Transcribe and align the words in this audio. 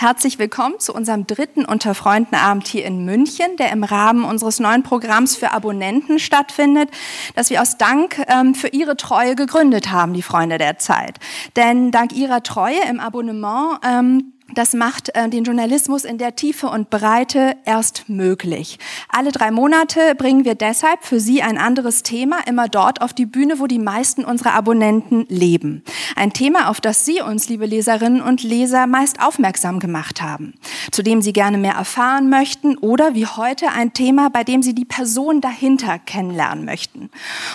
Herzlich 0.00 0.38
willkommen 0.38 0.78
zu 0.78 0.94
unserem 0.94 1.26
dritten 1.26 1.66
Unterfreundenabend 1.66 2.66
hier 2.66 2.86
in 2.86 3.04
München, 3.04 3.58
der 3.58 3.70
im 3.70 3.84
Rahmen 3.84 4.24
unseres 4.24 4.58
neuen 4.58 4.82
Programms 4.82 5.36
für 5.36 5.52
Abonnenten 5.52 6.18
stattfindet, 6.18 6.88
das 7.34 7.50
wir 7.50 7.60
aus 7.60 7.76
Dank 7.76 8.18
ähm, 8.26 8.54
für 8.54 8.68
Ihre 8.68 8.96
Treue 8.96 9.36
gegründet 9.36 9.90
haben, 9.90 10.14
die 10.14 10.22
Freunde 10.22 10.56
der 10.56 10.78
Zeit. 10.78 11.18
Denn 11.54 11.90
dank 11.90 12.14
Ihrer 12.14 12.42
Treue 12.42 12.80
im 12.88 12.98
Abonnement 12.98 13.78
ähm, 13.84 14.32
das 14.54 14.74
macht 14.74 15.14
äh, 15.14 15.28
den 15.28 15.44
Journalismus 15.44 16.04
in 16.04 16.18
der 16.18 16.36
Tiefe 16.36 16.68
und 16.68 16.90
Breite 16.90 17.56
erst 17.64 18.08
möglich. 18.08 18.78
Alle 19.08 19.32
drei 19.32 19.50
Monate 19.50 20.14
bringen 20.16 20.44
wir 20.44 20.54
deshalb 20.54 21.04
für 21.04 21.20
Sie 21.20 21.42
ein 21.42 21.58
anderes 21.58 22.02
Thema 22.02 22.38
immer 22.46 22.68
dort 22.68 23.02
auf 23.02 23.12
die 23.12 23.26
Bühne, 23.26 23.58
wo 23.58 23.66
die 23.66 23.78
meisten 23.78 24.24
unserer 24.24 24.54
Abonnenten 24.54 25.26
leben. 25.28 25.82
Ein 26.16 26.32
Thema, 26.32 26.68
auf 26.68 26.80
das 26.80 27.04
Sie 27.04 27.20
uns, 27.20 27.48
liebe 27.48 27.66
Leserinnen 27.66 28.22
und 28.22 28.42
Leser, 28.42 28.86
meist 28.86 29.20
aufmerksam 29.20 29.78
gemacht 29.78 30.22
haben, 30.22 30.54
zu 30.90 31.02
dem 31.02 31.22
Sie 31.22 31.32
gerne 31.32 31.58
mehr 31.58 31.74
erfahren 31.74 32.30
möchten 32.30 32.76
oder 32.78 33.14
wie 33.14 33.26
heute 33.26 33.70
ein 33.70 33.92
Thema, 33.92 34.30
bei 34.30 34.44
dem 34.44 34.62
Sie 34.62 34.74
die 34.74 34.84
Person 34.84 35.40
dahinter 35.40 35.98
kennenlernen 35.98 36.64
möchten. 36.64 37.10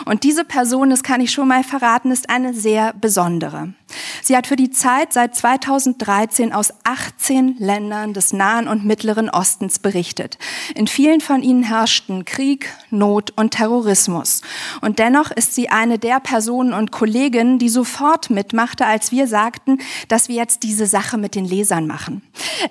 Und 0.05 0.23
diese 0.23 0.45
Person, 0.45 0.89
das 0.89 1.03
kann 1.03 1.21
ich 1.21 1.31
schon 1.31 1.47
mal 1.47 1.63
verraten, 1.63 2.11
ist 2.11 2.29
eine 2.29 2.53
sehr 2.53 2.93
besondere. 2.93 3.73
Sie 4.21 4.35
hat 4.35 4.47
für 4.47 4.55
die 4.55 4.71
Zeit 4.71 5.13
seit 5.13 5.35
2013 5.35 6.51
aus 6.51 6.73
18 6.83 7.57
Ländern 7.59 8.13
des 8.13 8.33
Nahen 8.33 8.67
und 8.67 8.83
Mittleren 8.83 9.29
Ostens 9.29 9.79
berichtet. 9.79 10.37
In 10.73 10.87
vielen 10.87 11.21
von 11.21 11.43
ihnen 11.43 11.63
herrschten 11.63 12.25
Krieg, 12.25 12.73
Not 12.89 13.33
und 13.35 13.51
Terrorismus. 13.51 14.41
Und 14.81 14.99
dennoch 14.99 15.31
ist 15.31 15.53
sie 15.53 15.69
eine 15.69 15.99
der 15.99 16.19
Personen 16.19 16.73
und 16.73 16.91
Kolleginnen, 16.91 17.59
die 17.59 17.69
sofort 17.69 18.29
mitmachte, 18.29 18.85
als 18.85 19.11
wir 19.11 19.27
sagten, 19.27 19.79
dass 20.07 20.27
wir 20.27 20.35
jetzt 20.35 20.63
diese 20.63 20.87
Sache 20.87 21.17
mit 21.17 21.35
den 21.35 21.45
Lesern 21.45 21.85
machen. 21.85 22.23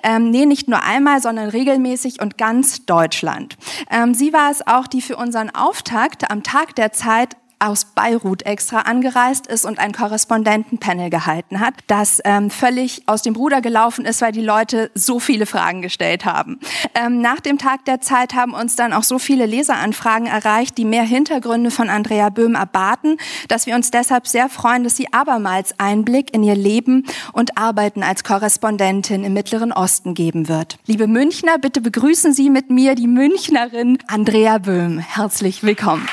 Ähm, 0.03 0.31
nee, 0.31 0.45
nicht 0.45 0.67
nur 0.67 0.83
einmal, 0.83 1.21
sondern 1.21 1.49
regelmäßig 1.49 2.21
und 2.21 2.37
ganz 2.37 2.85
Deutschland. 2.85 3.57
Ähm, 3.89 4.13
sie 4.13 4.33
war 4.33 4.51
es 4.51 4.65
auch, 4.67 4.87
die 4.87 5.01
für 5.01 5.15
unseren 5.15 5.49
Auftakt 5.49 6.29
am 6.29 6.43
Tag 6.43 6.75
der 6.75 6.91
Zeit 6.91 7.37
aus 7.59 7.85
Beirut 7.85 8.43
extra 8.43 8.81
angereist 8.81 9.47
ist 9.47 9.65
und 9.65 9.79
ein 9.79 9.91
Korrespondentenpanel 9.91 11.09
gehalten 11.09 11.59
hat, 11.59 11.73
das 11.87 12.21
ähm, 12.25 12.49
völlig 12.49 13.03
aus 13.07 13.21
dem 13.21 13.35
Ruder 13.35 13.61
gelaufen 13.61 14.05
ist, 14.05 14.21
weil 14.21 14.31
die 14.31 14.41
Leute 14.41 14.91
so 14.93 15.19
viele 15.19 15.45
Fragen 15.45 15.81
gestellt 15.81 16.25
haben. 16.25 16.59
Ähm, 16.93 17.21
nach 17.21 17.39
dem 17.39 17.57
Tag 17.57 17.85
der 17.85 18.01
Zeit 18.01 18.33
haben 18.33 18.53
uns 18.53 18.75
dann 18.75 18.93
auch 18.93 19.03
so 19.03 19.19
viele 19.19 19.45
Leseranfragen 19.45 20.27
erreicht, 20.27 20.77
die 20.77 20.85
mehr 20.85 21.03
Hintergründe 21.03 21.71
von 21.71 21.89
Andrea 21.89 22.29
Böhm 22.29 22.55
erbaten, 22.55 23.17
dass 23.47 23.65
wir 23.65 23.75
uns 23.75 23.91
deshalb 23.91 24.27
sehr 24.27 24.49
freuen, 24.49 24.83
dass 24.83 24.95
sie 24.95 25.11
abermals 25.13 25.79
Einblick 25.79 26.33
in 26.33 26.43
ihr 26.43 26.55
Leben 26.55 27.05
und 27.33 27.57
Arbeiten 27.57 28.03
als 28.03 28.23
Korrespondentin 28.23 29.23
im 29.23 29.33
Mittleren 29.33 29.71
Osten 29.71 30.13
geben 30.13 30.47
wird. 30.47 30.77
Liebe 30.85 31.07
Münchner, 31.07 31.57
bitte 31.57 31.81
begrüßen 31.81 32.33
Sie 32.33 32.49
mit 32.49 32.69
mir 32.69 32.95
die 32.95 33.07
Münchnerin 33.07 33.97
Andrea 34.07 34.57
Böhm. 34.57 34.99
Herzlich 34.99 35.63
willkommen. 35.63 36.07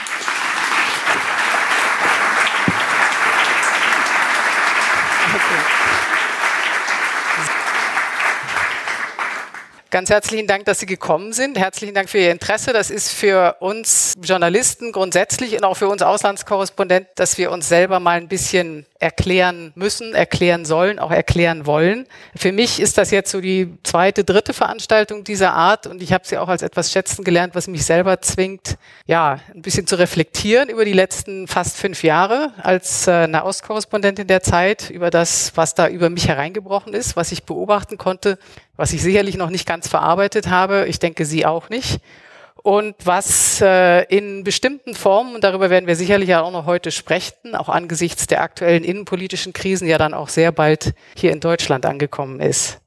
Ganz 9.92 10.08
herzlichen 10.08 10.47
Dank, 10.47 10.64
dass 10.64 10.80
Sie 10.80 10.86
gekommen 10.86 11.34
sind. 11.34 11.58
Herzlichen 11.58 11.94
Dank 11.94 12.08
für 12.08 12.16
Ihr 12.16 12.30
Interesse. 12.30 12.72
Das 12.72 12.89
ist 12.89 13.11
für 13.11 13.56
uns 13.61 14.14
Journalisten 14.22 14.91
grundsätzlich 14.91 15.55
und 15.55 15.64
auch 15.64 15.77
für 15.77 15.86
uns 15.89 16.00
Auslandskorrespondenten, 16.00 17.12
dass 17.14 17.36
wir 17.36 17.50
uns 17.50 17.69
selber 17.69 18.00
mal 18.00 18.16
ein 18.16 18.27
bisschen 18.27 18.86
erklären 19.03 19.72
müssen, 19.75 20.14
erklären 20.14 20.64
sollen, 20.64 20.98
auch 20.98 21.11
erklären 21.11 21.67
wollen. 21.67 22.06
Für 22.36 22.53
mich 22.53 22.81
ist 22.81 22.97
das 22.98 23.11
jetzt 23.11 23.33
so 23.33 23.41
die 23.41 23.77
zweite, 23.83 24.22
dritte 24.22 24.55
Veranstaltung 24.55 25.25
dieser 25.25 25.53
Art 25.53 25.89
und 25.89 26.03
ich 26.03 26.12
habe 26.12 26.25
sie 26.27 26.39
auch 26.39 26.48
als 26.48 26.62
etwas 26.62 26.92
schätzen 26.92 27.25
gelernt, 27.25 27.55
was 27.56 27.67
mich 27.67 27.84
selber 27.84 28.20
zwingt, 28.23 28.78
ja, 29.06 29.41
ein 29.53 29.62
bisschen 29.62 29.86
zu 29.86 29.98
reflektieren 29.98 30.69
über 30.69 30.84
die 30.84 30.92
letzten 30.92 31.48
fast 31.48 31.77
fünf 31.77 32.05
Jahre 32.05 32.52
als 32.63 33.08
äh, 33.08 33.27
Nahostkorrespondentin 33.27 34.29
der 34.29 34.42
Zeit, 34.42 34.89
über 34.89 35.11
das, 35.11 35.52
was 35.57 35.74
da 35.74 35.89
über 35.89 36.08
mich 36.08 36.29
hereingebrochen 36.29 36.95
ist, 36.95 37.17
was 37.17 37.33
ich 37.33 37.42
beobachten 37.42 37.98
konnte, 37.98 38.39
was 38.77 38.92
ich 38.92 39.02
sicherlich 39.02 39.36
noch 39.36 39.51
nicht 39.51 39.67
ganz 39.67 39.89
verarbeitet 39.89 40.48
habe. 40.48 40.86
Ich 40.86 41.01
denke, 41.01 41.24
Sie 41.24 41.45
auch 41.45 41.69
nicht 41.69 42.01
und 42.62 42.95
was 43.05 43.61
äh, 43.61 44.05
in 44.05 44.45
bestimmten 44.45 44.95
Formen, 44.95 45.34
und 45.34 45.45
darüber 45.45 45.68
werden 45.68 45.86
wir 45.86 45.96
sicherlich 45.96 46.28
ja 46.28 46.42
auch 46.42 46.52
noch 46.52 46.67
heute 46.67 46.90
sprechen, 46.90 47.55
auch 47.55 47.68
angesichts 47.68 48.27
der 48.27 48.42
aktuellen 48.42 48.84
innenpolitischen 48.84 49.52
Krisen 49.52 49.89
ja 49.89 49.98
dann 49.98 50.14
auch 50.14 50.28
sehr 50.28 50.52
bald 50.52 50.95
hier 51.17 51.33
in 51.33 51.40
Deutschland 51.40 51.86
angekommen 51.86 52.40
ist. 52.40 52.78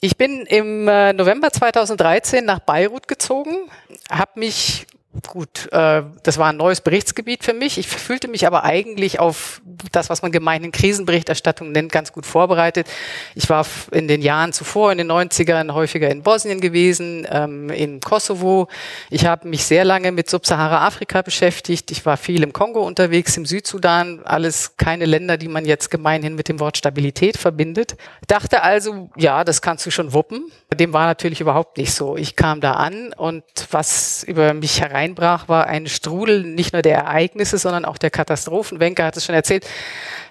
Ich 0.00 0.16
bin 0.16 0.46
im 0.46 0.88
äh, 0.88 1.12
November 1.12 1.50
2013 1.50 2.44
nach 2.44 2.60
Beirut 2.60 3.08
gezogen, 3.08 3.68
habe 4.10 4.38
mich 4.40 4.86
gut, 5.26 5.72
äh, 5.72 6.02
das 6.22 6.38
war 6.38 6.48
ein 6.48 6.56
neues 6.56 6.80
Berichtsgebiet 6.80 7.42
für 7.42 7.54
mich. 7.54 7.78
Ich 7.78 7.88
fühlte 7.88 8.28
mich 8.28 8.46
aber 8.46 8.64
eigentlich 8.64 9.18
auf 9.18 9.62
das, 9.90 10.10
was 10.10 10.22
man 10.22 10.32
gemeinhin 10.32 10.70
Krisenberichterstattung 10.70 11.72
nennt, 11.72 11.92
ganz 11.92 12.12
gut 12.12 12.26
vorbereitet. 12.26 12.86
Ich 13.34 13.48
war 13.48 13.66
in 13.90 14.06
den 14.06 14.20
Jahren 14.22 14.52
zuvor, 14.52 14.92
in 14.92 14.98
den 14.98 15.10
90ern, 15.10 15.72
häufiger 15.72 16.10
in 16.10 16.22
Bosnien 16.22 16.60
gewesen, 16.60 17.26
ähm, 17.30 17.70
in 17.70 18.00
Kosovo. 18.00 18.68
Ich 19.10 19.24
habe 19.24 19.48
mich 19.48 19.64
sehr 19.64 19.84
lange 19.84 20.12
mit 20.12 20.28
Subsahara-Afrika 20.28 21.22
beschäftigt. 21.22 21.90
Ich 21.90 22.04
war 22.04 22.16
viel 22.16 22.42
im 22.42 22.52
Kongo 22.52 22.86
unterwegs, 22.86 23.36
im 23.36 23.46
Südsudan. 23.46 24.20
Alles 24.24 24.76
keine 24.76 25.06
Länder, 25.06 25.36
die 25.36 25.48
man 25.48 25.64
jetzt 25.64 25.90
gemeinhin 25.90 26.34
mit 26.34 26.48
dem 26.48 26.60
Wort 26.60 26.76
Stabilität 26.76 27.38
verbindet. 27.38 27.96
Dachte 28.26 28.62
also, 28.62 29.10
ja, 29.16 29.42
das 29.42 29.62
kannst 29.62 29.86
du 29.86 29.90
schon 29.90 30.12
wuppen. 30.12 30.52
Dem 30.74 30.92
war 30.92 31.06
natürlich 31.06 31.40
überhaupt 31.40 31.78
nicht 31.78 31.94
so. 31.94 32.16
Ich 32.16 32.36
kam 32.36 32.60
da 32.60 32.72
an 32.74 33.12
und 33.14 33.42
was 33.70 34.22
über 34.24 34.52
mich 34.52 34.80
herein 34.80 34.97
einbrach, 34.98 35.48
war 35.48 35.66
ein 35.66 35.86
Strudel 35.86 36.42
nicht 36.42 36.72
nur 36.72 36.82
der 36.82 36.96
Ereignisse, 36.96 37.56
sondern 37.56 37.84
auch 37.84 37.98
der 37.98 38.10
Katastrophen. 38.10 38.80
Wenke 38.80 39.04
hat 39.04 39.16
es 39.16 39.24
schon 39.24 39.34
erzählt. 39.34 39.66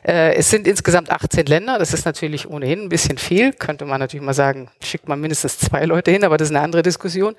Äh, 0.03 0.35
es 0.35 0.49
sind 0.49 0.67
insgesamt 0.67 1.09
18 1.09 1.45
Länder. 1.45 1.79
Das 1.79 1.93
ist 1.93 2.05
natürlich 2.05 2.49
ohnehin 2.49 2.83
ein 2.83 2.89
bisschen 2.89 3.17
viel. 3.17 3.53
Könnte 3.53 3.85
man 3.85 3.99
natürlich 3.99 4.25
mal 4.25 4.33
sagen, 4.33 4.69
schickt 4.81 5.07
man 5.07 5.19
mindestens 5.19 5.57
zwei 5.57 5.85
Leute 5.85 6.11
hin, 6.11 6.23
aber 6.23 6.37
das 6.37 6.49
ist 6.49 6.55
eine 6.55 6.63
andere 6.63 6.83
Diskussion. 6.83 7.35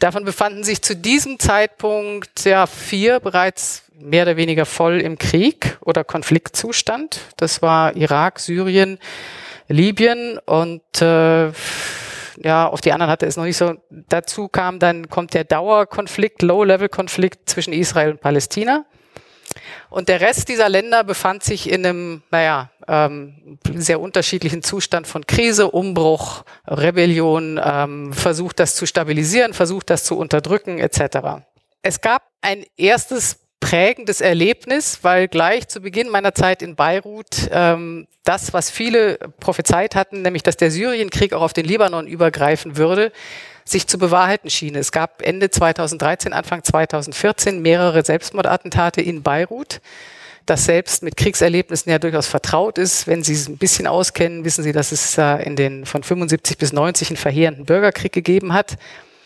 Davon 0.00 0.24
befanden 0.24 0.64
sich 0.64 0.82
zu 0.82 0.94
diesem 0.94 1.38
Zeitpunkt 1.38 2.44
ja 2.44 2.66
vier 2.66 3.20
bereits 3.20 3.84
mehr 3.98 4.24
oder 4.24 4.36
weniger 4.36 4.66
voll 4.66 5.00
im 5.00 5.18
Krieg 5.18 5.78
oder 5.80 6.04
Konfliktzustand. 6.04 7.20
Das 7.36 7.62
war 7.62 7.96
Irak, 7.96 8.40
Syrien, 8.40 8.98
Libyen 9.68 10.38
und 10.44 10.82
äh, 11.00 11.50
ja, 12.42 12.68
auf 12.68 12.80
die 12.80 12.92
anderen 12.92 13.10
hatte 13.10 13.26
es 13.26 13.36
noch 13.36 13.44
nicht 13.44 13.56
so. 13.56 13.74
Dazu 13.90 14.48
kam 14.48 14.78
dann, 14.78 15.08
kommt 15.08 15.34
der 15.34 15.44
Dauerkonflikt, 15.44 16.42
Low-Level-Konflikt 16.42 17.48
zwischen 17.48 17.72
Israel 17.72 18.12
und 18.12 18.20
Palästina. 18.20 18.84
Und 19.90 20.08
der 20.08 20.20
Rest 20.20 20.48
dieser 20.48 20.68
Länder 20.68 21.04
befand 21.04 21.44
sich 21.44 21.70
in 21.70 21.86
einem, 21.86 22.22
naja, 22.30 22.70
ähm, 22.88 23.58
sehr 23.74 24.00
unterschiedlichen 24.00 24.62
Zustand 24.62 25.06
von 25.06 25.26
Krise, 25.26 25.70
Umbruch, 25.70 26.44
Rebellion, 26.66 27.60
ähm, 27.62 28.12
versucht 28.12 28.58
das 28.58 28.74
zu 28.74 28.86
stabilisieren, 28.86 29.54
versucht 29.54 29.90
das 29.90 30.04
zu 30.04 30.18
unterdrücken, 30.18 30.78
etc. 30.78 31.44
Es 31.82 32.00
gab 32.00 32.22
ein 32.40 32.64
erstes 32.76 33.43
prägendes 33.64 34.20
Erlebnis, 34.20 34.98
weil 35.00 35.26
gleich 35.26 35.68
zu 35.68 35.80
Beginn 35.80 36.10
meiner 36.10 36.34
Zeit 36.34 36.60
in 36.60 36.76
Beirut 36.76 37.48
ähm, 37.50 38.06
das, 38.22 38.52
was 38.52 38.68
viele 38.68 39.18
prophezeit 39.40 39.94
hatten, 39.94 40.20
nämlich 40.20 40.42
dass 40.42 40.58
der 40.58 40.70
Syrienkrieg 40.70 41.32
auch 41.32 41.40
auf 41.40 41.54
den 41.54 41.64
Libanon 41.64 42.06
übergreifen 42.06 42.76
würde, 42.76 43.10
sich 43.64 43.86
zu 43.86 43.96
bewahrheiten 43.96 44.50
schien. 44.50 44.74
Es 44.74 44.92
gab 44.92 45.22
Ende 45.22 45.48
2013, 45.48 46.34
Anfang 46.34 46.62
2014 46.62 47.62
mehrere 47.62 48.04
Selbstmordattentate 48.04 49.00
in 49.00 49.22
Beirut. 49.22 49.80
Das 50.44 50.66
selbst 50.66 51.02
mit 51.02 51.16
Kriegserlebnissen 51.16 51.90
ja 51.90 51.98
durchaus 51.98 52.26
vertraut 52.26 52.76
ist. 52.76 53.06
Wenn 53.06 53.22
Sie 53.22 53.32
es 53.32 53.48
ein 53.48 53.56
bisschen 53.56 53.86
auskennen, 53.86 54.44
wissen 54.44 54.62
Sie, 54.62 54.72
dass 54.72 54.92
es 54.92 55.16
äh, 55.16 55.42
in 55.42 55.56
den 55.56 55.86
von 55.86 56.02
75 56.02 56.58
bis 56.58 56.74
90 56.74 57.08
einen 57.08 57.16
verheerenden 57.16 57.64
Bürgerkrieg 57.64 58.12
gegeben 58.12 58.52
hat. 58.52 58.76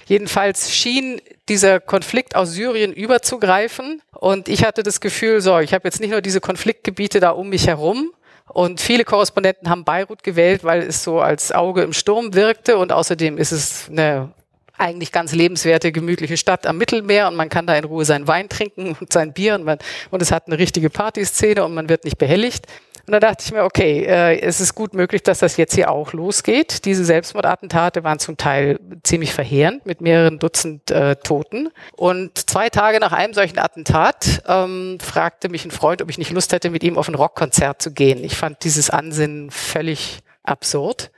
Jedenfalls 0.08 0.74
schien 0.74 1.20
dieser 1.48 1.80
Konflikt 1.80 2.34
aus 2.34 2.52
Syrien 2.52 2.92
überzugreifen. 2.92 4.02
Und 4.12 4.48
ich 4.48 4.64
hatte 4.64 4.82
das 4.82 5.00
Gefühl, 5.00 5.40
so, 5.40 5.58
ich 5.58 5.74
habe 5.74 5.86
jetzt 5.86 6.00
nicht 6.00 6.10
nur 6.10 6.22
diese 6.22 6.40
Konfliktgebiete 6.40 7.20
da 7.20 7.30
um 7.30 7.50
mich 7.50 7.66
herum, 7.66 8.10
und 8.48 8.80
viele 8.80 9.04
Korrespondenten 9.04 9.68
haben 9.68 9.84
Beirut 9.84 10.22
gewählt, 10.22 10.64
weil 10.64 10.80
es 10.80 11.04
so 11.04 11.20
als 11.20 11.52
Auge 11.52 11.82
im 11.82 11.92
Sturm 11.92 12.32
wirkte. 12.32 12.78
Und 12.78 12.92
außerdem 12.92 13.36
ist 13.36 13.52
es 13.52 13.88
eine 13.90 14.32
eigentlich 14.78 15.12
ganz 15.12 15.34
lebenswerte, 15.34 15.92
gemütliche 15.92 16.36
Stadt 16.36 16.66
am 16.66 16.78
Mittelmeer 16.78 17.26
und 17.26 17.34
man 17.34 17.48
kann 17.48 17.66
da 17.66 17.74
in 17.76 17.84
Ruhe 17.84 18.04
seinen 18.04 18.28
Wein 18.28 18.48
trinken 18.48 18.96
und 19.00 19.12
sein 19.12 19.32
Bier 19.32 19.56
und, 19.56 19.64
man, 19.64 19.78
und 20.10 20.22
es 20.22 20.30
hat 20.30 20.46
eine 20.46 20.58
richtige 20.58 20.88
Partyszene 20.88 21.64
und 21.64 21.74
man 21.74 21.88
wird 21.88 22.04
nicht 22.04 22.16
behelligt. 22.16 22.66
Und 23.08 23.12
da 23.12 23.20
dachte 23.20 23.42
ich 23.42 23.52
mir, 23.52 23.64
okay, 23.64 24.04
äh, 24.04 24.38
es 24.40 24.60
ist 24.60 24.74
gut 24.74 24.92
möglich, 24.92 25.22
dass 25.22 25.38
das 25.38 25.56
jetzt 25.56 25.74
hier 25.74 25.90
auch 25.90 26.12
losgeht. 26.12 26.84
Diese 26.84 27.06
Selbstmordattentate 27.06 28.04
waren 28.04 28.18
zum 28.18 28.36
Teil 28.36 28.78
ziemlich 29.02 29.32
verheerend 29.32 29.86
mit 29.86 30.02
mehreren 30.02 30.38
Dutzend 30.38 30.90
äh, 30.90 31.16
Toten. 31.16 31.70
Und 31.96 32.36
zwei 32.50 32.68
Tage 32.68 33.00
nach 33.00 33.12
einem 33.12 33.32
solchen 33.32 33.58
Attentat 33.58 34.42
ähm, 34.46 34.98
fragte 35.00 35.48
mich 35.48 35.64
ein 35.64 35.70
Freund, 35.70 36.02
ob 36.02 36.10
ich 36.10 36.18
nicht 36.18 36.32
Lust 36.32 36.52
hätte, 36.52 36.68
mit 36.68 36.84
ihm 36.84 36.98
auf 36.98 37.08
ein 37.08 37.14
Rockkonzert 37.14 37.80
zu 37.80 37.92
gehen. 37.92 38.22
Ich 38.22 38.36
fand 38.36 38.62
dieses 38.62 38.90
Ansinnen 38.90 39.50
völlig 39.50 40.18
absurd. 40.42 41.10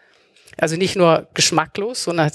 Also 0.61 0.77
nicht 0.77 0.95
nur 0.95 1.29
geschmacklos, 1.35 2.05
sondern 2.05 2.31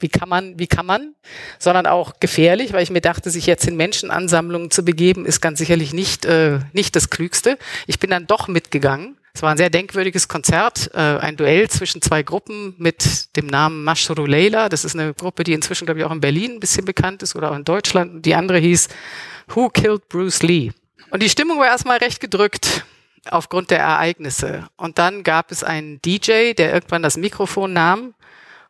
wie 0.00 0.08
kann 0.08 0.28
man, 0.28 0.58
wie 0.58 0.66
kann 0.66 0.86
man, 0.86 1.14
sondern 1.58 1.86
auch 1.86 2.18
gefährlich, 2.18 2.72
weil 2.72 2.82
ich 2.82 2.90
mir 2.90 3.00
dachte, 3.00 3.30
sich 3.30 3.46
jetzt 3.46 3.66
in 3.66 3.76
Menschenansammlungen 3.76 4.70
zu 4.70 4.84
begeben, 4.84 5.24
ist 5.26 5.40
ganz 5.40 5.58
sicherlich 5.58 5.92
nicht, 5.92 6.24
äh, 6.24 6.58
nicht 6.72 6.96
das 6.96 7.10
Klügste. 7.10 7.56
Ich 7.86 7.98
bin 7.98 8.10
dann 8.10 8.26
doch 8.26 8.48
mitgegangen. 8.48 9.16
Es 9.32 9.42
war 9.42 9.50
ein 9.50 9.58
sehr 9.58 9.70
denkwürdiges 9.70 10.28
Konzert, 10.28 10.90
äh, 10.94 10.98
ein 10.98 11.36
Duell 11.36 11.68
zwischen 11.68 12.00
zwei 12.00 12.22
Gruppen 12.22 12.74
mit 12.78 13.36
dem 13.36 13.46
Namen 13.46 13.84
Mashru 13.84 14.24
Leila. 14.24 14.68
Das 14.68 14.84
ist 14.84 14.94
eine 14.94 15.12
Gruppe, 15.14 15.44
die 15.44 15.52
inzwischen, 15.52 15.84
glaube 15.84 16.00
ich, 16.00 16.06
auch 16.06 16.10
in 16.10 16.20
Berlin 16.20 16.52
ein 16.52 16.60
bisschen 16.60 16.84
bekannt 16.86 17.22
ist 17.22 17.36
oder 17.36 17.52
auch 17.52 17.56
in 17.56 17.64
Deutschland. 17.64 18.24
Die 18.24 18.34
andere 18.34 18.58
hieß 18.58 18.88
Who 19.48 19.68
Killed 19.68 20.08
Bruce 20.08 20.42
Lee? 20.42 20.72
Und 21.10 21.22
die 21.22 21.28
Stimmung 21.28 21.58
war 21.58 21.66
erstmal 21.66 21.98
recht 21.98 22.18
gedrückt 22.18 22.84
aufgrund 23.30 23.70
der 23.70 23.80
Ereignisse. 23.80 24.68
Und 24.76 24.98
dann 24.98 25.22
gab 25.22 25.50
es 25.50 25.64
einen 25.64 26.00
DJ, 26.02 26.52
der 26.52 26.72
irgendwann 26.72 27.02
das 27.02 27.16
Mikrofon 27.16 27.72
nahm 27.72 28.14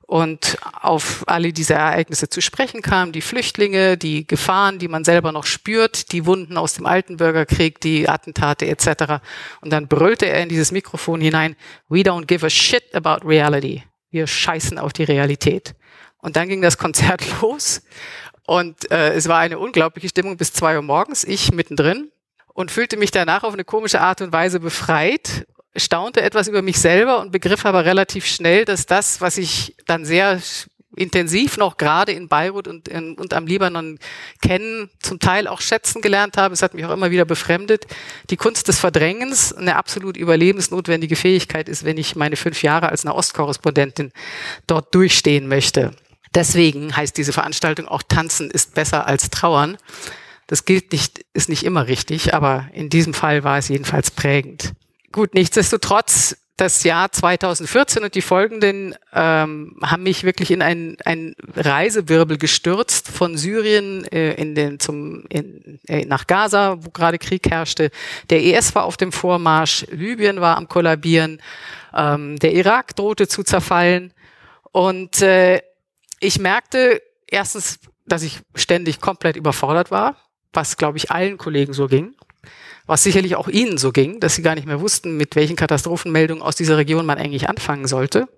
und 0.06 0.56
auf 0.80 1.24
alle 1.26 1.52
diese 1.52 1.74
Ereignisse 1.74 2.28
zu 2.28 2.40
sprechen 2.40 2.80
kam, 2.80 3.12
die 3.12 3.20
Flüchtlinge, 3.20 3.96
die 3.96 4.26
Gefahren, 4.26 4.78
die 4.78 4.88
man 4.88 5.04
selber 5.04 5.32
noch 5.32 5.46
spürt, 5.46 6.12
die 6.12 6.26
Wunden 6.26 6.56
aus 6.56 6.74
dem 6.74 6.86
alten 6.86 7.16
Bürgerkrieg, 7.16 7.80
die 7.80 8.08
Attentate 8.08 8.66
etc. 8.66 9.20
Und 9.60 9.72
dann 9.72 9.88
brüllte 9.88 10.26
er 10.26 10.42
in 10.42 10.48
dieses 10.48 10.70
Mikrofon 10.70 11.20
hinein, 11.20 11.56
We 11.88 12.00
don't 12.00 12.26
give 12.26 12.46
a 12.46 12.50
shit 12.50 12.94
about 12.94 13.26
reality. 13.26 13.82
Wir 14.10 14.26
scheißen 14.26 14.78
auf 14.78 14.92
die 14.92 15.04
Realität. 15.04 15.74
Und 16.18 16.36
dann 16.36 16.48
ging 16.48 16.62
das 16.62 16.78
Konzert 16.78 17.24
los 17.42 17.82
und 18.46 18.90
äh, 18.92 19.12
es 19.14 19.26
war 19.28 19.40
eine 19.40 19.58
unglaubliche 19.58 20.08
Stimmung 20.08 20.36
bis 20.36 20.52
zwei 20.52 20.76
Uhr 20.76 20.82
morgens, 20.82 21.24
ich 21.24 21.52
mittendrin 21.52 22.12
und 22.56 22.70
fühlte 22.70 22.96
mich 22.96 23.10
danach 23.10 23.44
auf 23.44 23.52
eine 23.52 23.64
komische 23.64 24.00
Art 24.00 24.22
und 24.22 24.32
Weise 24.32 24.60
befreit, 24.60 25.46
staunte 25.76 26.22
etwas 26.22 26.48
über 26.48 26.62
mich 26.62 26.80
selber 26.80 27.20
und 27.20 27.30
begriff 27.30 27.66
aber 27.66 27.84
relativ 27.84 28.24
schnell, 28.24 28.64
dass 28.64 28.86
das, 28.86 29.20
was 29.20 29.36
ich 29.36 29.76
dann 29.84 30.06
sehr 30.06 30.40
intensiv 30.96 31.58
noch 31.58 31.76
gerade 31.76 32.12
in 32.12 32.28
Beirut 32.28 32.66
und, 32.66 32.88
in, 32.88 33.12
und 33.16 33.34
am 33.34 33.46
Libanon 33.46 33.98
kennen, 34.40 34.88
zum 35.00 35.18
Teil 35.18 35.48
auch 35.48 35.60
schätzen 35.60 36.00
gelernt 36.00 36.38
habe. 36.38 36.54
Es 36.54 36.62
hat 36.62 36.72
mich 36.72 36.86
auch 36.86 36.92
immer 36.92 37.10
wieder 37.10 37.26
befremdet. 37.26 37.86
Die 38.30 38.38
Kunst 38.38 38.68
des 38.68 38.78
Verdrängens 38.78 39.52
eine 39.52 39.76
absolut 39.76 40.16
überlebensnotwendige 40.16 41.16
Fähigkeit 41.16 41.68
ist, 41.68 41.84
wenn 41.84 41.98
ich 41.98 42.16
meine 42.16 42.36
fünf 42.36 42.62
Jahre 42.62 42.88
als 42.88 43.04
Nahostkorrespondentin 43.04 44.12
dort 44.66 44.94
durchstehen 44.94 45.46
möchte. 45.46 45.90
Deswegen 46.34 46.96
heißt 46.96 47.18
diese 47.18 47.34
Veranstaltung 47.34 47.86
auch 47.86 48.02
Tanzen 48.02 48.50
ist 48.50 48.74
besser 48.74 49.06
als 49.06 49.28
Trauern. 49.28 49.76
Das 50.46 50.64
gilt 50.64 50.92
nicht, 50.92 51.24
ist 51.32 51.48
nicht 51.48 51.64
immer 51.64 51.88
richtig, 51.88 52.34
aber 52.34 52.68
in 52.72 52.88
diesem 52.88 53.14
Fall 53.14 53.42
war 53.44 53.58
es 53.58 53.68
jedenfalls 53.68 54.10
prägend. 54.10 54.72
Gut, 55.12 55.34
nichtsdestotrotz, 55.34 56.36
das 56.56 56.84
Jahr 56.84 57.12
2014 57.12 58.02
und 58.04 58.14
die 58.14 58.22
folgenden 58.22 58.94
ähm, 59.12 59.78
haben 59.82 60.02
mich 60.02 60.24
wirklich 60.24 60.50
in 60.50 60.62
einen, 60.62 60.96
einen 61.04 61.34
Reisewirbel 61.54 62.38
gestürzt 62.38 63.08
von 63.08 63.36
Syrien 63.36 64.04
äh, 64.06 64.32
in 64.34 64.54
den, 64.54 64.80
zum, 64.80 65.24
in, 65.28 65.80
äh, 65.86 66.06
nach 66.06 66.26
Gaza, 66.26 66.78
wo 66.80 66.90
gerade 66.90 67.18
Krieg 67.18 67.50
herrschte. 67.50 67.90
Der 68.30 68.42
IS 68.42 68.74
war 68.74 68.84
auf 68.84 68.96
dem 68.96 69.12
Vormarsch, 69.12 69.84
Libyen 69.90 70.40
war 70.40 70.56
am 70.56 70.66
Kollabieren, 70.66 71.42
ähm, 71.94 72.38
der 72.38 72.54
Irak 72.54 72.96
drohte 72.96 73.28
zu 73.28 73.42
zerfallen. 73.42 74.14
Und 74.72 75.20
äh, 75.20 75.60
ich 76.20 76.38
merkte 76.38 77.02
erstens, 77.26 77.80
dass 78.06 78.22
ich 78.22 78.40
ständig 78.54 79.02
komplett 79.02 79.36
überfordert 79.36 79.90
war 79.90 80.16
was, 80.56 80.76
glaube 80.76 80.98
ich, 80.98 81.10
allen 81.10 81.38
Kollegen 81.38 81.72
so 81.72 81.86
ging, 81.86 82.14
was 82.86 83.02
sicherlich 83.02 83.36
auch 83.36 83.48
Ihnen 83.48 83.78
so 83.78 83.92
ging, 83.92 84.20
dass 84.20 84.34
Sie 84.34 84.42
gar 84.42 84.54
nicht 84.54 84.66
mehr 84.66 84.80
wussten, 84.80 85.16
mit 85.16 85.36
welchen 85.36 85.56
Katastrophenmeldungen 85.56 86.42
aus 86.42 86.56
dieser 86.56 86.76
Region 86.76 87.06
man 87.06 87.18
eigentlich 87.18 87.48
anfangen 87.48 87.86
sollte. 87.86 88.28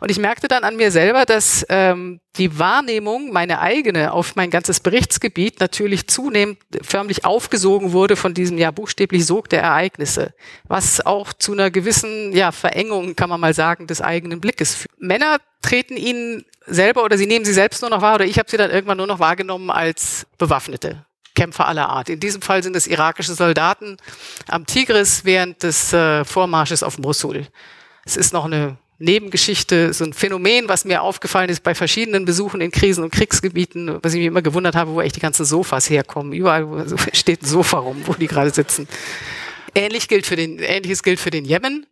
Und 0.00 0.10
ich 0.10 0.18
merkte 0.18 0.48
dann 0.48 0.64
an 0.64 0.76
mir 0.76 0.90
selber, 0.90 1.24
dass 1.24 1.64
ähm, 1.68 2.20
die 2.36 2.58
Wahrnehmung, 2.58 3.32
meine 3.32 3.60
eigene, 3.60 4.12
auf 4.12 4.36
mein 4.36 4.50
ganzes 4.50 4.80
Berichtsgebiet 4.80 5.60
natürlich 5.60 6.08
zunehmend 6.08 6.58
förmlich 6.82 7.24
aufgesogen 7.24 7.92
wurde 7.92 8.16
von 8.16 8.34
diesem 8.34 8.58
ja 8.58 8.70
buchstäblich 8.70 9.26
Sog 9.26 9.48
der 9.48 9.62
Ereignisse, 9.62 10.34
was 10.64 11.04
auch 11.04 11.32
zu 11.32 11.52
einer 11.52 11.70
gewissen 11.70 12.32
ja 12.32 12.52
Verengung, 12.52 13.16
kann 13.16 13.30
man 13.30 13.40
mal 13.40 13.54
sagen, 13.54 13.86
des 13.86 14.00
eigenen 14.00 14.40
Blickes 14.40 14.74
führt. 14.74 14.90
Männer 14.98 15.38
treten 15.62 15.96
ihnen 15.96 16.44
selber 16.66 17.04
oder 17.04 17.18
sie 17.18 17.26
nehmen 17.26 17.44
sie 17.44 17.52
selbst 17.52 17.82
nur 17.82 17.90
noch 17.90 18.02
wahr 18.02 18.16
oder 18.16 18.24
ich 18.24 18.38
habe 18.38 18.50
sie 18.50 18.56
dann 18.56 18.70
irgendwann 18.70 18.98
nur 18.98 19.06
noch 19.06 19.18
wahrgenommen 19.18 19.70
als 19.70 20.26
Bewaffnete. 20.38 21.04
Kämpfer 21.34 21.66
aller 21.66 21.88
Art. 21.88 22.08
In 22.08 22.20
diesem 22.20 22.42
Fall 22.42 22.62
sind 22.62 22.76
es 22.76 22.86
irakische 22.86 23.34
Soldaten 23.34 23.96
am 24.48 24.66
Tigris 24.66 25.24
während 25.24 25.62
des 25.62 25.92
äh, 25.92 26.24
Vormarsches 26.24 26.82
auf 26.82 26.98
Mosul. 26.98 27.46
Es 28.04 28.16
ist 28.16 28.32
noch 28.32 28.44
eine 28.44 28.76
Nebengeschichte, 28.98 29.92
so 29.92 30.04
ein 30.04 30.12
Phänomen, 30.12 30.68
was 30.68 30.84
mir 30.84 31.02
aufgefallen 31.02 31.50
ist 31.50 31.62
bei 31.62 31.74
verschiedenen 31.74 32.24
Besuchen 32.24 32.60
in 32.60 32.70
Krisen- 32.70 33.02
und 33.02 33.12
Kriegsgebieten, 33.12 33.98
was 34.02 34.14
ich 34.14 34.20
mir 34.20 34.28
immer 34.28 34.42
gewundert 34.42 34.76
habe, 34.76 34.92
wo 34.92 35.00
echt 35.00 35.16
die 35.16 35.20
ganzen 35.20 35.44
Sofas 35.44 35.90
herkommen. 35.90 36.32
Überall 36.32 36.86
steht 37.12 37.42
ein 37.42 37.46
Sofa 37.46 37.78
rum, 37.78 38.02
wo 38.04 38.14
die 38.14 38.28
gerade 38.28 38.50
sitzen. 38.50 38.86
Ähnlich 39.74 40.06
gilt 40.06 40.26
für 40.26 40.36
den, 40.36 40.60
Ähnliches 40.60 41.02
gilt 41.02 41.18
für 41.18 41.30
den 41.30 41.44
Jemen. 41.44 41.86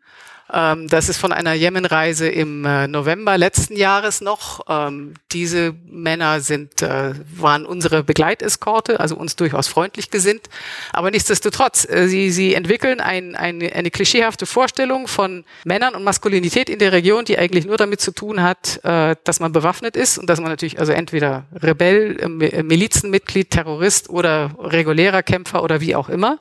Ähm, 0.52 0.88
das 0.88 1.08
ist 1.08 1.16
von 1.16 1.32
einer 1.32 1.54
Jemenreise 1.54 2.28
im 2.28 2.64
äh, 2.64 2.86
November 2.86 3.38
letzten 3.38 3.74
Jahres 3.74 4.20
noch. 4.20 4.60
Ähm, 4.68 5.14
diese 5.32 5.74
Männer 5.86 6.40
sind, 6.40 6.82
äh, 6.82 7.14
waren 7.36 7.64
unsere 7.64 8.02
Begleiteskorte, 8.02 9.00
also 9.00 9.16
uns 9.16 9.36
durchaus 9.36 9.68
freundlich 9.68 10.10
gesinnt. 10.10 10.48
Aber 10.92 11.10
nichtsdestotrotz, 11.10 11.88
äh, 11.88 12.06
sie, 12.06 12.30
sie 12.30 12.54
entwickeln 12.54 13.00
ein, 13.00 13.34
ein, 13.34 13.62
eine 13.62 13.90
klischeehafte 13.90 14.44
Vorstellung 14.44 15.08
von 15.08 15.44
Männern 15.64 15.94
und 15.94 16.04
Maskulinität 16.04 16.68
in 16.68 16.78
der 16.78 16.92
Region, 16.92 17.24
die 17.24 17.38
eigentlich 17.38 17.64
nur 17.64 17.78
damit 17.78 18.02
zu 18.02 18.12
tun 18.12 18.42
hat, 18.42 18.80
äh, 18.84 19.16
dass 19.24 19.40
man 19.40 19.52
bewaffnet 19.52 19.96
ist 19.96 20.18
und 20.18 20.28
dass 20.28 20.40
man 20.40 20.50
natürlich 20.50 20.78
also 20.78 20.92
entweder 20.92 21.44
Rebell, 21.54 22.18
äh, 22.20 22.62
Milizenmitglied, 22.62 23.50
Terrorist 23.50 24.10
oder 24.10 24.54
regulärer 24.58 25.22
Kämpfer 25.22 25.62
oder 25.62 25.80
wie 25.80 25.94
auch 25.94 26.10
immer. 26.10 26.38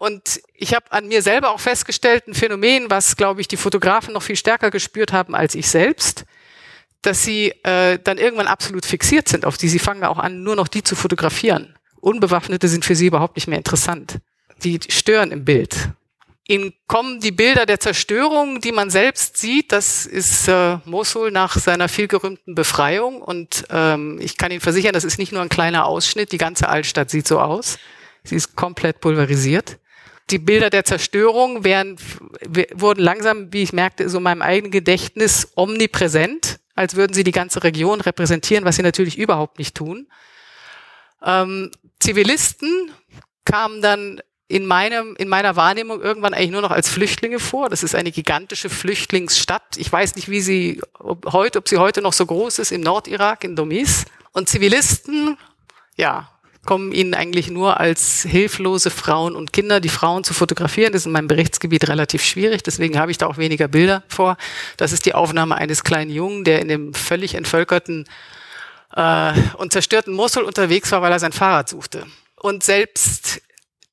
Und 0.00 0.40
ich 0.54 0.72
habe 0.72 0.90
an 0.92 1.08
mir 1.08 1.20
selber 1.20 1.50
auch 1.50 1.60
festgestellt, 1.60 2.26
ein 2.26 2.32
Phänomen, 2.32 2.88
was, 2.88 3.16
glaube 3.16 3.42
ich, 3.42 3.48
die 3.48 3.58
Fotografen 3.58 4.14
noch 4.14 4.22
viel 4.22 4.34
stärker 4.34 4.70
gespürt 4.70 5.12
haben 5.12 5.34
als 5.34 5.54
ich 5.54 5.68
selbst, 5.68 6.24
dass 7.02 7.22
sie 7.22 7.50
äh, 7.64 7.98
dann 8.02 8.16
irgendwann 8.16 8.46
absolut 8.46 8.86
fixiert 8.86 9.28
sind 9.28 9.44
auf 9.44 9.58
die. 9.58 9.68
Sie 9.68 9.78
fangen 9.78 10.02
auch 10.04 10.16
an, 10.16 10.42
nur 10.42 10.56
noch 10.56 10.68
die 10.68 10.82
zu 10.82 10.96
fotografieren. 10.96 11.76
Unbewaffnete 12.00 12.66
sind 12.66 12.86
für 12.86 12.94
sie 12.94 13.08
überhaupt 13.08 13.36
nicht 13.36 13.46
mehr 13.46 13.58
interessant. 13.58 14.20
Die 14.64 14.80
stören 14.88 15.32
im 15.32 15.44
Bild. 15.44 15.90
Ihnen 16.48 16.72
kommen 16.86 17.20
die 17.20 17.30
Bilder 17.30 17.66
der 17.66 17.78
Zerstörung, 17.78 18.62
die 18.62 18.72
man 18.72 18.88
selbst 18.88 19.36
sieht. 19.36 19.70
Das 19.70 20.06
ist 20.06 20.48
äh, 20.48 20.78
Mosul 20.86 21.30
nach 21.30 21.58
seiner 21.58 21.90
vielgerühmten 21.90 22.54
Befreiung. 22.54 23.20
Und 23.20 23.66
ähm, 23.68 24.18
ich 24.22 24.38
kann 24.38 24.50
Ihnen 24.50 24.62
versichern, 24.62 24.94
das 24.94 25.04
ist 25.04 25.18
nicht 25.18 25.32
nur 25.32 25.42
ein 25.42 25.50
kleiner 25.50 25.84
Ausschnitt. 25.84 26.32
Die 26.32 26.38
ganze 26.38 26.70
Altstadt 26.70 27.10
sieht 27.10 27.28
so 27.28 27.38
aus. 27.38 27.78
Sie 28.24 28.36
ist 28.36 28.56
komplett 28.56 29.00
pulverisiert 29.00 29.76
die 30.30 30.38
Bilder 30.38 30.70
der 30.70 30.84
Zerstörung 30.84 31.64
werden, 31.64 31.96
wurden 32.74 33.02
langsam, 33.02 33.52
wie 33.52 33.62
ich 33.62 33.72
merkte, 33.72 34.08
so 34.08 34.18
in 34.18 34.24
meinem 34.24 34.42
eigenen 34.42 34.70
Gedächtnis 34.70 35.52
omnipräsent, 35.56 36.60
als 36.74 36.96
würden 36.96 37.12
sie 37.12 37.24
die 37.24 37.32
ganze 37.32 37.62
Region 37.62 38.00
repräsentieren, 38.00 38.64
was 38.64 38.76
sie 38.76 38.82
natürlich 38.82 39.18
überhaupt 39.18 39.58
nicht 39.58 39.74
tun. 39.74 40.08
Ähm, 41.24 41.70
Zivilisten 41.98 42.90
kamen 43.44 43.82
dann 43.82 44.20
in, 44.48 44.66
meinem, 44.66 45.14
in 45.16 45.28
meiner 45.28 45.54
Wahrnehmung 45.54 46.00
irgendwann 46.00 46.34
eigentlich 46.34 46.50
nur 46.50 46.62
noch 46.62 46.72
als 46.72 46.88
Flüchtlinge 46.88 47.38
vor. 47.38 47.68
Das 47.68 47.82
ist 47.82 47.94
eine 47.94 48.10
gigantische 48.10 48.68
Flüchtlingsstadt. 48.68 49.76
Ich 49.76 49.92
weiß 49.92 50.16
nicht, 50.16 50.28
wie 50.28 50.40
sie 50.40 50.82
ob 50.98 51.32
heute, 51.32 51.58
ob 51.58 51.68
sie 51.68 51.78
heute 51.78 52.02
noch 52.02 52.12
so 52.12 52.26
groß 52.26 52.58
ist 52.58 52.72
im 52.72 52.80
Nordirak, 52.80 53.44
in 53.44 53.54
Domis. 53.54 54.06
Und 54.32 54.48
Zivilisten, 54.48 55.36
ja, 55.96 56.28
kommen 56.64 56.92
ihnen 56.92 57.14
eigentlich 57.14 57.50
nur 57.50 57.80
als 57.80 58.22
hilflose 58.22 58.90
Frauen 58.90 59.34
und 59.34 59.52
Kinder. 59.52 59.80
Die 59.80 59.88
Frauen 59.88 60.24
zu 60.24 60.34
fotografieren 60.34 60.92
das 60.92 61.02
ist 61.02 61.06
in 61.06 61.12
meinem 61.12 61.28
Berichtsgebiet 61.28 61.88
relativ 61.88 62.22
schwierig, 62.22 62.62
deswegen 62.62 62.98
habe 62.98 63.10
ich 63.10 63.18
da 63.18 63.26
auch 63.26 63.38
weniger 63.38 63.68
Bilder 63.68 64.02
vor. 64.08 64.36
Das 64.76 64.92
ist 64.92 65.06
die 65.06 65.14
Aufnahme 65.14 65.56
eines 65.56 65.84
kleinen 65.84 66.10
Jungen, 66.10 66.44
der 66.44 66.60
in 66.60 66.68
dem 66.68 66.94
völlig 66.94 67.34
entvölkerten 67.34 68.06
äh, 68.94 69.32
und 69.56 69.72
zerstörten 69.72 70.12
Mosul 70.12 70.44
unterwegs 70.44 70.92
war, 70.92 71.02
weil 71.02 71.12
er 71.12 71.18
sein 71.18 71.32
Fahrrad 71.32 71.68
suchte. 71.68 72.06
Und 72.36 72.62
selbst 72.62 73.42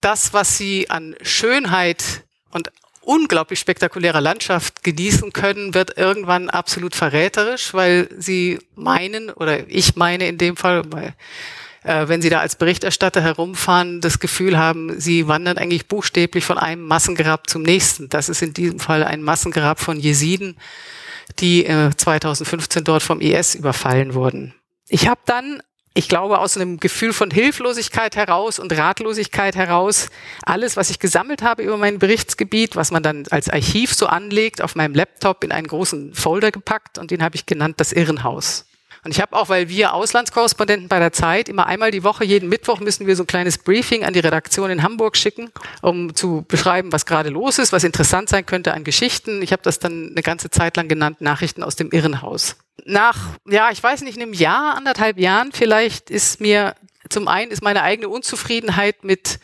das, 0.01 0.33
was 0.33 0.57
sie 0.57 0.89
an 0.89 1.15
Schönheit 1.21 2.23
und 2.51 2.71
unglaublich 3.01 3.59
spektakulärer 3.59 4.21
Landschaft 4.21 4.83
genießen 4.83 5.31
können, 5.31 5.73
wird 5.73 5.97
irgendwann 5.97 6.49
absolut 6.49 6.93
verräterisch, 6.93 7.73
weil 7.73 8.09
sie 8.17 8.59
meinen, 8.75 9.29
oder 9.29 9.67
ich 9.69 9.95
meine 9.95 10.27
in 10.27 10.37
dem 10.37 10.57
Fall, 10.57 10.83
weil 10.91 11.15
äh, 11.87 12.09
wenn 12.09 12.21
Sie 12.21 12.29
da 12.29 12.39
als 12.39 12.55
Berichterstatter 12.55 13.21
herumfahren, 13.21 14.01
das 14.01 14.19
Gefühl 14.19 14.57
haben, 14.57 14.99
Sie 14.99 15.27
wandern 15.27 15.57
eigentlich 15.57 15.87
buchstäblich 15.87 16.43
von 16.43 16.57
einem 16.57 16.83
Massengrab 16.83 17.49
zum 17.49 17.61
nächsten. 17.63 18.09
Das 18.09 18.29
ist 18.29 18.41
in 18.41 18.53
diesem 18.53 18.79
Fall 18.79 19.03
ein 19.03 19.23
Massengrab 19.23 19.79
von 19.79 19.99
Jesiden, 19.99 20.57
die 21.39 21.65
äh, 21.65 21.91
2015 21.95 22.83
dort 22.83 23.03
vom 23.03 23.21
IS 23.21 23.55
überfallen 23.55 24.13
wurden. 24.13 24.53
Ich 24.89 25.07
habe 25.07 25.21
dann 25.25 25.61
ich 25.93 26.07
glaube, 26.07 26.37
aus 26.37 26.55
einem 26.55 26.79
Gefühl 26.79 27.11
von 27.11 27.31
Hilflosigkeit 27.31 28.15
heraus 28.15 28.59
und 28.59 28.71
Ratlosigkeit 28.71 29.55
heraus, 29.55 30.09
alles, 30.45 30.77
was 30.77 30.91
ich 30.91 30.99
gesammelt 30.99 31.41
habe 31.41 31.63
über 31.63 31.75
mein 31.75 31.97
Berichtsgebiet, 31.97 32.75
was 32.75 32.91
man 32.91 33.01
dann 33.01 33.23
als 33.31 33.49
Archiv 33.49 33.95
so 33.95 34.05
anlegt, 34.05 34.61
auf 34.61 34.75
meinem 34.75 34.93
Laptop 34.93 35.43
in 35.43 35.51
einen 35.51 35.65
großen 35.65 36.13
Folder 36.13 36.51
gepackt 36.51 36.99
und 36.99 37.09
den 37.09 37.23
habe 37.23 37.35
ich 37.35 37.47
genannt 37.47 37.79
das 37.79 37.93
Irrenhaus. 37.93 38.67
Und 39.07 39.11
ich 39.11 39.21
habe 39.21 39.37
auch, 39.37 39.47
weil 39.47 39.69
wir 39.69 39.93
Auslandskorrespondenten 39.93 40.89
bei 40.89 40.99
der 40.99 41.13
Zeit 41.13 41.47
immer 41.47 41.65
einmal 41.65 41.91
die 41.91 42.03
Woche, 42.03 42.25
jeden 42.25 42.49
Mittwoch 42.49 42.81
müssen 42.81 43.07
wir 43.07 43.15
so 43.15 43.23
ein 43.23 43.27
kleines 43.27 43.57
Briefing 43.57 44.03
an 44.03 44.11
die 44.11 44.19
Redaktion 44.19 44.69
in 44.69 44.83
Hamburg 44.83 45.15
schicken, 45.15 45.49
um 45.81 46.13
zu 46.13 46.43
beschreiben, 46.45 46.91
was 46.91 47.05
gerade 47.05 47.29
los 47.29 47.57
ist, 47.57 47.71
was 47.71 47.85
interessant 47.85 48.27
sein 48.27 48.45
könnte 48.45 48.73
an 48.73 48.83
Geschichten. 48.83 49.41
Ich 49.41 49.53
habe 49.53 49.63
das 49.63 49.79
dann 49.79 50.09
eine 50.11 50.21
ganze 50.21 50.49
Zeit 50.49 50.75
lang 50.75 50.89
genannt, 50.89 51.21
Nachrichten 51.21 51.63
aus 51.63 51.77
dem 51.77 51.89
Irrenhaus 51.91 52.57
nach, 52.85 53.17
ja, 53.47 53.71
ich 53.71 53.81
weiß 53.81 54.01
nicht, 54.01 54.19
einem 54.19 54.33
Jahr, 54.33 54.75
anderthalb 54.75 55.17
Jahren 55.17 55.51
vielleicht 55.51 56.09
ist 56.09 56.39
mir 56.41 56.75
zum 57.09 57.27
einen 57.27 57.51
ist 57.51 57.63
meine 57.63 57.81
eigene 57.81 58.09
Unzufriedenheit 58.09 59.03
mit 59.03 59.39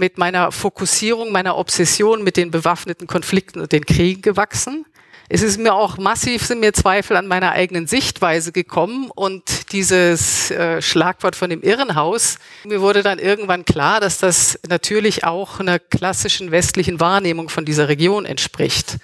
mit 0.00 0.16
meiner 0.16 0.52
Fokussierung, 0.52 1.32
meiner 1.32 1.58
Obsession 1.58 2.22
mit 2.22 2.36
den 2.36 2.52
bewaffneten 2.52 3.08
Konflikten 3.08 3.60
und 3.60 3.72
den 3.72 3.84
Kriegen 3.84 4.22
gewachsen. 4.22 4.86
Es 5.30 5.42
ist 5.42 5.58
mir 5.58 5.74
auch 5.74 5.98
massiv, 5.98 6.46
sind 6.46 6.60
mir 6.60 6.72
Zweifel 6.72 7.14
an 7.14 7.26
meiner 7.26 7.52
eigenen 7.52 7.86
Sichtweise 7.86 8.50
gekommen 8.50 9.10
und 9.14 9.72
dieses 9.72 10.50
äh, 10.50 10.80
Schlagwort 10.80 11.36
von 11.36 11.50
dem 11.50 11.62
Irrenhaus, 11.62 12.38
mir 12.64 12.80
wurde 12.80 13.02
dann 13.02 13.18
irgendwann 13.18 13.66
klar, 13.66 14.00
dass 14.00 14.16
das 14.16 14.58
natürlich 14.68 15.24
auch 15.24 15.60
einer 15.60 15.78
klassischen 15.78 16.50
westlichen 16.50 16.98
Wahrnehmung 16.98 17.50
von 17.50 17.66
dieser 17.66 17.88
Region 17.88 18.24
entspricht. 18.24 18.96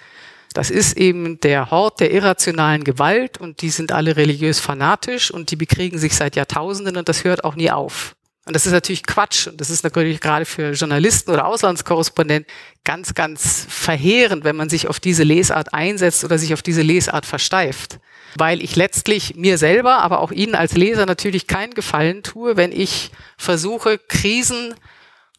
Das 0.55 0.71
ist 0.71 0.97
eben 0.97 1.41
der 1.41 1.71
Hort 1.71 2.01
der 2.01 2.11
irrationalen 2.11 2.85
Gewalt 2.85 3.39
und 3.39 3.61
die 3.61 3.71
sind 3.71 3.93
alle 3.93 4.17
religiös 4.17 4.61
fanatisch 4.61 5.31
und 5.31 5.51
die 5.51 5.57
bekriegen 5.57 5.99
sich 5.99 6.15
seit 6.15 6.37
Jahrtausenden 6.37 6.97
und 6.97 7.09
das 7.09 7.25
hört 7.25 7.45
auch 7.45 7.55
nie 7.55 7.71
auf. 7.71 8.14
Und 8.47 8.55
das 8.55 8.67
ist 8.67 8.73
natürlich 8.73 9.05
Quatsch 9.05 9.47
und 9.47 9.59
das 9.61 9.71
ist 9.71 9.85
natürlich 9.85 10.21
gerade 10.21 10.45
für 10.45 10.73
Journalisten 10.73 11.31
oder 11.31 11.47
Auslandskorrespondenten 11.47 12.53
ganz, 12.85 13.15
ganz 13.15 13.67
verheerend, 13.71 14.45
wenn 14.45 14.57
man 14.57 14.69
sich 14.69 14.87
auf 14.87 15.01
diese 15.01 15.23
Lesart 15.23 15.73
einsetzt 15.73 16.25
oder 16.25 16.37
sich 16.37 16.53
auf 16.53 16.61
diese 16.61 16.83
Lesart 16.83 17.25
versteift. 17.25 18.01
Weil 18.37 18.63
ich 18.63 18.77
letztlich 18.77 19.37
mir 19.37 19.57
selber, 19.57 19.99
aber 19.99 20.21
auch 20.21 20.31
Ihnen 20.31 20.55
als 20.55 20.75
Leser 20.75 21.07
natürlich 21.07 21.47
keinen 21.47 21.73
Gefallen 21.73 22.23
tue, 22.23 22.57
wenn 22.57 22.73
ich 22.73 23.13
versuche, 23.39 23.99
Krisen 23.99 24.75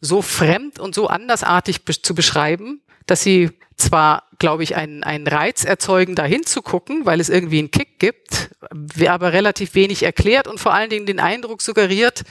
so 0.01 0.21
fremd 0.21 0.79
und 0.79 0.95
so 0.95 1.07
andersartig 1.07 1.81
zu 1.85 2.15
beschreiben, 2.15 2.81
dass 3.05 3.21
sie 3.21 3.51
zwar, 3.75 4.23
glaube 4.39 4.63
ich, 4.63 4.75
einen, 4.75 5.03
einen 5.03 5.27
Reiz 5.27 5.63
erzeugen, 5.63 6.15
da 6.15 6.23
hinzugucken, 6.23 7.05
weil 7.05 7.19
es 7.19 7.29
irgendwie 7.29 7.59
einen 7.59 7.71
Kick 7.71 7.99
gibt, 7.99 8.51
aber 9.07 9.33
relativ 9.33 9.75
wenig 9.75 10.03
erklärt 10.03 10.47
und 10.47 10.59
vor 10.59 10.73
allen 10.73 10.89
Dingen 10.89 11.05
den 11.05 11.19
Eindruck 11.19 11.61
suggeriert, 11.61 12.23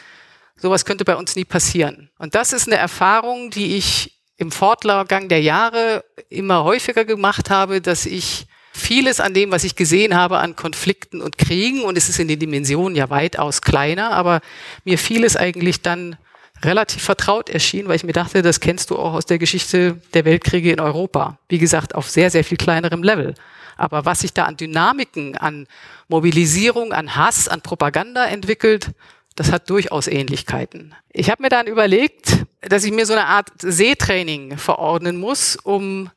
sowas 0.56 0.84
könnte 0.84 1.04
bei 1.04 1.16
uns 1.16 1.37
nie 1.37 1.44
passieren. 1.44 2.11
Und 2.18 2.34
das 2.34 2.52
ist 2.52 2.66
eine 2.66 2.76
Erfahrung, 2.76 3.50
die 3.50 3.76
ich 3.76 4.20
im 4.37 4.50
Fortgang 4.50 5.28
der 5.28 5.40
Jahre 5.40 6.04
immer 6.28 6.64
häufiger 6.64 7.04
gemacht 7.04 7.50
habe, 7.50 7.80
dass 7.80 8.06
ich 8.06 8.46
vieles 8.73 9.20
an 9.20 9.34
dem, 9.34 9.52
was 9.52 9.64
ich 9.64 9.76
gesehen 9.76 10.16
habe 10.16 10.38
an 10.38 10.56
Konflikten 10.56 11.20
und 11.20 11.38
Kriegen, 11.38 11.82
und 11.82 11.96
es 11.96 12.08
ist 12.08 12.18
in 12.18 12.28
den 12.28 12.40
Dimensionen 12.40 12.96
ja 12.96 13.08
weitaus 13.08 13.62
kleiner, 13.62 14.11
aber 14.11 14.40
mir 14.84 14.99
vieles 14.99 15.37
eigentlich 15.37 15.80
dann 15.82 16.16
relativ 16.64 17.02
vertraut 17.02 17.49
erschien, 17.49 17.87
weil 17.87 17.96
ich 17.96 18.04
mir 18.04 18.12
dachte, 18.12 18.42
das 18.42 18.61
kennst 18.61 18.90
du 18.90 18.96
auch 18.96 19.12
aus 19.14 19.26
der 19.26 19.38
Geschichte 19.38 20.00
der 20.14 20.25
Weltkriege 20.25 20.73
in 20.73 20.80
Europa. 20.80 21.38
Wie 21.49 21.58
gesagt, 21.58 21.94
auf 21.94 22.11
sehr, 22.11 22.30
sehr 22.30 22.44
viel 22.44 22.56
kleinerem 22.56 23.02
Level. 23.02 23.34
Aber 23.76 24.04
was 24.04 24.20
sich 24.20 24.32
da 24.32 24.44
an 24.44 24.56
Dynamiken, 24.56 25.37
an 25.37 25.66
Mobilisierung, 26.08 26.92
an 26.92 27.16
Hass, 27.16 27.49
an 27.49 27.61
Propaganda 27.61 28.26
entwickelt, 28.26 28.90
das 29.35 29.50
hat 29.50 29.69
durchaus 29.71 30.07
Ähnlichkeiten. 30.07 30.95
Ich 31.12 31.31
habe 31.31 31.43
mir 31.43 31.49
dann 31.49 31.67
überlegt, 31.67 32.45
dass 32.61 32.85
ich 32.85 32.93
mir 32.93 33.07
so 33.07 33.14
eine 33.14 33.26
Art 33.26 33.50
Seetraining 33.59 34.59
verordnen 34.59 35.17
muss, 35.17 35.57
um 35.57 36.11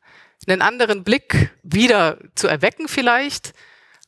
einen 0.46 0.62
anderen 0.62 1.04
Blick 1.04 1.50
wieder 1.62 2.18
zu 2.34 2.48
erwecken 2.48 2.88
vielleicht, 2.88 3.52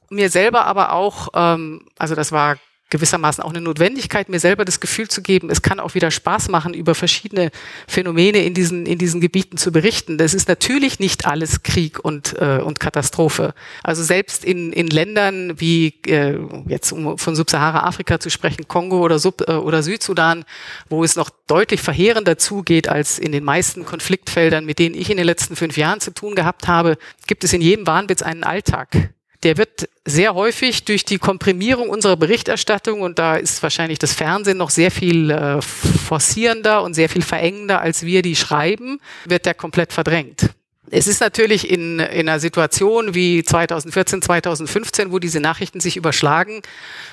mir 0.09 0.31
selber 0.31 0.65
aber 0.67 0.93
auch, 0.93 1.29
ähm, 1.35 1.87
also 1.99 2.15
das 2.15 2.33
war 2.33 2.57
gewissermaßen 2.91 3.43
auch 3.43 3.51
eine 3.51 3.61
Notwendigkeit, 3.61 4.29
mir 4.29 4.41
selber 4.41 4.65
das 4.65 4.81
Gefühl 4.81 5.09
zu 5.09 5.23
geben, 5.23 5.49
es 5.49 5.63
kann 5.63 5.81
auch 5.81 5.95
wieder 5.95 6.11
Spaß 6.11 6.49
machen, 6.49 6.75
über 6.75 6.95
verschiedene 6.95 7.51
Phänomene 7.87 8.39
in 8.39 8.53
diesen, 8.53 8.85
in 8.85 8.99
diesen 8.99 9.21
Gebieten 9.21 9.57
zu 9.57 9.73
berichten. 9.73 10.19
Das 10.19 10.35
ist 10.35 10.49
natürlich 10.49 10.99
nicht 10.99 11.27
alles 11.27 11.63
Krieg 11.63 12.05
und, 12.05 12.37
äh, 12.39 12.61
und 12.63 12.81
Katastrophe. 12.81 13.55
Also 13.83 14.03
selbst 14.03 14.45
in, 14.45 14.73
in 14.73 14.89
Ländern 14.89 15.61
wie, 15.61 15.95
äh, 16.07 16.39
jetzt 16.67 16.93
um 16.93 17.17
von 17.17 17.37
Subsahara-Afrika 17.37 18.19
zu 18.19 18.29
sprechen, 18.29 18.67
Kongo 18.67 19.01
oder, 19.01 19.19
Sub, 19.19 19.49
äh, 19.49 19.53
oder 19.53 19.83
Südsudan, 19.83 20.45
wo 20.89 21.05
es 21.05 21.17
noch 21.17 21.31
deutlich 21.47 21.81
verheerender 21.81 22.39
zugeht 22.39 22.89
als 22.89 23.19
in 23.19 23.33
den 23.33 23.45
meisten 23.45 23.85
Konfliktfeldern, 23.85 24.65
mit 24.65 24.79
denen 24.79 24.95
ich 24.95 25.11
in 25.11 25.17
den 25.17 25.27
letzten 25.27 25.57
fünf 25.57 25.77
Jahren 25.77 26.01
zu 26.01 26.13
tun 26.13 26.35
gehabt 26.35 26.67
habe, 26.67 26.99
gibt 27.27 27.45
es 27.45 27.53
in 27.53 27.61
jedem 27.61 27.87
Wahnwitz 27.87 28.23
einen 28.23 28.43
Alltag 28.43 29.11
der 29.43 29.57
wird 29.57 29.89
sehr 30.05 30.35
häufig 30.35 30.85
durch 30.85 31.05
die 31.05 31.19
Komprimierung 31.19 31.89
unserer 31.89 32.17
Berichterstattung, 32.17 33.01
und 33.01 33.19
da 33.19 33.37
ist 33.37 33.63
wahrscheinlich 33.63 33.99
das 33.99 34.13
Fernsehen 34.13 34.59
noch 34.59 34.71
sehr 34.71 34.91
viel 34.91 35.31
äh, 35.31 35.63
forcierender 35.63 36.83
und 36.83 36.95
sehr 36.95 37.09
viel 37.09 37.23
verengender, 37.23 37.81
als 37.81 38.05
wir 38.05 38.23
die 38.23 38.37
schreiben, 38.37 39.01
wird 39.25 39.47
der 39.47 39.55
komplett 39.55 39.93
verdrängt. 39.93 40.51
Es 40.93 41.07
ist 41.07 41.21
natürlich 41.21 41.71
in, 41.71 42.01
in 42.01 42.29
einer 42.29 42.41
Situation 42.41 43.15
wie 43.15 43.45
2014, 43.45 44.23
2015, 44.23 45.13
wo 45.13 45.21
diese 45.21 45.41
Nachrichten 45.41 45.81
sich 45.81 45.97
überschlagen, 45.97 46.63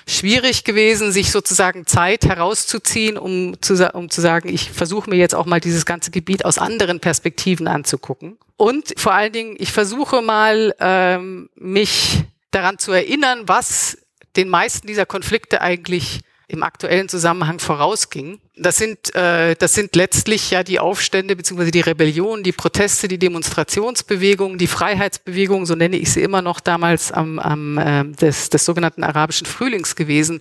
schwierig 0.08 0.64
gewesen, 0.64 1.12
sich 1.12 1.32
sozusagen 1.32 1.86
Zeit 1.86 2.26
herauszuziehen, 2.26 3.18
um 3.18 3.62
zu, 3.62 3.94
um 3.94 4.10
zu 4.10 4.22
sagen, 4.22 4.50
ich 4.50 4.72
versuche 4.72 5.10
mir 5.10 5.18
jetzt 5.18 5.36
auch 5.36 5.46
mal 5.46 5.60
dieses 5.60 5.86
ganze 5.86 6.10
Gebiet 6.10 6.44
aus 6.44 6.58
anderen 6.58 7.00
Perspektiven 7.00 7.68
anzugucken. 7.68 8.38
Und 8.56 8.94
vor 8.98 9.14
allen 9.14 9.32
Dingen, 9.32 9.56
ich 9.60 9.72
versuche 9.72 10.24
mal, 10.24 10.74
ähm, 10.80 11.50
mich 11.56 12.24
daran 12.50 12.80
zu 12.80 12.92
erinnern, 12.92 13.44
was 13.46 13.98
den 14.36 14.50
meisten 14.50 14.88
dieser 14.88 15.06
Konflikte 15.06 15.62
eigentlich 15.62 16.22
im 16.50 16.64
aktuellen 16.64 17.10
Zusammenhang 17.10 17.60
vorausging. 17.60 18.40
Das 18.56 18.78
sind, 18.78 19.14
äh, 19.16 19.56
das 19.56 19.74
sind 19.74 19.96
letztlich 19.98 20.50
ja 20.50 20.64
die 20.64 20.80
Aufstände 20.80 21.36
beziehungsweise 21.36 21.72
die 21.72 21.82
Rebellion, 21.82 22.42
die 22.42 22.54
Proteste, 22.54 23.10
die 23.10 23.18
Demonstrationsbewegungen, 23.18 24.58
die 24.58 24.68
Freiheitsbewegungen, 24.68 25.66
so 25.66 25.76
nenne 25.76 25.98
ich 25.98 26.12
sie 26.12 26.22
immer 26.22 26.42
noch 26.42 26.62
damals 26.62 27.12
am, 27.12 27.38
am 27.40 27.78
äh, 27.78 28.06
des, 28.06 28.50
des 28.50 28.64
sogenannten 28.64 29.04
arabischen 29.04 29.46
Frühlings 29.46 29.98
gewesen, 29.98 30.40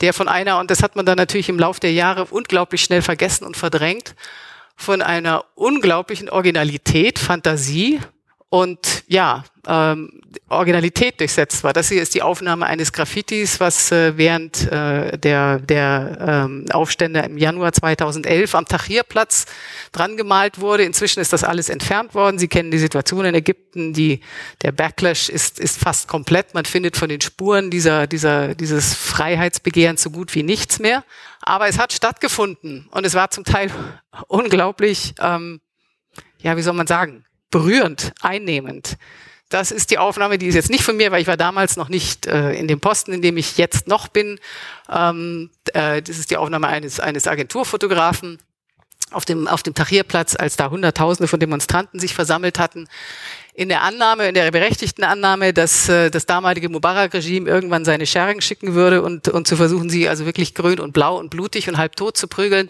der 0.00 0.12
von 0.12 0.26
einer, 0.26 0.58
und 0.58 0.70
das 0.72 0.82
hat 0.82 0.96
man 0.96 1.06
dann 1.06 1.16
natürlich 1.16 1.48
im 1.48 1.60
Laufe 1.60 1.78
der 1.78 1.92
Jahre 1.92 2.24
unglaublich 2.24 2.82
schnell 2.82 3.02
vergessen 3.02 3.44
und 3.44 3.56
verdrängt, 3.56 4.16
von 4.74 5.00
einer 5.00 5.44
unglaublichen 5.54 6.28
Originalität, 6.28 7.18
Fantasie 7.18 8.00
und 8.48 9.04
ja, 9.08 9.44
ähm, 9.66 10.20
Originalität 10.48 11.18
durchsetzt 11.18 11.64
war. 11.64 11.72
Das 11.72 11.88
hier 11.88 12.00
ist 12.00 12.14
die 12.14 12.22
Aufnahme 12.22 12.66
eines 12.66 12.92
Graffitis, 12.92 13.58
was 13.58 13.90
äh, 13.90 14.16
während 14.16 14.70
äh, 14.70 15.18
der, 15.18 15.58
der 15.58 16.44
ähm, 16.46 16.66
Aufstände 16.70 17.20
im 17.20 17.36
Januar 17.36 17.72
2011 17.72 18.54
am 18.54 18.66
Tahrirplatz 18.66 19.46
dran 19.90 20.16
gemalt 20.16 20.60
wurde. 20.60 20.84
Inzwischen 20.84 21.20
ist 21.20 21.32
das 21.32 21.42
alles 21.42 21.68
entfernt 21.68 22.14
worden. 22.14 22.38
Sie 22.38 22.46
kennen 22.46 22.70
die 22.70 22.78
Situation 22.78 23.24
in 23.24 23.34
Ägypten. 23.34 23.92
Die, 23.92 24.20
der 24.62 24.70
Backlash 24.70 25.28
ist, 25.28 25.58
ist 25.58 25.80
fast 25.80 26.06
komplett. 26.06 26.54
Man 26.54 26.64
findet 26.64 26.96
von 26.96 27.08
den 27.08 27.20
Spuren 27.20 27.70
dieser, 27.70 28.06
dieser, 28.06 28.54
dieses 28.54 28.94
Freiheitsbegehrens 28.94 30.02
so 30.02 30.10
gut 30.10 30.34
wie 30.36 30.44
nichts 30.44 30.78
mehr. 30.78 31.02
Aber 31.40 31.66
es 31.66 31.78
hat 31.78 31.92
stattgefunden 31.92 32.88
und 32.92 33.04
es 33.04 33.14
war 33.14 33.30
zum 33.30 33.42
Teil 33.42 33.70
unglaublich, 34.28 35.14
ähm, 35.20 35.60
ja, 36.38 36.56
wie 36.56 36.62
soll 36.62 36.74
man 36.74 36.86
sagen, 36.86 37.25
berührend, 37.56 38.12
einnehmend. 38.20 38.98
Das 39.48 39.70
ist 39.70 39.90
die 39.90 39.96
Aufnahme, 39.96 40.36
die 40.36 40.46
ist 40.46 40.56
jetzt 40.56 40.68
nicht 40.68 40.84
von 40.84 40.96
mir, 40.98 41.10
weil 41.10 41.22
ich 41.22 41.26
war 41.26 41.38
damals 41.38 41.76
noch 41.76 41.88
nicht 41.88 42.26
äh, 42.26 42.52
in 42.52 42.68
dem 42.68 42.80
Posten, 42.80 43.14
in 43.14 43.22
dem 43.22 43.38
ich 43.38 43.56
jetzt 43.56 43.86
noch 43.86 44.08
bin. 44.08 44.38
Ähm, 44.92 45.48
äh, 45.72 46.02
das 46.02 46.18
ist 46.18 46.30
die 46.30 46.36
Aufnahme 46.36 46.66
eines, 46.68 47.00
eines 47.00 47.26
Agenturfotografen 47.26 48.38
auf 49.10 49.24
dem, 49.24 49.48
auf 49.48 49.62
dem 49.62 49.72
Tahrirplatz, 49.72 50.36
als 50.36 50.56
da 50.56 50.68
Hunderttausende 50.68 51.28
von 51.28 51.40
Demonstranten 51.40 51.98
sich 51.98 52.12
versammelt 52.12 52.58
hatten. 52.58 52.88
In 53.54 53.70
der 53.70 53.80
Annahme, 53.82 54.28
in 54.28 54.34
der 54.34 54.50
berechtigten 54.50 55.04
Annahme, 55.04 55.54
dass 55.54 55.88
äh, 55.88 56.10
das 56.10 56.26
damalige 56.26 56.68
Mubarak-Regime 56.68 57.48
irgendwann 57.48 57.86
seine 57.86 58.04
Schergen 58.04 58.42
schicken 58.42 58.74
würde 58.74 59.00
und, 59.00 59.28
und 59.28 59.48
zu 59.48 59.56
versuchen, 59.56 59.88
sie 59.88 60.10
also 60.10 60.26
wirklich 60.26 60.54
grün 60.54 60.78
und 60.78 60.92
blau 60.92 61.18
und 61.18 61.30
blutig 61.30 61.70
und 61.70 61.78
halb 61.78 61.96
tot 61.96 62.18
zu 62.18 62.28
prügeln. 62.28 62.68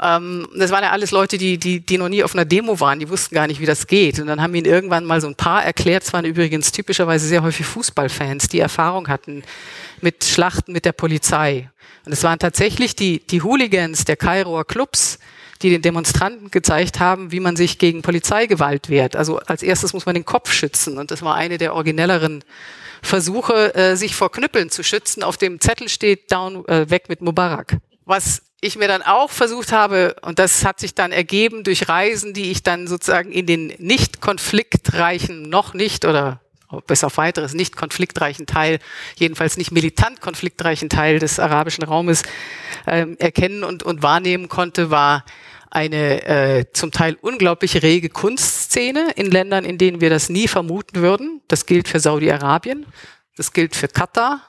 Ähm, 0.00 0.48
das 0.56 0.70
waren 0.70 0.82
ja 0.82 0.90
alles 0.90 1.10
Leute, 1.10 1.38
die, 1.38 1.58
die, 1.58 1.80
die 1.80 1.98
noch 1.98 2.08
nie 2.08 2.22
auf 2.22 2.34
einer 2.34 2.44
Demo 2.44 2.78
waren, 2.80 2.98
die 2.98 3.08
wussten 3.08 3.34
gar 3.34 3.46
nicht, 3.46 3.60
wie 3.60 3.66
das 3.66 3.86
geht. 3.86 4.20
Und 4.20 4.26
dann 4.26 4.40
haben 4.40 4.54
ihnen 4.54 4.66
irgendwann 4.66 5.04
mal 5.04 5.20
so 5.20 5.26
ein 5.26 5.34
paar 5.34 5.64
erklärt, 5.64 6.04
es 6.04 6.12
waren 6.12 6.24
übrigens 6.24 6.72
typischerweise 6.72 7.26
sehr 7.26 7.42
häufig 7.42 7.66
Fußballfans, 7.66 8.48
die 8.48 8.60
Erfahrung 8.60 9.08
hatten 9.08 9.42
mit 10.00 10.24
Schlachten 10.24 10.72
mit 10.72 10.84
der 10.84 10.92
Polizei. 10.92 11.70
Und 12.04 12.12
es 12.12 12.22
waren 12.22 12.38
tatsächlich 12.38 12.96
die, 12.96 13.20
die 13.26 13.42
Hooligans 13.42 14.04
der 14.04 14.16
Kairoer 14.16 14.64
Clubs, 14.64 15.18
die 15.62 15.70
den 15.70 15.82
Demonstranten 15.82 16.50
gezeigt 16.50 17.00
haben, 17.00 17.32
wie 17.32 17.40
man 17.40 17.56
sich 17.56 17.78
gegen 17.78 18.02
Polizeigewalt 18.02 18.88
wehrt. 18.88 19.16
Also 19.16 19.38
als 19.40 19.62
erstes 19.62 19.92
muss 19.92 20.06
man 20.06 20.14
den 20.14 20.24
Kopf 20.24 20.52
schützen. 20.52 20.98
Und 20.98 21.10
das 21.10 21.22
war 21.22 21.34
eine 21.34 21.58
der 21.58 21.74
originelleren 21.74 22.44
Versuche, 23.02 23.74
äh, 23.74 23.96
sich 23.96 24.14
vor 24.14 24.30
Knüppeln 24.30 24.70
zu 24.70 24.82
schützen. 24.82 25.22
Auf 25.22 25.36
dem 25.36 25.60
Zettel 25.60 25.88
steht 25.88 26.30
Down, 26.30 26.64
äh, 26.68 26.88
weg 26.88 27.08
mit 27.08 27.20
Mubarak. 27.20 27.78
Was 28.04 28.42
ich 28.60 28.76
mir 28.76 28.88
dann 28.88 29.02
auch 29.02 29.30
versucht 29.30 29.72
habe, 29.72 30.16
und 30.22 30.38
das 30.38 30.64
hat 30.64 30.80
sich 30.80 30.94
dann 30.94 31.12
ergeben 31.12 31.62
durch 31.62 31.88
Reisen, 31.88 32.34
die 32.34 32.50
ich 32.50 32.62
dann 32.62 32.86
sozusagen 32.88 33.30
in 33.30 33.46
den 33.46 33.72
nicht 33.78 34.20
konfliktreichen, 34.20 35.48
noch 35.48 35.74
nicht 35.74 36.04
oder 36.04 36.40
bis 36.86 37.04
auf 37.04 37.16
weiteres 37.16 37.54
nicht 37.54 37.76
konfliktreichen 37.76 38.46
Teil, 38.46 38.78
jedenfalls 39.16 39.56
nicht 39.56 39.70
militant 39.70 40.20
konfliktreichen 40.20 40.90
Teil 40.90 41.18
des 41.18 41.38
arabischen 41.38 41.84
Raumes 41.84 42.24
ähm, 42.86 43.16
erkennen 43.18 43.64
und, 43.64 43.82
und 43.84 44.02
wahrnehmen 44.02 44.48
konnte, 44.48 44.90
war 44.90 45.24
eine 45.70 46.26
äh, 46.26 46.64
zum 46.72 46.90
Teil 46.90 47.16
unglaublich 47.20 47.82
rege 47.82 48.08
Kunstszene 48.08 49.12
in 49.16 49.30
Ländern, 49.30 49.64
in 49.64 49.78
denen 49.78 50.00
wir 50.00 50.10
das 50.10 50.28
nie 50.28 50.48
vermuten 50.48 51.00
würden. 51.00 51.42
Das 51.48 51.66
gilt 51.66 51.88
für 51.88 52.00
Saudi-Arabien, 52.00 52.86
das 53.36 53.52
gilt 53.52 53.76
für 53.76 53.88
Katar. 53.88 54.47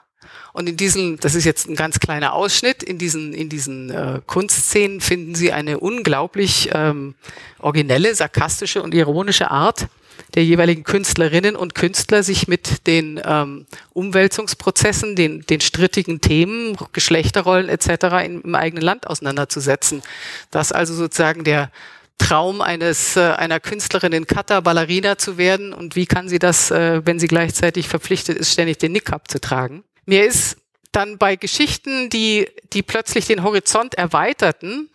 Und 0.52 0.68
in 0.68 0.76
diesen, 0.76 1.18
das 1.18 1.34
ist 1.34 1.44
jetzt 1.44 1.68
ein 1.68 1.76
ganz 1.76 2.00
kleiner 2.00 2.32
Ausschnitt, 2.32 2.82
in 2.82 2.98
diesen, 2.98 3.32
in 3.32 3.48
diesen 3.48 3.90
äh, 3.90 4.20
Kunstszenen 4.26 5.00
finden 5.00 5.34
Sie 5.34 5.52
eine 5.52 5.78
unglaublich 5.78 6.70
ähm, 6.72 7.14
originelle, 7.58 8.14
sarkastische 8.14 8.82
und 8.82 8.94
ironische 8.94 9.50
Art, 9.50 9.88
der 10.34 10.44
jeweiligen 10.44 10.84
Künstlerinnen 10.84 11.56
und 11.56 11.74
Künstler 11.74 12.22
sich 12.22 12.48
mit 12.48 12.86
den 12.86 13.20
ähm, 13.24 13.66
Umwälzungsprozessen, 13.92 15.16
den, 15.16 15.42
den 15.42 15.60
strittigen 15.60 16.20
Themen, 16.20 16.76
Geschlechterrollen 16.92 17.68
etc. 17.68 18.24
In, 18.24 18.40
im 18.42 18.54
eigenen 18.54 18.82
Land 18.82 19.06
auseinanderzusetzen. 19.06 20.02
Das 20.50 20.72
also 20.72 20.94
sozusagen 20.94 21.44
der 21.44 21.70
Traum 22.18 22.60
eines 22.60 23.16
äh, 23.16 23.20
einer 23.20 23.60
Künstlerin 23.60 24.12
in 24.12 24.26
Katar 24.26 24.62
Ballerina 24.62 25.16
zu 25.16 25.38
werden 25.38 25.72
und 25.72 25.96
wie 25.96 26.06
kann 26.06 26.28
sie 26.28 26.38
das, 26.38 26.70
äh, 26.70 27.00
wenn 27.04 27.18
sie 27.18 27.28
gleichzeitig 27.28 27.88
verpflichtet 27.88 28.36
ist, 28.36 28.52
ständig 28.52 28.78
den 28.78 28.92
Niqab 28.92 29.30
zu 29.30 29.40
tragen. 29.40 29.82
Mir 30.10 30.26
ist 30.26 30.56
dann 30.90 31.18
bei 31.18 31.36
Geschichten, 31.36 32.10
die 32.10 32.48
die 32.72 32.82
plötzlich 32.82 33.28
den 33.28 33.44
Horizont 33.44 33.94
erweiterten 33.94 34.90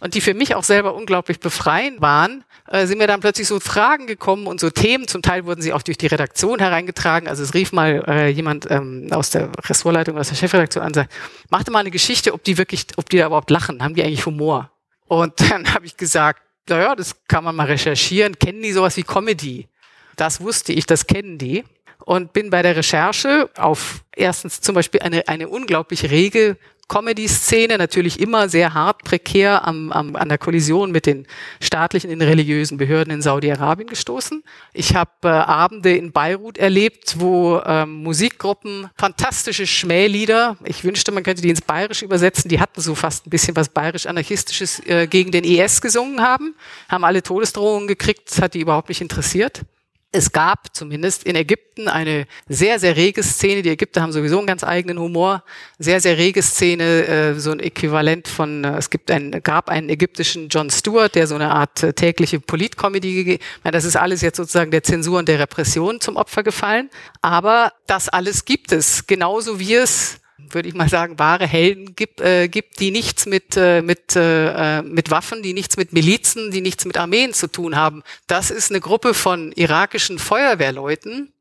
und 0.00 0.14
die 0.14 0.20
für 0.20 0.34
mich 0.34 0.56
auch 0.56 0.64
selber 0.64 0.96
unglaublich 0.96 1.38
befreiend 1.38 2.00
waren, 2.00 2.42
äh, 2.66 2.84
sind 2.88 2.98
mir 2.98 3.06
dann 3.06 3.20
plötzlich 3.20 3.46
so 3.46 3.60
Fragen 3.60 4.08
gekommen 4.08 4.48
und 4.48 4.58
so 4.58 4.68
Themen. 4.70 5.06
Zum 5.06 5.22
Teil 5.22 5.46
wurden 5.46 5.62
sie 5.62 5.72
auch 5.72 5.82
durch 5.82 5.96
die 5.96 6.08
Redaktion 6.08 6.58
hereingetragen. 6.58 7.28
Also 7.28 7.44
es 7.44 7.54
rief 7.54 7.70
mal 7.70 8.02
äh, 8.08 8.30
jemand 8.30 8.68
ähm, 8.68 9.06
aus 9.12 9.30
der 9.30 9.48
Ressortleitung, 9.68 10.18
aus 10.18 10.30
der 10.30 10.34
Chefredaktion 10.34 10.82
an, 10.82 10.92
sagt, 10.92 11.14
machte 11.50 11.70
mal 11.70 11.78
eine 11.78 11.92
Geschichte, 11.92 12.34
ob 12.34 12.42
die 12.42 12.58
wirklich, 12.58 12.86
ob 12.96 13.08
die 13.08 13.18
da 13.18 13.26
überhaupt 13.26 13.50
lachen, 13.50 13.80
haben 13.80 13.94
die 13.94 14.02
eigentlich 14.02 14.26
Humor? 14.26 14.72
Und 15.06 15.34
dann 15.52 15.72
habe 15.72 15.86
ich 15.86 15.96
gesagt, 15.96 16.42
naja, 16.68 16.96
das 16.96 17.14
kann 17.28 17.44
man 17.44 17.54
mal 17.54 17.68
recherchieren. 17.68 18.36
Kennen 18.36 18.60
die 18.60 18.72
sowas 18.72 18.96
wie 18.96 19.04
Comedy? 19.04 19.68
Das 20.16 20.40
wusste 20.40 20.72
ich, 20.72 20.84
das 20.84 21.06
kennen 21.06 21.38
die. 21.38 21.62
Und 22.04 22.32
bin 22.32 22.50
bei 22.50 22.62
der 22.62 22.76
Recherche 22.76 23.50
auf 23.56 24.04
erstens 24.16 24.60
zum 24.60 24.74
Beispiel 24.74 25.02
eine, 25.02 25.28
eine 25.28 25.48
unglaublich 25.48 26.10
rege 26.10 26.56
Comedy-Szene 26.88 27.76
natürlich 27.76 28.18
immer 28.18 28.48
sehr 28.48 28.72
hart 28.72 29.04
prekär 29.04 29.66
am, 29.66 29.92
am, 29.92 30.16
an 30.16 30.28
der 30.30 30.38
Kollision 30.38 30.90
mit 30.90 31.04
den 31.04 31.26
staatlichen 31.60 32.10
und 32.10 32.22
religiösen 32.22 32.78
Behörden 32.78 33.12
in 33.12 33.20
Saudi-Arabien 33.20 33.88
gestoßen. 33.88 34.42
Ich 34.72 34.94
habe 34.94 35.10
äh, 35.24 35.28
Abende 35.28 35.94
in 35.94 36.12
Beirut 36.12 36.56
erlebt, 36.56 37.16
wo 37.18 37.60
ähm, 37.64 38.02
Musikgruppen 38.02 38.88
fantastische 38.96 39.66
Schmählieder, 39.66 40.56
ich 40.64 40.82
wünschte, 40.82 41.12
man 41.12 41.22
könnte 41.22 41.42
die 41.42 41.50
ins 41.50 41.60
Bayerische 41.60 42.06
übersetzen, 42.06 42.48
die 42.48 42.58
hatten 42.58 42.80
so 42.80 42.94
fast 42.94 43.26
ein 43.26 43.30
bisschen 43.30 43.54
was 43.54 43.68
bayerisch-anarchistisches 43.68 44.80
äh, 44.86 45.06
gegen 45.06 45.30
den 45.30 45.44
IS 45.44 45.82
gesungen 45.82 46.22
haben, 46.22 46.54
haben 46.88 47.04
alle 47.04 47.22
Todesdrohungen 47.22 47.86
gekriegt, 47.86 48.40
hat 48.40 48.54
die 48.54 48.60
überhaupt 48.60 48.88
nicht 48.88 49.02
interessiert. 49.02 49.62
Es 50.10 50.32
gab 50.32 50.74
zumindest 50.74 51.24
in 51.24 51.36
Ägypten 51.36 51.86
eine 51.86 52.26
sehr, 52.48 52.78
sehr 52.78 52.96
rege 52.96 53.22
Szene. 53.22 53.60
Die 53.60 53.68
Ägypter 53.68 54.00
haben 54.00 54.12
sowieso 54.12 54.38
einen 54.38 54.46
ganz 54.46 54.64
eigenen 54.64 54.98
Humor. 54.98 55.44
Sehr, 55.78 56.00
sehr 56.00 56.16
rege 56.16 56.42
Szene, 56.42 57.06
äh, 57.06 57.34
so 57.38 57.50
ein 57.50 57.60
Äquivalent 57.60 58.26
von, 58.26 58.64
äh, 58.64 58.78
es 58.78 58.88
gibt 58.88 59.10
einen, 59.10 59.42
gab 59.42 59.68
einen 59.68 59.90
ägyptischen 59.90 60.48
John 60.48 60.70
Stewart, 60.70 61.14
der 61.14 61.26
so 61.26 61.34
eine 61.34 61.50
Art 61.50 61.82
äh, 61.82 61.92
tägliche 61.92 62.40
Politcomedy 62.40 63.14
gegeben. 63.16 63.44
Das 63.64 63.84
ist 63.84 63.96
alles 63.96 64.22
jetzt 64.22 64.38
sozusagen 64.38 64.70
der 64.70 64.82
Zensur 64.82 65.18
und 65.18 65.28
der 65.28 65.40
Repression 65.40 66.00
zum 66.00 66.16
Opfer 66.16 66.42
gefallen. 66.42 66.88
Aber 67.20 67.74
das 67.86 68.08
alles 68.08 68.46
gibt 68.46 68.72
es. 68.72 69.06
Genauso 69.06 69.60
wie 69.60 69.74
es 69.74 70.20
würde 70.50 70.68
ich 70.68 70.74
mal 70.74 70.88
sagen, 70.88 71.18
wahre 71.18 71.46
Helden 71.46 71.94
gibt, 71.94 72.20
äh, 72.20 72.48
gibt 72.48 72.80
die 72.80 72.90
nichts 72.90 73.26
mit, 73.26 73.56
äh, 73.56 73.82
mit, 73.82 74.14
äh, 74.14 74.82
mit 74.82 75.10
Waffen, 75.10 75.42
die 75.42 75.52
nichts 75.52 75.76
mit 75.76 75.92
Milizen, 75.92 76.50
die 76.50 76.60
nichts 76.60 76.84
mit 76.84 76.96
Armeen 76.96 77.32
zu 77.32 77.48
tun 77.48 77.76
haben. 77.76 78.02
Das 78.26 78.50
ist 78.50 78.70
eine 78.70 78.80
Gruppe 78.80 79.14
von 79.14 79.52
irakischen 79.52 80.18
Feuerwehrleuten, 80.18 81.32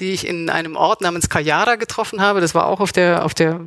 die 0.00 0.12
ich 0.12 0.26
in 0.26 0.50
einem 0.50 0.76
Ort 0.76 1.00
namens 1.00 1.28
Kayara 1.28 1.76
getroffen 1.76 2.20
habe. 2.20 2.40
Das 2.40 2.54
war 2.54 2.66
auch 2.66 2.80
auf 2.80 2.92
der, 2.92 3.24
auf 3.24 3.34
der, 3.34 3.60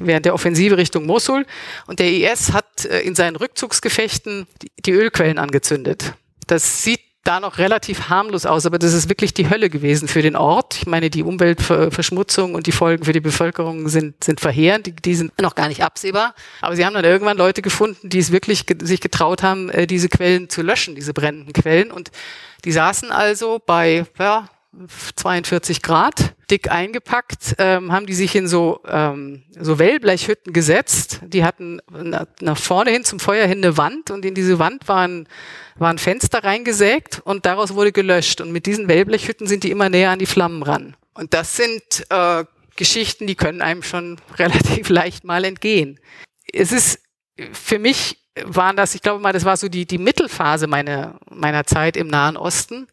während 0.00 0.26
der 0.26 0.34
Offensive 0.34 0.76
Richtung 0.76 1.06
Mosul. 1.06 1.46
Und 1.86 1.98
der 2.00 2.12
IS 2.12 2.52
hat 2.52 2.84
äh, 2.84 3.00
in 3.00 3.14
seinen 3.14 3.36
Rückzugsgefechten 3.36 4.46
die, 4.62 4.70
die 4.84 4.92
Ölquellen 4.92 5.38
angezündet. 5.38 6.14
Das 6.46 6.82
sieht 6.82 7.00
da 7.26 7.40
noch 7.40 7.58
relativ 7.58 8.08
harmlos 8.08 8.46
aus, 8.46 8.66
aber 8.66 8.78
das 8.78 8.92
ist 8.92 9.08
wirklich 9.08 9.34
die 9.34 9.50
Hölle 9.50 9.68
gewesen 9.70 10.08
für 10.08 10.22
den 10.22 10.36
Ort. 10.36 10.76
Ich 10.76 10.86
meine, 10.86 11.10
die 11.10 11.22
Umweltverschmutzung 11.22 12.54
und 12.54 12.66
die 12.66 12.72
Folgen 12.72 13.04
für 13.04 13.12
die 13.12 13.20
Bevölkerung 13.20 13.88
sind, 13.88 14.22
sind 14.22 14.40
verheerend, 14.40 14.86
die, 14.86 14.92
die 14.92 15.14
sind 15.14 15.40
noch 15.40 15.54
gar 15.54 15.68
nicht 15.68 15.82
absehbar. 15.82 16.34
Aber 16.60 16.76
sie 16.76 16.86
haben 16.86 16.94
dann 16.94 17.04
irgendwann 17.04 17.36
Leute 17.36 17.62
gefunden, 17.62 18.08
die 18.08 18.18
es 18.18 18.32
wirklich 18.32 18.66
ge 18.66 18.76
sich 18.80 19.00
getraut 19.00 19.42
haben, 19.42 19.70
äh, 19.70 19.86
diese 19.86 20.08
Quellen 20.08 20.48
zu 20.48 20.62
löschen, 20.62 20.94
diese 20.94 21.12
brennenden 21.12 21.52
Quellen. 21.52 21.90
Und 21.90 22.10
die 22.64 22.72
saßen 22.72 23.10
also 23.10 23.60
bei 23.64 24.06
ja, 24.18 24.48
42 25.16 25.82
Grad, 25.82 26.34
dick 26.50 26.70
eingepackt, 26.70 27.56
ähm, 27.58 27.92
haben 27.92 28.06
die 28.06 28.14
sich 28.14 28.34
in 28.36 28.46
so, 28.48 28.80
ähm, 28.86 29.42
so 29.58 29.78
Wellblechhütten 29.78 30.52
gesetzt. 30.52 31.20
Die 31.26 31.44
hatten 31.44 31.80
nach 32.40 32.58
vorne 32.58 32.90
hin 32.90 33.04
zum 33.04 33.20
Feuer 33.20 33.46
hin 33.46 33.58
eine 33.58 33.76
Wand 33.76 34.10
und 34.10 34.24
in 34.24 34.34
diese 34.34 34.58
Wand 34.58 34.88
waren, 34.88 35.28
waren 35.76 35.98
Fenster 35.98 36.44
reingesägt 36.44 37.20
und 37.24 37.46
daraus 37.46 37.74
wurde 37.74 37.92
gelöscht. 37.92 38.40
Und 38.40 38.52
mit 38.52 38.66
diesen 38.66 38.88
Wellblechhütten 38.88 39.46
sind 39.46 39.64
die 39.64 39.70
immer 39.70 39.88
näher 39.88 40.10
an 40.10 40.18
die 40.18 40.26
Flammen 40.26 40.62
ran. 40.62 40.96
Und 41.14 41.34
das 41.34 41.56
sind 41.56 42.06
äh, 42.10 42.44
Geschichten, 42.76 43.26
die 43.26 43.34
können 43.34 43.62
einem 43.62 43.82
schon 43.82 44.20
relativ 44.38 44.88
leicht 44.88 45.24
mal 45.24 45.44
entgehen. 45.44 45.98
Es 46.52 46.72
ist 46.72 47.00
für 47.52 47.78
mich 47.78 48.18
waren 48.44 48.76
das, 48.76 48.94
ich 48.94 49.02
glaube 49.02 49.22
mal, 49.22 49.32
das 49.32 49.44
war 49.44 49.56
so 49.56 49.68
die, 49.68 49.86
die 49.86 49.98
Mittelphase 49.98 50.66
meiner, 50.66 51.18
meiner 51.30 51.64
Zeit 51.64 51.96
im 51.96 52.08
Nahen 52.08 52.36
Osten 52.36 52.86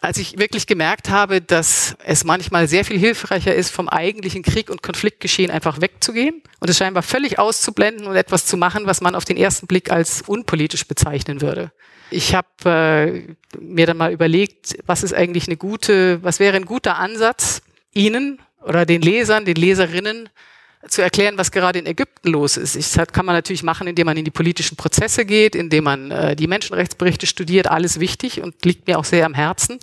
als 0.00 0.18
ich 0.18 0.38
wirklich 0.38 0.66
gemerkt 0.66 1.10
habe, 1.10 1.40
dass 1.40 1.96
es 2.04 2.24
manchmal 2.24 2.68
sehr 2.68 2.84
viel 2.84 2.98
hilfreicher 2.98 3.54
ist, 3.54 3.70
vom 3.70 3.88
eigentlichen 3.88 4.42
Krieg 4.42 4.70
und 4.70 4.82
Konfliktgeschehen 4.82 5.50
einfach 5.50 5.80
wegzugehen 5.80 6.42
und 6.60 6.70
es 6.70 6.78
scheinbar 6.78 7.02
völlig 7.02 7.38
auszublenden 7.38 8.06
und 8.06 8.14
etwas 8.14 8.46
zu 8.46 8.56
machen, 8.56 8.86
was 8.86 9.00
man 9.00 9.14
auf 9.14 9.24
den 9.24 9.36
ersten 9.36 9.66
Blick 9.66 9.90
als 9.90 10.22
unpolitisch 10.22 10.86
bezeichnen 10.86 11.40
würde. 11.40 11.72
Ich 12.10 12.34
habe 12.34 12.48
äh, 12.64 13.58
mir 13.60 13.86
dann 13.86 13.96
mal 13.96 14.12
überlegt, 14.12 14.78
was 14.86 15.02
ist 15.02 15.14
eigentlich 15.14 15.46
eine 15.46 15.56
gute, 15.56 16.22
was 16.22 16.40
wäre 16.40 16.56
ein 16.56 16.64
guter 16.64 16.96
Ansatz, 16.96 17.60
Ihnen 17.92 18.40
oder 18.62 18.86
den 18.86 19.02
Lesern, 19.02 19.44
den 19.44 19.56
Leserinnen 19.56 20.28
zu 20.86 21.02
erklären, 21.02 21.38
was 21.38 21.50
gerade 21.50 21.78
in 21.78 21.86
Ägypten 21.86 22.28
los 22.28 22.56
ist. 22.56 22.76
Das 22.96 23.08
kann 23.08 23.26
man 23.26 23.34
natürlich 23.34 23.62
machen, 23.62 23.86
indem 23.86 24.06
man 24.06 24.16
in 24.16 24.24
die 24.24 24.30
politischen 24.30 24.76
Prozesse 24.76 25.24
geht, 25.24 25.56
indem 25.56 25.84
man 25.84 26.10
äh, 26.10 26.36
die 26.36 26.46
Menschenrechtsberichte 26.46 27.26
studiert, 27.26 27.66
alles 27.66 27.98
wichtig 27.98 28.42
und 28.42 28.64
liegt 28.64 28.86
mir 28.86 28.98
auch 28.98 29.04
sehr 29.04 29.26
am 29.26 29.34
Herzen. 29.34 29.80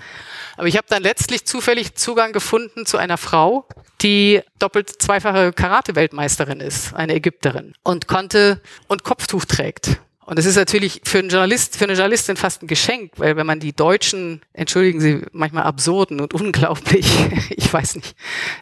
Aber 0.57 0.67
ich 0.67 0.77
habe 0.77 0.87
dann 0.89 1.03
letztlich 1.03 1.45
zufällig 1.45 1.95
Zugang 1.95 2.31
gefunden 2.31 2.85
zu 2.85 2.97
einer 2.97 3.17
Frau, 3.17 3.67
die 4.01 4.41
doppelt 4.59 5.01
zweifache 5.01 5.51
Karate-Weltmeisterin 5.51 6.61
ist, 6.61 6.93
eine 6.93 7.15
Ägypterin 7.15 7.73
und 7.83 8.07
konnte 8.07 8.61
und 8.87 9.03
Kopftuch 9.03 9.45
trägt. 9.45 9.99
Und 10.25 10.39
es 10.39 10.47
ist 10.47 10.55
natürlich 10.55 11.01
für 11.03 11.19
einen 11.19 11.29
Journalist, 11.29 11.77
für 11.77 11.83
eine 11.83 11.93
Journalistin 11.93 12.35
fast 12.35 12.63
ein 12.63 12.67
Geschenk, 12.67 13.11
weil 13.17 13.35
wenn 13.35 13.45
man 13.45 13.59
die 13.59 13.73
deutschen, 13.73 14.41
entschuldigen 14.53 14.99
Sie, 14.99 15.21
manchmal 15.33 15.63
absurden 15.63 16.19
und 16.19 16.33
unglaublich, 16.33 17.05
ich 17.51 17.71
weiß 17.71 17.95
nicht, 17.95 18.15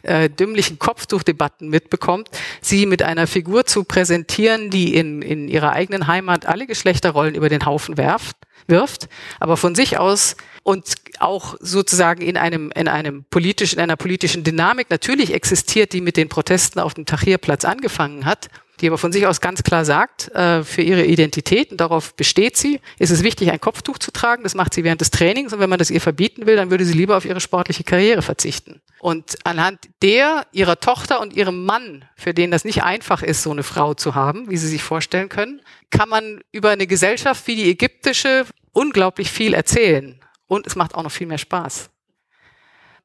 äh, 0.03 0.29
dümmlichen 0.29 0.77
Kopftuchdebatten 0.77 1.69
mitbekommt, 1.69 2.29
sie 2.59 2.85
mit 2.85 3.01
einer 3.01 3.27
Figur 3.27 3.65
zu 3.65 3.85
präsentieren, 3.85 4.71
die 4.71 4.93
in, 4.93 5.21
in 5.21 5.47
ihrer 5.47 5.71
eigenen 5.71 6.07
Heimat 6.07 6.45
alle 6.45 6.67
Geschlechterrollen 6.67 7.33
über 7.33 7.47
den 7.47 7.65
Haufen 7.65 7.95
werft, 7.95 8.35
wirft, 8.67 9.07
aber 9.39 9.55
von 9.55 9.73
sich 9.73 9.97
aus 9.97 10.35
und 10.63 10.95
auch 11.19 11.55
sozusagen 11.61 12.21
in 12.21 12.35
einem, 12.35 12.71
in 12.75 12.89
einem 12.89 13.23
politischen, 13.29 13.75
in 13.77 13.83
einer 13.83 13.95
politischen 13.95 14.43
Dynamik 14.43 14.89
natürlich 14.89 15.33
existiert, 15.33 15.93
die 15.93 16.01
mit 16.01 16.17
den 16.17 16.27
Protesten 16.27 16.79
auf 16.79 16.93
dem 16.93 17.05
Tahrirplatz 17.05 17.63
angefangen 17.63 18.25
hat 18.25 18.49
die 18.83 18.87
aber 18.89 18.97
von 18.97 19.13
sich 19.13 19.25
aus 19.25 19.39
ganz 19.39 19.63
klar 19.63 19.85
sagt, 19.85 20.27
äh, 20.35 20.61
für 20.63 20.81
ihre 20.81 21.05
Identität, 21.05 21.71
und 21.71 21.79
darauf 21.79 22.15
besteht 22.15 22.57
sie, 22.57 22.81
ist 22.99 23.11
es 23.11 23.23
wichtig, 23.23 23.49
ein 23.49 23.61
Kopftuch 23.61 23.97
zu 23.97 24.11
tragen. 24.11 24.43
Das 24.43 24.55
macht 24.55 24.73
sie 24.73 24.83
während 24.83 24.99
des 24.99 25.09
Trainings. 25.09 25.53
Und 25.53 25.59
wenn 25.59 25.69
man 25.69 25.79
das 25.79 25.89
ihr 25.89 26.01
verbieten 26.01 26.45
will, 26.45 26.57
dann 26.57 26.69
würde 26.69 26.83
sie 26.83 26.91
lieber 26.91 27.15
auf 27.15 27.23
ihre 27.23 27.39
sportliche 27.39 27.85
Karriere 27.85 28.21
verzichten. 28.21 28.81
Und 28.99 29.37
anhand 29.45 29.79
der, 30.01 30.45
ihrer 30.51 30.81
Tochter 30.81 31.21
und 31.21 31.33
ihrem 31.33 31.63
Mann, 31.63 32.03
für 32.17 32.33
den 32.33 32.51
das 32.51 32.65
nicht 32.65 32.83
einfach 32.83 33.23
ist, 33.23 33.41
so 33.43 33.51
eine 33.51 33.63
Frau 33.63 33.93
zu 33.93 34.15
haben, 34.15 34.49
wie 34.49 34.57
Sie 34.57 34.67
sich 34.67 34.83
vorstellen 34.83 35.29
können, 35.29 35.61
kann 35.89 36.09
man 36.09 36.41
über 36.51 36.71
eine 36.71 36.85
Gesellschaft 36.85 37.47
wie 37.47 37.55
die 37.55 37.69
ägyptische 37.69 38.45
unglaublich 38.73 39.31
viel 39.31 39.53
erzählen. 39.53 40.19
Und 40.47 40.67
es 40.67 40.75
macht 40.75 40.93
auch 40.95 41.03
noch 41.03 41.11
viel 41.11 41.27
mehr 41.27 41.37
Spaß. 41.37 41.89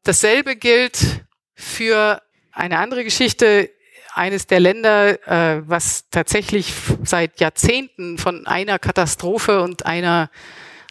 Dasselbe 0.03 0.57
gilt 0.57 1.25
für 1.55 2.21
eine 2.51 2.79
andere 2.79 3.05
Geschichte 3.05 3.71
eines 4.18 4.46
der 4.46 4.61
Länder, 4.61 5.26
äh, 5.26 5.62
was 5.66 6.11
tatsächlich 6.11 6.72
seit 7.04 7.40
Jahrzehnten 7.40 8.18
von 8.18 8.46
einer 8.46 8.78
Katastrophe 8.78 9.62
und 9.62 9.87
einer 9.87 10.31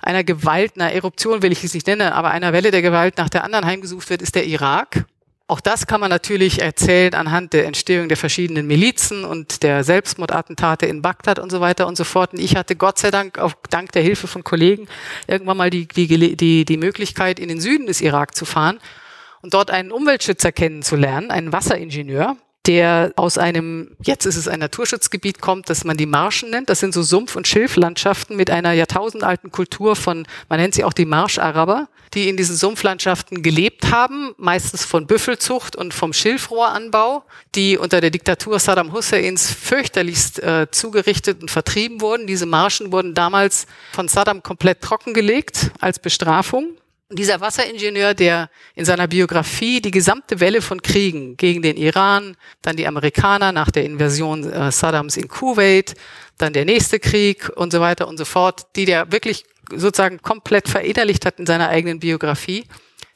einer 0.02 0.24
Gewalt, 0.24 0.74
einer 0.76 0.94
Eruption 0.94 1.42
will 1.42 1.52
ich 1.52 1.64
es 1.64 1.74
nicht 1.74 1.88
nennen, 1.88 2.14
aber 2.14 2.30
einer 2.30 2.54
Welle 2.54 2.72
der 2.72 2.84
Gewalt 2.84 3.18
nach 3.18 3.30
der 3.30 3.44
anderen 3.44 3.66
heimgesucht 3.66 4.10
wird, 4.10 4.22
ist 4.22 4.36
der 4.36 4.46
Irak. 4.46 5.06
Auch 5.48 5.60
das 5.60 5.88
kann 5.88 6.02
man 6.02 6.10
natürlich 6.10 6.62
erzählen 6.62 7.14
anhand 7.14 7.54
der 7.54 7.66
Entstehung 7.66 8.08
der 8.08 8.18
verschiedenen 8.18 8.68
Milizen 8.68 9.24
und 9.24 9.64
der 9.64 9.84
Selbstmordattentate 9.84 10.86
in 10.86 11.02
Bagdad 11.02 11.40
und 11.40 11.52
so 11.52 11.62
weiter 11.62 11.88
und 11.88 11.96
so 11.96 12.04
fort. 12.04 12.34
Und 12.34 12.40
ich 12.40 12.56
hatte 12.56 12.76
Gott 12.76 13.00
sei 13.00 13.12
Dank, 13.12 13.40
auch 13.40 13.54
dank 13.70 13.92
der 13.94 14.02
Hilfe 14.02 14.28
von 14.28 14.44
Kollegen, 14.44 14.88
irgendwann 15.26 15.58
mal 15.58 15.70
die, 15.70 15.88
die, 15.88 16.36
die, 16.36 16.66
die 16.66 16.78
Möglichkeit, 16.78 17.40
in 17.40 17.48
den 17.48 17.60
Süden 17.60 17.88
des 17.88 18.02
Irak 18.02 18.36
zu 18.36 18.46
fahren 18.46 18.80
und 19.42 19.54
dort 19.54 19.72
einen 19.72 19.92
Umweltschützer 19.92 20.52
kennenzulernen, 20.52 21.32
einen 21.32 21.54
Wasseringenieur, 21.54 22.36
der 22.68 23.14
aus 23.16 23.38
einem, 23.38 23.96
jetzt 24.04 24.26
ist 24.26 24.36
es 24.36 24.48
ein 24.48 24.60
Naturschutzgebiet 24.60 25.42
kommt, 25.42 25.70
das 25.70 25.86
man 25.86 25.98
die 25.98 26.06
Marschen 26.06 26.50
nennt. 26.50 26.70
Das 26.70 26.80
sind 26.80 26.94
so 26.94 27.02
Sumpf- 27.02 27.36
und 27.36 27.48
Schilflandschaften 27.48 28.36
mit 28.36 28.50
einer 28.50 28.74
jahrtausendalten 28.74 29.52
Kultur 29.52 29.96
von, 29.96 30.28
man 30.50 30.60
nennt 30.60 30.76
sie 30.76 30.84
auch 30.84 30.94
die 30.94 31.06
Marscharaber, 31.06 31.88
die 32.14 32.30
in 32.30 32.38
diesen 32.38 32.56
Sumpflandschaften 32.56 33.42
gelebt 33.42 33.92
haben, 33.92 34.34
meistens 34.38 34.86
von 34.86 35.08
Büffelzucht 35.08 35.76
und 35.76 35.94
vom 35.94 36.14
Schilfrohranbau, 36.14 37.24
die 37.56 37.78
unter 37.78 38.02
der 38.02 38.12
Diktatur 38.12 38.60
Saddam 38.60 38.92
Husseins 38.92 39.52
fürchterlichst 39.52 40.40
äh, 40.44 40.68
zugerichtet 40.72 41.42
und 41.42 41.52
vertrieben 41.52 42.02
wurden. 42.02 42.28
Diese 42.28 42.46
Marschen 42.46 42.92
wurden 42.92 43.14
damals 43.14 43.66
von 43.94 44.08
Saddam 44.08 44.44
komplett 44.44 44.82
trockengelegt 44.82 45.72
als 45.80 46.00
Bestrafung. 46.00 46.78
Dieser 47.10 47.40
Wasseringenieur, 47.40 48.14
der 48.14 48.50
in 48.76 48.84
seiner 48.84 49.08
Biografie 49.08 49.80
die 49.80 49.92
gesamte 49.92 50.42
Welle 50.42 50.62
von 50.62 50.82
Kriegen 50.82 51.38
gegen 51.38 51.62
den 51.62 51.78
Iran, 51.78 52.36
dann 52.62 52.76
die 52.76 52.86
Amerikaner 52.86 53.54
nach 53.54 53.72
der 53.72 53.86
Invasion 53.86 54.52
äh, 54.52 54.74
Saddams 54.74 55.16
in 55.16 55.30
Kuwait, 55.30 55.94
dann 56.38 56.52
der 56.52 56.66
nächste 56.66 57.00
Krieg 57.00 57.50
und 57.56 57.72
so 57.72 57.80
weiter 57.80 58.10
und 58.10 58.18
so 58.18 58.26
fort, 58.26 58.68
die 58.76 58.84
der 58.84 59.10
wirklich 59.10 59.46
sozusagen 59.74 60.22
komplett 60.22 60.68
verinnerlicht 60.68 61.26
hat 61.26 61.40
in 61.40 61.46
seiner 61.46 61.70
eigenen 61.70 62.00
Biografie, 62.00 62.66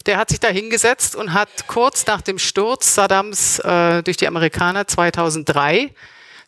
der 0.06 0.18
hat 0.18 0.30
sich 0.30 0.40
da 0.40 0.48
hingesetzt 0.48 1.16
und 1.16 1.34
hat 1.34 1.68
kurz 1.68 2.06
nach 2.06 2.22
dem 2.22 2.40
Sturz 2.40 2.96
Saddams 2.96 3.60
äh, 3.60 4.04
durch 4.04 4.16
die 4.16 4.28
Amerikaner 4.28 4.88
2003 4.88 5.94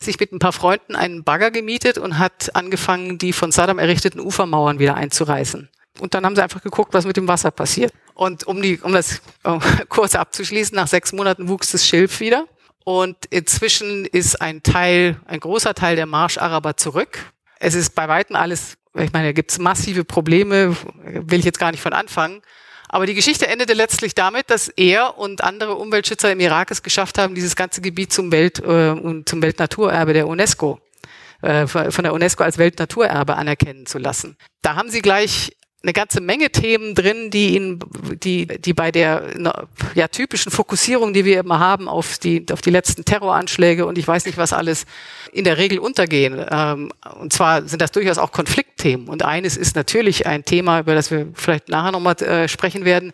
sich 0.00 0.18
mit 0.18 0.32
ein 0.32 0.38
paar 0.38 0.52
Freunden 0.52 0.96
einen 0.96 1.24
Bagger 1.24 1.50
gemietet 1.50 1.98
und 1.98 2.18
hat 2.18 2.54
angefangen, 2.54 3.18
die 3.18 3.32
von 3.32 3.52
Saddam 3.52 3.78
errichteten 3.78 4.20
Ufermauern 4.20 4.78
wieder 4.78 4.94
einzureißen. 4.94 5.68
Und 6.00 6.14
dann 6.14 6.24
haben 6.24 6.34
sie 6.34 6.42
einfach 6.42 6.62
geguckt, 6.62 6.92
was 6.92 7.06
mit 7.06 7.16
dem 7.16 7.28
Wasser 7.28 7.50
passiert. 7.50 7.92
Und 8.14 8.44
um, 8.44 8.60
die, 8.60 8.80
um 8.80 8.92
das 8.92 9.22
äh, 9.44 9.58
kurz 9.88 10.14
abzuschließen, 10.14 10.74
nach 10.74 10.88
sechs 10.88 11.12
Monaten 11.12 11.48
wuchs 11.48 11.70
das 11.70 11.86
Schilf 11.86 12.20
wieder. 12.20 12.46
Und 12.84 13.16
inzwischen 13.30 14.04
ist 14.04 14.40
ein 14.40 14.62
Teil, 14.62 15.16
ein 15.26 15.40
großer 15.40 15.74
Teil 15.74 15.96
der 15.96 16.06
Marscharaber 16.06 16.76
zurück. 16.76 17.18
Es 17.58 17.74
ist 17.74 17.94
bei 17.94 18.08
weitem 18.08 18.36
alles, 18.36 18.76
ich 18.94 19.12
meine, 19.12 19.28
da 19.28 19.32
gibt 19.32 19.50
es 19.50 19.58
massive 19.58 20.04
Probleme, 20.04 20.76
will 21.02 21.38
ich 21.38 21.44
jetzt 21.46 21.58
gar 21.58 21.70
nicht 21.70 21.80
von 21.80 21.94
anfangen. 21.94 22.42
Aber 22.88 23.06
die 23.06 23.14
Geschichte 23.14 23.46
endete 23.48 23.72
letztlich 23.72 24.14
damit, 24.14 24.50
dass 24.50 24.68
er 24.68 25.18
und 25.18 25.42
andere 25.42 25.74
Umweltschützer 25.76 26.30
im 26.30 26.40
Irak 26.40 26.70
es 26.70 26.82
geschafft 26.82 27.18
haben, 27.18 27.34
dieses 27.34 27.56
ganze 27.56 27.80
Gebiet 27.80 28.12
zum 28.12 28.30
Welt 28.30 28.60
äh, 28.60 28.90
und 28.90 29.28
zum 29.28 29.42
Weltnaturerbe 29.42 30.12
der 30.12 30.28
UNESCO 30.28 30.78
äh, 31.42 31.66
von 31.66 32.04
der 32.04 32.12
UNESCO 32.12 32.44
als 32.44 32.58
Weltnaturerbe 32.58 33.36
anerkennen 33.36 33.86
zu 33.86 33.98
lassen. 33.98 34.36
Da 34.62 34.76
haben 34.76 34.90
sie 34.90 35.02
gleich 35.02 35.56
eine 35.84 35.92
ganze 35.92 36.20
Menge 36.20 36.50
Themen 36.50 36.94
drin, 36.94 37.30
die 37.30 37.54
ihn, 37.54 37.78
die, 38.22 38.46
die 38.46 38.72
bei 38.72 38.90
der 38.90 39.22
ja, 39.94 40.08
typischen 40.08 40.50
Fokussierung, 40.50 41.12
die 41.12 41.24
wir 41.24 41.40
immer 41.40 41.60
haben 41.60 41.88
auf 41.88 42.18
die, 42.18 42.44
auf 42.50 42.62
die 42.62 42.70
letzten 42.70 43.04
Terroranschläge 43.04 43.86
und 43.86 43.98
ich 43.98 44.08
weiß 44.08 44.24
nicht 44.24 44.38
was 44.38 44.52
alles, 44.52 44.86
in 45.30 45.44
der 45.44 45.58
Regel 45.58 45.78
untergehen. 45.78 46.44
Ähm, 46.50 46.90
und 47.20 47.32
zwar 47.32 47.62
sind 47.68 47.82
das 47.82 47.92
durchaus 47.92 48.18
auch 48.18 48.32
Konfliktthemen. 48.84 49.08
Und 49.08 49.24
eines 49.24 49.56
ist 49.56 49.76
natürlich 49.76 50.26
ein 50.26 50.44
Thema, 50.44 50.80
über 50.80 50.94
das 50.94 51.10
wir 51.10 51.28
vielleicht 51.34 51.68
nachher 51.68 51.92
nochmal 51.92 52.14
äh, 52.22 52.48
sprechen 52.48 52.84
werden. 52.84 53.12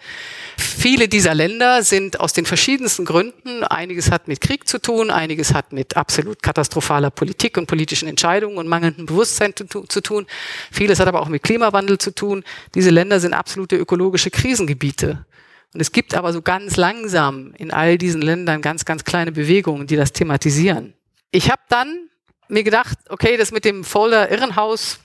Viele 0.58 1.08
dieser 1.08 1.34
Länder 1.34 1.82
sind 1.82 2.20
aus 2.20 2.32
den 2.32 2.44
verschiedensten 2.44 3.04
Gründen, 3.04 3.64
einiges 3.64 4.10
hat 4.10 4.28
mit 4.28 4.40
Krieg 4.40 4.68
zu 4.68 4.80
tun, 4.80 5.10
einiges 5.10 5.54
hat 5.54 5.72
mit 5.72 5.96
absolut 5.96 6.42
katastrophaler 6.42 7.10
Politik 7.10 7.56
und 7.56 7.66
politischen 7.66 8.08
Entscheidungen 8.08 8.58
und 8.58 8.68
mangelndem 8.68 9.06
Bewusstsein 9.06 9.54
zu, 9.54 9.64
zu 9.64 10.00
tun. 10.00 10.26
Vieles 10.70 11.00
hat 11.00 11.08
aber 11.08 11.20
auch 11.20 11.28
mit 11.28 11.42
Klimawandel 11.42 11.98
zu 11.98 12.14
tun. 12.14 12.44
Diese 12.74 12.90
Länder 12.90 13.20
sind 13.20 13.34
absolute 13.34 13.76
ökologische 13.76 14.30
Krisengebiete. 14.30 15.24
Und 15.72 15.80
es 15.80 15.92
gibt 15.92 16.14
aber 16.14 16.32
so 16.32 16.42
ganz 16.42 16.76
langsam 16.76 17.54
in 17.56 17.70
all 17.70 17.96
diesen 17.96 18.22
Ländern 18.22 18.60
ganz, 18.60 18.84
ganz 18.84 19.04
kleine 19.04 19.30
Bewegungen, 19.30 19.86
die 19.86 19.94
das 19.94 20.12
thematisieren. 20.12 20.94
Ich 21.30 21.48
habe 21.48 21.62
dann 21.68 22.08
mir 22.48 22.64
gedacht, 22.64 22.98
okay, 23.08 23.36
das 23.36 23.52
mit 23.52 23.64
dem 23.64 23.84
Folder 23.84 24.32
Irrenhaus 24.32 24.98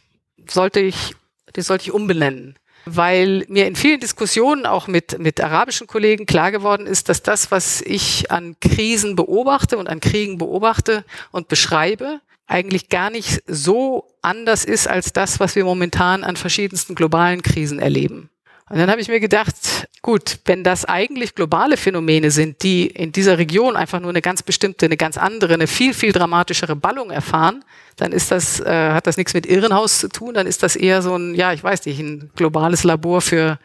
sollte 0.48 0.80
ich, 0.80 1.14
das 1.54 1.68
sollte 1.68 1.84
ich 1.84 1.92
umbenennen. 1.92 2.56
Weil 2.88 3.46
mir 3.48 3.66
in 3.66 3.76
vielen 3.76 4.00
Diskussionen 4.00 4.68
auch 4.68 4.88
mit, 4.88 5.18
mit 5.18 5.42
arabischen 5.42 5.88
Kollegen 5.88 6.28
klar 6.28 6.52
geworden 6.52 6.86
ist, 6.86 7.10
dass 7.10 7.24
das, 7.24 7.50
was 7.50 7.82
ich 7.82 8.30
an 8.30 8.56
Krisen 8.60 9.16
beobachte 9.16 9.80
und 9.80 9.90
an 9.90 10.02
Kriegen 10.02 10.38
beobachte 10.38 11.04
und 11.32 11.48
beschreibe, 11.48 12.22
eigentlich 12.48 12.90
gar 12.90 13.10
nicht 13.10 13.42
so 13.48 14.08
anders 14.22 14.66
ist 14.66 14.88
als 14.88 15.14
das, 15.14 15.40
was 15.40 15.56
wir 15.56 15.66
momentan 15.66 16.24
an 16.24 16.36
verschiedensten 16.36 16.94
globalen 16.94 17.42
Krisen 17.42 17.80
erleben. 17.80 18.30
Und 18.68 18.80
dann 18.80 18.90
habe 18.90 19.00
ich 19.00 19.08
mir 19.08 19.20
gedacht, 19.20 19.56
gut, 20.02 20.40
wenn 20.46 20.64
das 20.64 20.86
eigentlich 20.86 21.36
globale 21.36 21.78
Phänomene 21.78 22.32
sind, 22.32 22.64
die 22.64 22.88
in 22.88 23.12
dieser 23.12 23.38
Region 23.38 23.76
einfach 23.76 24.00
nur 24.00 24.10
eine 24.10 24.24
ganz 24.24 24.42
bestimmte, 24.42 24.88
eine 24.88 24.98
ganz 24.98 25.18
andere, 25.18 25.54
eine 25.54 25.68
viel, 25.68 25.94
viel 25.94 26.12
dramatischere 26.12 26.76
Ballung 26.76 27.12
erfahren, 27.12 27.64
dann 27.96 28.12
ist 28.12 28.32
das, 28.32 28.60
äh, 28.60 28.92
hat 28.92 29.06
das 29.06 29.18
nichts 29.18 29.36
mit 29.36 29.46
Irrenhaus 29.46 30.00
zu 30.00 30.10
tun, 30.10 30.34
dann 30.34 30.48
ist 30.48 30.64
das 30.64 30.76
eher 30.76 31.04
so 31.04 31.16
ein, 31.16 31.36
ja, 31.36 31.54
ich 31.54 31.64
weiß 31.64 31.86
nicht, 31.86 32.00
ein 32.00 32.32
globales 32.36 32.84
Labor 32.84 33.22
für 33.22 33.60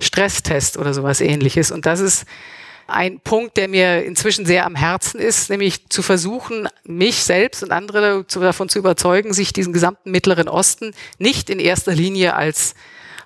Stresstest 0.00 0.78
oder 0.78 0.94
sowas 0.94 1.20
ähnliches. 1.20 1.70
Und 1.70 1.84
das 1.84 2.00
ist 2.00 2.24
ein 2.86 3.20
Punkt, 3.20 3.58
der 3.58 3.68
mir 3.68 4.02
inzwischen 4.04 4.46
sehr 4.46 4.64
am 4.64 4.76
Herzen 4.76 5.20
ist, 5.20 5.50
nämlich 5.50 5.90
zu 5.90 6.00
versuchen, 6.00 6.68
mich 6.84 7.16
selbst 7.16 7.62
und 7.62 7.70
andere 7.70 8.24
davon 8.26 8.70
zu 8.70 8.78
überzeugen, 8.78 9.34
sich 9.34 9.52
diesen 9.52 9.74
gesamten 9.74 10.10
Mittleren 10.10 10.48
Osten 10.48 10.94
nicht 11.18 11.50
in 11.50 11.58
erster 11.58 11.94
Linie 11.94 12.34
als 12.34 12.74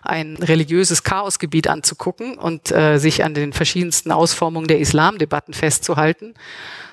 ein 0.03 0.37
religiöses 0.37 1.05
Chaosgebiet 1.05 1.69
anzugucken 1.69 2.37
und 2.37 2.73
äh, 2.73 2.99
sich 2.99 3.25
an 3.25 3.35
den 3.35 3.53
verschiedensten 3.53 4.11
Ausformungen 4.11 4.67
der 4.67 4.81
Islamdebatten 4.81 5.55
festzuhalten, 5.55 6.35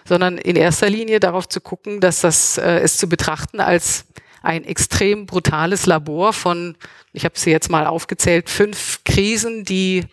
sondern 0.06 0.38
in 0.38 0.56
erster 0.56 0.90
Linie 0.90 1.20
darauf 1.20 1.50
zu 1.50 1.60
gucken, 1.60 2.00
dass 2.00 2.22
das 2.22 2.58
äh, 2.58 2.80
es 2.80 2.98
zu 2.98 3.10
betrachten 3.10 3.60
als 3.60 4.06
ein 4.42 4.64
extrem 4.64 5.26
brutales 5.26 5.86
Labor 5.86 6.34
von, 6.34 6.76
ich 7.12 7.26
habe 7.26 7.38
sie 7.38 7.52
jetzt 7.52 7.70
mal 7.70 7.86
aufgezählt, 7.88 8.50
fünf 8.50 9.02
Krisen, 9.04 9.66
die 9.66 10.06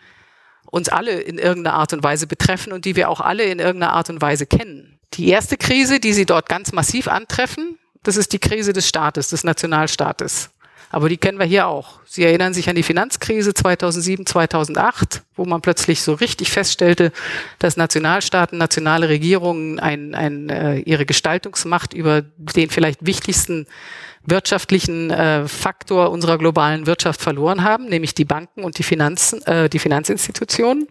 uns 0.65 0.89
alle 0.89 1.21
in 1.21 1.39
irgendeiner 1.39 1.77
Art 1.77 1.93
und 1.93 2.03
Weise 2.03 2.27
betreffen 2.27 2.73
und 2.73 2.85
die 2.85 2.97
wir 2.97 3.09
auch 3.09 3.21
alle 3.21 3.45
in 3.45 3.59
irgendeiner 3.59 3.93
Art 3.93 4.11
und 4.11 4.21
Weise 4.21 4.47
kennen. 4.47 4.99
Die 5.15 5.29
erste 5.29 5.57
Krise, 5.57 6.01
die 6.01 6.13
Sie 6.13 6.27
dort 6.27 6.49
ganz 6.49 6.73
massiv 6.73 7.09
antreffen, 7.09 7.79
das 8.03 8.17
ist 8.17 8.33
die 8.33 8.39
Krise 8.39 8.73
des 8.73 8.89
Staates, 8.89 9.29
des 9.29 9.45
Nationalstaates. 9.45 10.51
Aber 10.97 11.11
die 11.11 11.19
kennen 11.19 11.39
wir 11.39 11.45
hier 11.45 11.67
auch. 11.67 12.01
Sie 12.07 12.25
erinnern 12.25 12.55
sich 12.55 12.71
an 12.71 12.75
die 12.75 12.83
Finanzkrise 12.83 13.53
2007, 13.53 14.25
2008, 14.25 15.25
wo 15.35 15.45
man 15.45 15.61
plötzlich 15.61 16.01
so 16.01 16.15
richtig 16.15 16.51
feststellte, 16.51 17.13
dass 17.59 17.77
Nationalstaaten, 17.77 18.57
nationale 18.57 19.11
Regierungen 19.11 19.79
ein, 19.79 20.15
ein, 20.15 20.49
äh, 20.49 20.79
ihre 20.79 21.05
Gestaltungsmacht 21.05 21.93
über 21.93 22.23
den 22.23 22.71
vielleicht 22.71 23.05
wichtigsten 23.05 23.67
wirtschaftlichen 24.25 25.11
äh, 25.11 25.47
Faktor 25.47 26.13
unserer 26.13 26.39
globalen 26.39 26.87
Wirtschaft 26.87 27.21
verloren 27.21 27.63
haben, 27.63 27.91
nämlich 27.91 28.15
die 28.15 28.25
Banken 28.25 28.65
und 28.65 28.79
die 28.79 28.83
Finanzen, 28.83 29.43
äh, 29.43 29.69
die 29.69 29.79
Finanzinstitutionen. 29.79 30.89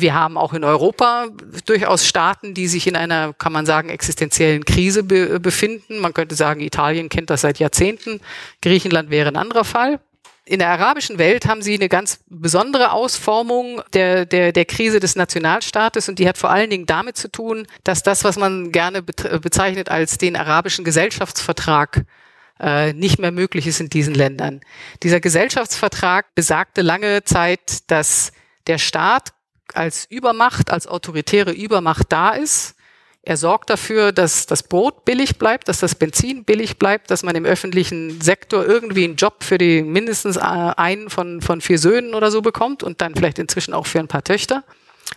Wir 0.00 0.14
haben 0.14 0.36
auch 0.36 0.52
in 0.52 0.64
Europa 0.64 1.28
durchaus 1.66 2.06
Staaten, 2.06 2.54
die 2.54 2.68
sich 2.68 2.86
in 2.86 2.96
einer, 2.96 3.32
kann 3.32 3.52
man 3.52 3.66
sagen, 3.66 3.88
existenziellen 3.88 4.64
Krise 4.64 5.02
be 5.02 5.40
befinden. 5.40 5.98
Man 5.98 6.14
könnte 6.14 6.34
sagen, 6.34 6.60
Italien 6.60 7.08
kennt 7.08 7.30
das 7.30 7.42
seit 7.42 7.58
Jahrzehnten. 7.58 8.20
Griechenland 8.62 9.10
wäre 9.10 9.28
ein 9.28 9.36
anderer 9.36 9.64
Fall. 9.64 10.00
In 10.44 10.60
der 10.60 10.70
arabischen 10.70 11.18
Welt 11.18 11.46
haben 11.46 11.60
sie 11.60 11.74
eine 11.74 11.90
ganz 11.90 12.20
besondere 12.26 12.92
Ausformung 12.92 13.82
der, 13.92 14.24
der, 14.24 14.52
der 14.52 14.64
Krise 14.64 14.98
des 14.98 15.14
Nationalstaates 15.14 16.08
und 16.08 16.18
die 16.18 16.26
hat 16.26 16.38
vor 16.38 16.50
allen 16.50 16.70
Dingen 16.70 16.86
damit 16.86 17.18
zu 17.18 17.30
tun, 17.30 17.66
dass 17.84 18.02
das, 18.02 18.24
was 18.24 18.38
man 18.38 18.72
gerne 18.72 19.02
bezeichnet 19.02 19.90
als 19.90 20.16
den 20.16 20.36
arabischen 20.36 20.86
Gesellschaftsvertrag, 20.86 22.06
äh, 22.60 22.94
nicht 22.94 23.18
mehr 23.18 23.30
möglich 23.30 23.66
ist 23.66 23.80
in 23.80 23.90
diesen 23.90 24.14
Ländern. 24.14 24.60
Dieser 25.02 25.20
Gesellschaftsvertrag 25.20 26.34
besagte 26.34 26.80
lange 26.80 27.24
Zeit, 27.24 27.90
dass 27.90 28.32
der 28.66 28.78
Staat 28.78 29.34
als 29.74 30.06
Übermacht, 30.10 30.70
als 30.70 30.86
autoritäre 30.86 31.52
Übermacht 31.52 32.06
da 32.10 32.30
ist 32.30 32.74
er 33.28 33.36
sorgt 33.36 33.68
dafür, 33.68 34.10
dass 34.10 34.46
das 34.46 34.62
Brot 34.62 35.04
billig 35.04 35.36
bleibt, 35.36 35.68
dass 35.68 35.80
das 35.80 35.94
Benzin 35.94 36.44
billig 36.44 36.78
bleibt, 36.78 37.10
dass 37.10 37.22
man 37.22 37.36
im 37.36 37.44
öffentlichen 37.44 38.22
Sektor 38.22 38.64
irgendwie 38.64 39.04
einen 39.04 39.16
Job 39.16 39.44
für 39.44 39.58
die 39.58 39.82
mindestens 39.82 40.36
äh, 40.36 40.40
einen 40.40 41.10
von, 41.10 41.42
von 41.42 41.60
vier 41.60 41.78
Söhnen 41.78 42.14
oder 42.14 42.30
so 42.30 42.40
bekommt 42.40 42.82
und 42.82 43.02
dann 43.02 43.14
vielleicht 43.14 43.38
inzwischen 43.38 43.74
auch 43.74 43.86
für 43.86 43.98
ein 43.98 44.08
paar 44.08 44.24
Töchter. 44.24 44.64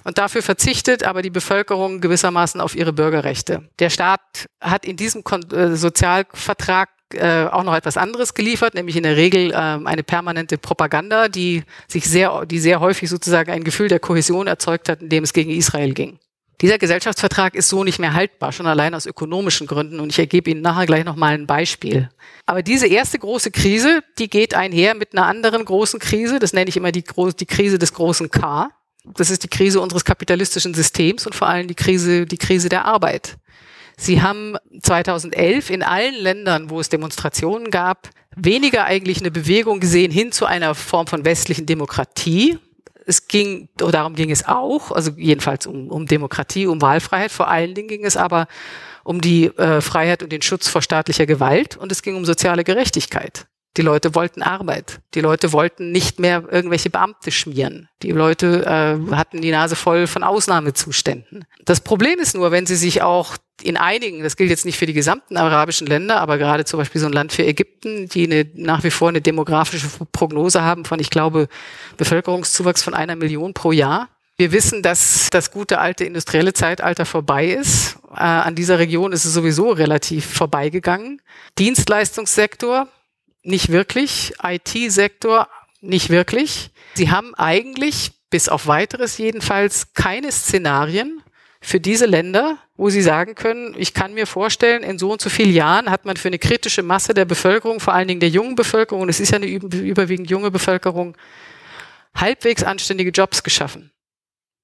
Und 0.04 0.18
dafür 0.18 0.42
verzichtet 0.42 1.04
aber 1.04 1.22
die 1.22 1.30
Bevölkerung 1.30 2.02
gewissermaßen 2.02 2.60
auf 2.60 2.76
ihre 2.76 2.92
Bürgerrechte. 2.92 3.70
Der 3.80 3.90
Staat 3.90 4.50
hat 4.60 4.86
in 4.86 4.98
diesem 4.98 5.24
äh, 5.54 5.78
Sozialvertrag 5.78 6.90
äh, 7.13 7.47
auch 7.52 7.63
noch 7.63 7.76
etwas 7.76 7.97
anderes 7.97 8.34
geliefert, 8.34 8.74
nämlich 8.74 8.95
in 8.95 9.04
der 9.04 9.15
Regel 9.15 9.52
äh, 9.52 9.56
eine 9.56 10.04
permanente 10.04 10.58
Propaganda, 10.58 11.28
die 11.28 11.63
sich 11.88 12.06
sehr, 12.06 12.45
die 12.45 12.60
sehr 12.60 12.80
häufig 12.80 13.10
sozusagen 13.10 13.52
ein 13.52 13.63
Gefühl 13.63 13.88
der 13.88 14.00
Kohäsion 14.00 14.47
erzeugt 14.47 14.89
hat, 14.89 15.02
indem 15.02 15.24
es 15.24 15.34
gegen 15.34 15.52
Israel 15.52 15.93
ging. 15.93 16.19
Dieser 16.62 16.78
Gesellschaftsvertrag 16.78 17.56
ist 17.56 17.69
so 17.69 17.84
nicht 17.84 17.97
mehr 17.97 18.13
haltbar, 18.13 18.52
schon 18.52 18.67
allein 18.67 18.93
aus 18.93 19.08
ökonomischen 19.08 19.65
Gründen. 19.65 20.00
Und 20.00 20.12
ich 20.12 20.19
ergebe 20.19 20.52
Ihnen 20.52 20.62
nachher 20.62 20.86
gleich 20.86 21.06
nochmal 21.06 21.34
ein 21.34 21.47
Beispiel. 21.47 22.10
Aber 22.45 22.62
diese 22.62 22.86
erste 22.86 23.17
große 23.17 23.50
Krise, 23.50 24.04
die 24.19 24.30
geht 24.30 24.54
einher 24.54 24.93
mit 24.93 25.13
einer 25.13 25.26
anderen 25.26 25.65
großen 25.65 26.00
Krise. 26.00 26.38
Das 26.38 26.54
nenne 26.54 26.69
ich 26.69 26.78
immer 26.78 26.91
die, 26.91 27.04
die 27.39 27.45
Krise 27.47 27.80
des 27.80 27.93
großen 27.93 28.30
K. 28.30 28.69
Das 29.04 29.32
ist 29.32 29.43
die 29.43 29.47
Krise 29.47 29.82
unseres 29.82 30.06
kapitalistischen 30.06 30.76
Systems 30.76 31.26
und 31.26 31.34
vor 31.34 31.47
allem 31.47 31.67
die 31.67 31.74
Krise, 31.74 32.28
die 32.28 32.38
Krise 32.38 32.69
der 32.69 32.86
Arbeit. 32.86 33.38
Sie 34.02 34.24
haben 34.24 34.58
2011 34.82 35.70
in 35.70 35.84
allen 35.84 36.16
Ländern, 36.16 36.72
wo 36.72 36.80
es 36.80 36.90
Demonstrationen 36.90 37.70
gab, 37.70 38.10
weniger 38.36 38.86
eigentlich 38.86 39.20
eine 39.20 39.30
Bewegung 39.30 39.80
gesehen 39.80 40.12
hin 40.12 40.32
zu 40.32 40.48
einer 40.48 40.74
Form 40.74 41.06
von 41.06 41.24
westlichen 41.24 41.68
Demokratie, 41.68 42.58
es 43.06 43.28
ging, 43.28 43.70
darum 43.76 44.16
ging 44.16 44.32
es 44.32 44.48
auch, 44.48 44.92
also 44.92 45.12
jedenfalls 45.18 45.68
um, 45.68 45.90
um 45.90 46.06
Demokratie, 46.08 46.66
um 46.66 46.82
Wahlfreiheit. 46.82 47.32
Vor 47.32 47.48
allen 47.48 47.76
Dingen 47.76 47.88
ging 47.88 48.06
es 48.06 48.18
aber 48.18 48.48
um 49.04 49.22
die 49.22 49.46
äh, 49.58 49.82
Freiheit 49.82 50.24
und 50.24 50.32
den 50.32 50.42
Schutz 50.42 50.68
vor 50.68 50.82
staatlicher 50.82 51.26
Gewalt 51.26 51.78
und 51.78 51.92
es 51.92 52.02
ging 52.02 52.16
um 52.16 52.26
soziale 52.26 52.64
Gerechtigkeit. 52.64 53.48
Die 53.78 53.82
Leute 53.82 54.16
wollten 54.16 54.42
Arbeit. 54.42 55.00
Die 55.14 55.22
Leute 55.22 55.54
wollten 55.54 55.92
nicht 55.92 56.20
mehr 56.20 56.44
irgendwelche 56.52 56.90
Beamte 56.90 57.32
schmieren. 57.32 57.88
Die 58.02 58.12
Leute 58.12 58.66
äh, 58.66 59.16
hatten 59.16 59.42
die 59.42 59.52
Nase 59.52 59.78
voll 59.78 60.08
von 60.08 60.24
Ausnahmezuständen. 60.24 61.46
Das 61.64 61.80
Problem 61.80 62.20
ist 62.20 62.36
nur, 62.36 62.52
wenn 62.52 62.66
sie 62.66 62.76
sich 62.76 63.02
auch 63.02 63.38
in 63.64 63.78
einigen, 63.78 64.24
das 64.24 64.36
gilt 64.36 64.50
jetzt 64.50 64.66
nicht 64.66 64.78
für 64.78 64.88
die 64.88 64.94
gesamten 64.94 65.38
arabischen 65.38 65.88
Länder, 65.88 66.20
aber 66.20 66.38
gerade 66.38 66.66
zum 66.66 66.80
Beispiel 66.80 67.00
so 67.00 67.08
ein 67.08 67.14
Land 67.14 67.32
für 67.32 67.46
Ägypten, 67.46 68.10
die 68.10 68.26
eine, 68.26 68.50
nach 68.56 68.84
wie 68.84 68.92
vor 68.92 69.10
eine 69.10 69.22
demografische 69.22 69.88
Prognose 70.12 70.64
haben 70.64 70.84
von, 70.84 71.00
ich 71.00 71.10
glaube, 71.10 71.48
Bevölkerungszuwachs 71.98 72.84
von 72.84 72.94
einer 72.94 73.16
Million 73.16 73.54
pro 73.54 73.72
Jahr. 73.72 74.10
Wir 74.36 74.52
wissen, 74.52 74.82
dass 74.82 75.30
das 75.30 75.52
gute 75.52 75.80
alte 75.80 76.04
industrielle 76.04 76.54
Zeitalter 76.54 77.06
vorbei 77.06 77.48
ist. 77.48 78.00
Äh, 78.12 78.24
an 78.24 78.56
dieser 78.56 78.80
Region 78.80 79.14
ist 79.14 79.24
es 79.24 79.34
sowieso 79.34 79.70
relativ 79.70 80.26
vorbeigegangen. 80.26 81.22
Dienstleistungssektor 81.60 82.88
nicht 83.44 83.70
wirklich, 83.70 84.34
IT-Sektor 84.44 85.48
nicht 85.82 86.10
wirklich. 86.10 86.70
Sie 86.94 87.10
haben 87.10 87.34
eigentlich, 87.36 88.12
bis 88.30 88.50
auf 88.50 88.68
weiteres 88.68 89.18
jedenfalls, 89.18 89.94
keine 89.94 90.32
Szenarien, 90.32 91.22
für 91.64 91.80
diese 91.80 92.08
Länder, 92.08 92.58
wo 92.76 92.90
sie 92.90 93.04
sagen 93.04 93.36
können, 93.36 93.76
ich 93.78 93.94
kann 93.94 94.16
mir 94.16 94.26
vorstellen, 94.26 94.82
in 94.82 94.98
so 94.98 95.12
und 95.12 95.22
so 95.22 95.30
vielen 95.30 95.54
Jahren 95.54 95.92
hat 95.92 96.06
man 96.06 96.18
für 96.18 96.28
eine 96.28 96.40
kritische 96.40 96.82
Masse 96.82 97.14
der 97.14 97.26
Bevölkerung, 97.26 97.80
vor 97.80 97.94
allen 97.94 98.08
Dingen 98.08 98.20
der 98.20 98.30
jungen 98.30 98.56
Bevölkerung, 98.56 99.04
und 99.04 99.10
es 99.10 99.20
ist 99.20 99.32
ja 99.32 99.36
eine 99.36 99.46
überwiegend 99.46 100.30
junge 100.30 100.50
Bevölkerung, 100.50 101.16
halbwegs 102.16 102.64
anständige 102.64 103.12
Jobs 103.12 103.44
geschaffen. 103.44 103.92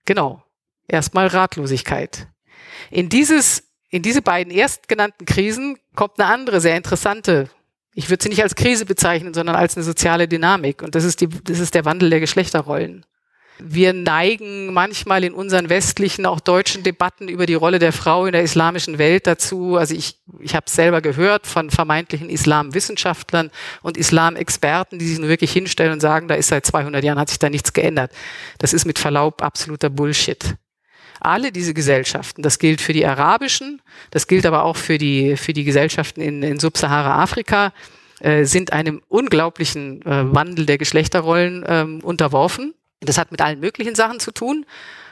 Genau. 0.05 0.43
Erstmal 0.87 1.27
Ratlosigkeit. 1.27 2.27
In 2.89 3.09
dieses, 3.09 3.63
in 3.89 4.01
diese 4.01 4.23
beiden 4.23 4.51
erstgenannten 4.51 5.25
Krisen 5.25 5.77
kommt 5.95 6.19
eine 6.19 6.29
andere 6.29 6.61
sehr 6.61 6.77
interessante 6.77 7.49
ich 7.97 8.11
würde 8.11 8.21
sie 8.21 8.29
nicht 8.29 8.43
als 8.43 8.53
Krise 8.53 8.85
bezeichnen, 8.85 9.33
sondern 9.33 9.55
als 9.55 9.75
eine 9.75 9.83
soziale 9.83 10.27
Dynamik. 10.27 10.83
Und 10.83 10.93
das 10.93 11.03
ist, 11.03 11.19
die, 11.19 11.29
das 11.29 11.57
ist 11.57 11.73
der 11.73 11.83
Wandel 11.83 12.11
der 12.11 12.19
Geschlechterrollen. 12.19 13.03
Wir 13.57 13.91
neigen 13.91 14.71
manchmal 14.71 15.23
in 15.23 15.33
unseren 15.33 15.67
westlichen, 15.69 16.27
auch 16.27 16.39
deutschen 16.39 16.83
Debatten 16.83 17.27
über 17.27 17.47
die 17.47 17.55
Rolle 17.55 17.79
der 17.79 17.91
Frau 17.91 18.27
in 18.27 18.33
der 18.33 18.43
islamischen 18.43 18.99
Welt 18.99 19.25
dazu. 19.25 19.77
Also 19.77 19.95
ich, 19.95 20.15
ich 20.39 20.53
habe 20.53 20.69
selber 20.69 21.01
gehört 21.01 21.47
von 21.47 21.71
vermeintlichen 21.71 22.29
Islamwissenschaftlern 22.29 23.49
und 23.81 23.97
Islamexperten, 23.97 24.99
die 24.99 25.07
sich 25.07 25.17
nur 25.17 25.29
wirklich 25.29 25.51
hinstellen 25.51 25.93
und 25.93 25.99
sagen, 25.99 26.27
da 26.27 26.35
ist 26.35 26.49
seit 26.49 26.67
200 26.67 27.03
Jahren, 27.03 27.17
hat 27.17 27.29
sich 27.29 27.39
da 27.39 27.49
nichts 27.49 27.73
geändert. 27.73 28.11
Das 28.59 28.73
ist 28.73 28.85
mit 28.85 28.99
Verlaub 28.99 29.41
absoluter 29.41 29.89
Bullshit. 29.89 30.55
Alle 31.19 31.51
diese 31.51 31.73
Gesellschaften, 31.73 32.41
das 32.41 32.59
gilt 32.59 32.81
für 32.81 32.93
die 32.93 33.05
arabischen, 33.05 33.81
das 34.11 34.27
gilt 34.27 34.45
aber 34.45 34.63
auch 34.63 34.77
für 34.77 34.97
die, 34.97 35.37
für 35.37 35.53
die 35.53 35.63
Gesellschaften 35.63 36.21
in, 36.21 36.43
in 36.43 36.59
Subsahara-Afrika, 36.59 37.73
äh, 38.19 38.45
sind 38.45 38.73
einem 38.73 39.01
unglaublichen 39.07 40.01
äh, 40.03 40.33
Wandel 40.33 40.65
der 40.65 40.77
Geschlechterrollen 40.77 41.63
ähm, 41.67 41.99
unterworfen. 42.01 42.73
Das 42.99 43.17
hat 43.17 43.31
mit 43.31 43.41
allen 43.41 43.59
möglichen 43.59 43.93
Sachen 43.95 44.19
zu 44.19 44.31
tun. 44.31 44.65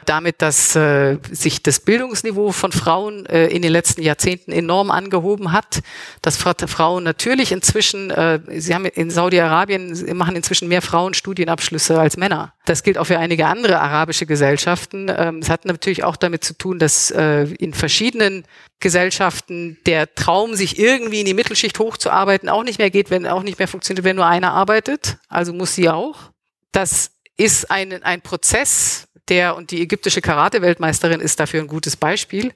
Damit, 0.06 0.40
dass 0.40 0.74
äh, 0.76 1.18
sich 1.30 1.62
das 1.62 1.80
Bildungsniveau 1.80 2.52
von 2.52 2.72
Frauen 2.72 3.26
äh, 3.26 3.48
in 3.48 3.60
den 3.60 3.72
letzten 3.72 4.02
Jahrzehnten 4.02 4.52
enorm 4.52 4.90
angehoben 4.90 5.52
hat, 5.52 5.82
dass 6.22 6.36
Frauen 6.36 7.04
natürlich 7.04 7.52
inzwischen, 7.52 8.10
äh, 8.10 8.40
sie 8.58 8.74
haben 8.74 8.86
in 8.86 9.10
Saudi-Arabien 9.10 10.16
machen 10.16 10.36
inzwischen 10.36 10.68
mehr 10.68 10.82
Frauen 10.82 11.12
Studienabschlüsse 11.12 11.98
als 11.98 12.16
Männer. 12.16 12.54
Das 12.66 12.82
gilt 12.82 12.98
auch 12.98 13.04
für 13.04 13.18
einige 13.18 13.46
andere 13.46 13.80
arabische 13.80 14.26
Gesellschaften. 14.26 15.12
Ähm, 15.14 15.38
es 15.38 15.50
hat 15.50 15.64
natürlich 15.64 16.04
auch 16.04 16.16
damit 16.16 16.44
zu 16.44 16.54
tun, 16.54 16.78
dass 16.78 17.10
äh, 17.10 17.44
in 17.58 17.74
verschiedenen 17.74 18.44
Gesellschaften 18.80 19.78
der 19.86 20.14
Traum, 20.14 20.54
sich 20.54 20.78
irgendwie 20.78 21.20
in 21.20 21.26
die 21.26 21.34
Mittelschicht 21.34 21.78
hochzuarbeiten, 21.78 22.48
auch 22.48 22.64
nicht 22.64 22.78
mehr 22.78 22.90
geht, 22.90 23.10
wenn 23.10 23.26
auch 23.26 23.42
nicht 23.42 23.58
mehr 23.58 23.68
funktioniert, 23.68 24.04
wenn 24.04 24.16
nur 24.16 24.26
einer 24.26 24.52
arbeitet. 24.52 25.18
Also 25.28 25.52
muss 25.52 25.74
sie 25.74 25.88
auch. 25.88 26.30
Das 26.72 27.12
ist 27.36 27.70
ein, 27.70 28.02
ein 28.02 28.20
Prozess, 28.20 29.05
der, 29.28 29.56
und 29.56 29.70
die 29.70 29.82
ägyptische 29.82 30.20
Karate-Weltmeisterin 30.20 31.20
ist 31.20 31.40
dafür 31.40 31.60
ein 31.60 31.66
gutes 31.66 31.96
Beispiel, 31.96 32.52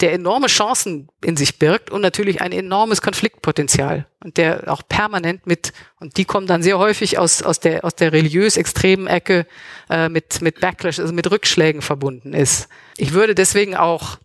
der 0.00 0.12
enorme 0.12 0.48
Chancen 0.48 1.08
in 1.22 1.36
sich 1.36 1.58
birgt 1.58 1.90
und 1.90 2.00
natürlich 2.00 2.40
ein 2.40 2.50
enormes 2.50 3.02
Konfliktpotenzial 3.02 4.06
und 4.24 4.36
der 4.36 4.64
auch 4.66 4.82
permanent 4.88 5.46
mit, 5.46 5.72
und 6.00 6.16
die 6.16 6.24
kommen 6.24 6.46
dann 6.46 6.62
sehr 6.62 6.78
häufig 6.78 7.18
aus, 7.18 7.42
aus 7.42 7.60
der, 7.60 7.84
aus 7.84 7.94
der 7.94 8.12
religiös 8.12 8.56
extremen 8.56 9.06
Ecke 9.06 9.46
äh, 9.90 10.08
mit, 10.08 10.40
mit 10.40 10.60
Backlash, 10.60 10.98
also 10.98 11.12
mit 11.12 11.30
Rückschlägen 11.30 11.82
verbunden 11.82 12.34
ist. 12.34 12.68
Ich 12.96 13.12
würde 13.12 13.34
deswegen 13.34 13.76
auch 13.76 14.18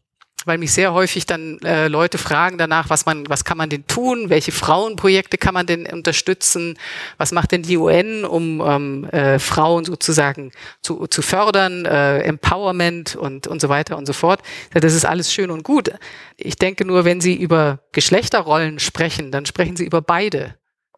weil 0.48 0.58
mich 0.58 0.72
sehr 0.72 0.94
häufig 0.94 1.26
dann 1.26 1.60
äh, 1.60 1.88
Leute 1.88 2.18
fragen 2.18 2.58
danach, 2.58 2.90
was 2.90 3.06
man, 3.06 3.30
was 3.30 3.44
kann 3.44 3.58
man 3.58 3.70
denn 3.70 3.86
tun, 3.86 4.30
welche 4.30 4.52
Frauenprojekte 4.52 5.38
kann 5.38 5.54
man 5.54 5.66
denn 5.66 5.86
unterstützen, 5.86 6.78
was 7.18 7.32
macht 7.32 7.52
denn 7.52 7.64
die 7.64 7.78
UN, 7.78 8.26
um 8.26 8.62
ähm, 8.62 9.04
äh, 9.10 9.40
Frauen 9.40 9.86
sozusagen 9.86 10.52
zu, 10.82 11.08
zu 11.08 11.22
fördern, 11.22 11.86
äh, 11.86 12.20
Empowerment 12.20 13.16
und, 13.16 13.48
und 13.48 13.62
so 13.62 13.70
weiter 13.70 13.98
und 13.98 14.06
so 14.06 14.14
fort. 14.14 14.42
Das 14.74 14.94
ist 14.94 15.06
alles 15.06 15.32
schön 15.32 15.52
und 15.52 15.64
gut. 15.64 15.92
Ich 16.38 16.56
denke 16.56 16.86
nur, 16.86 17.06
wenn 17.06 17.22
Sie 17.22 17.36
über 17.36 17.80
Geschlechterrollen 17.92 18.80
sprechen, 18.80 19.32
dann 19.32 19.46
sprechen 19.46 19.76
Sie 19.76 19.86
über 19.86 20.02
beide. 20.02 20.56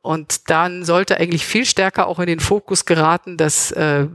Und 0.10 0.50
dann 0.50 0.86
sollte 0.86 1.18
eigentlich 1.18 1.46
viel 1.46 1.66
stärker 1.66 2.08
auch 2.08 2.18
in 2.18 2.26
den 2.26 2.40
Fokus 2.40 2.86
geraten, 2.86 3.38
dass 3.38 3.72
äh, 3.74 4.08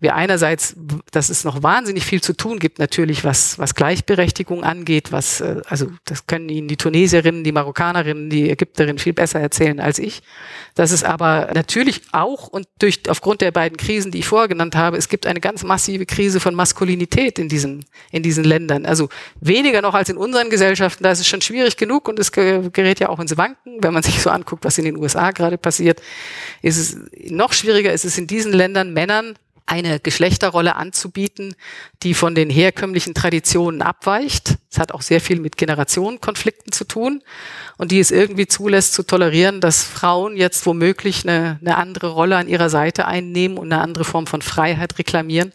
wir 0.00 0.14
einerseits, 0.14 0.74
dass 1.10 1.28
es 1.28 1.44
noch 1.44 1.62
wahnsinnig 1.62 2.06
viel 2.06 2.22
zu 2.22 2.32
tun 2.32 2.58
gibt, 2.58 2.78
natürlich, 2.78 3.22
was, 3.22 3.58
was 3.58 3.74
Gleichberechtigung 3.74 4.64
angeht, 4.64 5.12
was, 5.12 5.42
äh, 5.42 5.60
also 5.66 5.88
das 6.06 6.26
können 6.26 6.48
Ihnen 6.48 6.68
die 6.68 6.78
Tunesierinnen, 6.78 7.44
die 7.44 7.52
Marokkanerinnen, 7.52 8.30
die 8.30 8.48
Ägypterinnen 8.48 8.98
viel 8.98 9.12
besser 9.12 9.40
erzählen 9.40 9.78
als 9.78 9.98
ich. 9.98 10.22
Dass 10.74 10.90
es 10.90 11.04
aber 11.04 11.50
natürlich 11.52 12.00
auch 12.12 12.48
und 12.48 12.66
durch 12.78 13.02
aufgrund 13.08 13.42
der 13.42 13.50
beiden 13.50 13.76
Krisen, 13.76 14.10
die 14.10 14.20
ich 14.20 14.26
vorher 14.26 14.48
genannt 14.48 14.74
habe, 14.74 14.96
es 14.96 15.10
gibt 15.10 15.26
eine 15.26 15.40
ganz 15.40 15.64
massive 15.64 16.06
Krise 16.06 16.40
von 16.40 16.54
Maskulinität 16.54 17.38
in 17.38 17.50
diesen, 17.50 17.84
in 18.10 18.22
diesen 18.22 18.44
Ländern. 18.44 18.86
Also 18.86 19.10
weniger 19.38 19.82
noch 19.82 19.92
als 19.92 20.08
in 20.08 20.16
unseren 20.16 20.48
Gesellschaften, 20.48 21.04
da 21.04 21.10
ist 21.10 21.20
es 21.20 21.28
schon 21.28 21.42
schwierig 21.42 21.76
genug 21.76 22.08
und 22.08 22.18
es 22.18 22.32
gerät 22.32 23.00
ja 23.00 23.10
auch 23.10 23.20
ins 23.20 23.36
Wanken, 23.36 23.82
wenn 23.82 23.92
man 23.92 24.02
sich 24.02 24.18
so 24.22 24.30
anguckt, 24.30 24.64
was 24.64 24.78
in 24.78 24.86
den 24.86 24.96
USA 24.96 25.30
gerade 25.42 25.58
passiert, 25.58 26.00
ist 26.62 26.78
es 26.78 26.96
noch 27.30 27.52
schwieriger 27.52 27.92
ist 27.92 28.04
es 28.04 28.16
in 28.16 28.26
diesen 28.26 28.52
Ländern 28.52 28.92
Männern 28.92 29.34
eine 29.66 30.00
Geschlechterrolle 30.00 30.76
anzubieten, 30.76 31.54
die 32.02 32.14
von 32.14 32.34
den 32.34 32.50
herkömmlichen 32.50 33.14
Traditionen 33.14 33.80
abweicht. 33.80 34.58
Es 34.70 34.78
hat 34.78 34.92
auch 34.92 35.02
sehr 35.02 35.20
viel 35.20 35.40
mit 35.40 35.56
Generationenkonflikten 35.56 36.72
zu 36.72 36.84
tun 36.84 37.22
und 37.78 37.90
die 37.90 38.00
es 38.00 38.10
irgendwie 38.10 38.46
zulässt 38.46 38.92
zu 38.92 39.02
tolerieren, 39.02 39.60
dass 39.60 39.82
Frauen 39.82 40.36
jetzt 40.36 40.66
womöglich 40.66 41.26
eine, 41.26 41.58
eine 41.60 41.76
andere 41.76 42.08
Rolle 42.08 42.36
an 42.36 42.48
ihrer 42.48 42.70
Seite 42.70 43.06
einnehmen 43.06 43.56
und 43.56 43.72
eine 43.72 43.82
andere 43.82 44.04
Form 44.04 44.26
von 44.26 44.42
Freiheit 44.42 44.98
reklamieren, 44.98 45.52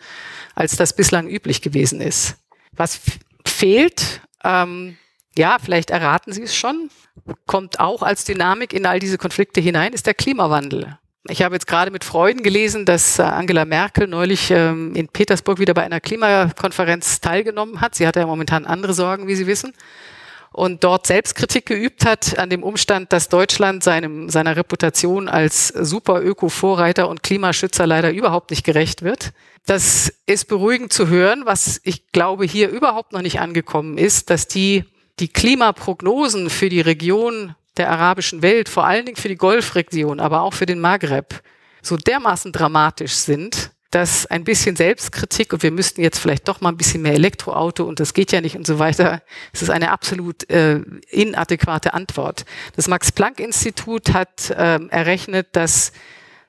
als 0.56 0.76
das 0.76 0.96
bislang 0.96 1.28
üblich 1.28 1.62
gewesen 1.62 2.02
ist. 2.02 2.38
Was 2.72 3.00
fehlt, 3.46 4.22
ähm, 4.44 4.98
ja, 5.38 5.58
vielleicht 5.64 5.90
erraten 5.90 6.34
Sie 6.34 6.44
es 6.44 6.56
schon, 6.56 6.90
kommt 7.46 7.80
auch 7.80 8.02
als 8.02 8.26
Dynamik 8.26 8.74
in 8.74 8.86
all 8.86 9.00
diese 9.00 9.18
Konflikte 9.18 9.62
hinein, 9.62 9.94
ist 9.94 10.06
der 10.06 10.14
Klimawandel. 10.14 10.98
Ich 11.30 11.42
habe 11.42 11.56
jetzt 11.56 11.68
gerade 11.68 11.92
mit 11.92 12.04
Freuden 12.04 12.42
gelesen, 12.42 12.86
dass 12.86 13.20
äh, 13.20 13.24
Angela 13.24 13.66
Merkel 13.66 14.08
neulich 14.08 14.50
ähm, 14.50 14.96
in 14.96 15.10
Petersburg 15.10 15.60
wieder 15.60 15.74
bei 15.74 15.84
einer 15.84 16.00
Klimakonferenz 16.00 17.20
teilgenommen 17.20 17.82
hat. 17.82 17.96
Sie 17.96 18.08
hat 18.08 18.16
ja 18.16 18.26
momentan 18.26 18.66
andere 18.66 18.94
Sorgen, 18.94 19.28
wie 19.28 19.36
Sie 19.36 19.48
wissen. 19.48 19.74
Und 20.54 20.84
dort 20.84 21.06
Selbstkritik 21.06 21.66
geübt 21.66 22.06
hat 22.06 22.40
an 22.40 22.50
dem 22.50 22.64
Umstand, 22.64 23.14
dass 23.14 23.30
Deutschland 23.30 23.84
seinem, 23.84 24.30
seiner 24.30 24.56
Reputation 24.56 25.28
als 25.28 25.68
super 25.68 26.24
Öko-Vorreiter 26.24 27.10
und 27.10 27.22
Klimaschützer 27.22 27.86
leider 27.86 28.12
überhaupt 28.12 28.50
nicht 28.50 28.64
gerecht 28.64 29.04
wird. 29.04 29.34
Das 29.66 30.12
ist 30.26 30.48
beruhigend 30.48 30.94
zu 30.94 31.10
hören. 31.10 31.42
Was 31.46 31.82
ich 31.84 32.12
glaube 32.12 32.46
hier 32.46 32.70
überhaupt 32.70 33.12
noch 33.12 33.22
nicht 33.22 33.40
angekommen 33.40 33.98
ist, 33.98 34.30
dass 34.30 34.48
die, 34.48 34.86
die 35.20 35.28
Klimaprognosen 35.28 36.50
für 36.50 36.70
die 36.70 36.82
Region 36.82 37.56
der 37.78 37.92
arabischen 37.92 38.42
Welt, 38.42 38.70
vor 38.70 38.86
allen 38.86 39.06
Dingen 39.06 39.18
für 39.18 39.30
die 39.30 39.36
Golfregion, 39.36 40.20
aber 40.20 40.42
auch 40.42 40.54
für 40.54 40.66
den 40.66 40.80
Maghreb, 40.80 41.42
so 41.82 41.96
dermaßen 41.96 42.52
dramatisch 42.52 43.14
sind, 43.14 43.72
dass 43.92 44.26
ein 44.26 44.44
bisschen 44.44 44.76
Selbstkritik 44.76 45.54
und 45.54 45.64
wir 45.64 45.72
müssten 45.72 46.02
jetzt 46.02 46.20
vielleicht 46.20 46.48
doch 46.48 46.60
mal 46.60 46.70
ein 46.70 46.78
bisschen 46.78 47.02
mehr 47.02 47.14
Elektroauto 47.14 47.84
und 47.86 48.00
das 48.00 48.14
geht 48.14 48.32
ja 48.32 48.42
nicht 48.42 48.56
und 48.58 48.68
so 48.68 48.80
weiter, 48.80 49.22
es 49.54 49.62
ist 49.62 49.70
eine 49.70 49.92
absolut 49.92 50.50
äh, 50.50 50.82
inadäquate 51.10 51.94
Antwort. 51.94 52.46
Das 52.76 52.88
Max-Planck-Institut 52.88 54.14
hat 54.14 54.54
ähm, 54.58 54.90
errechnet, 54.90 55.48
dass 55.54 55.94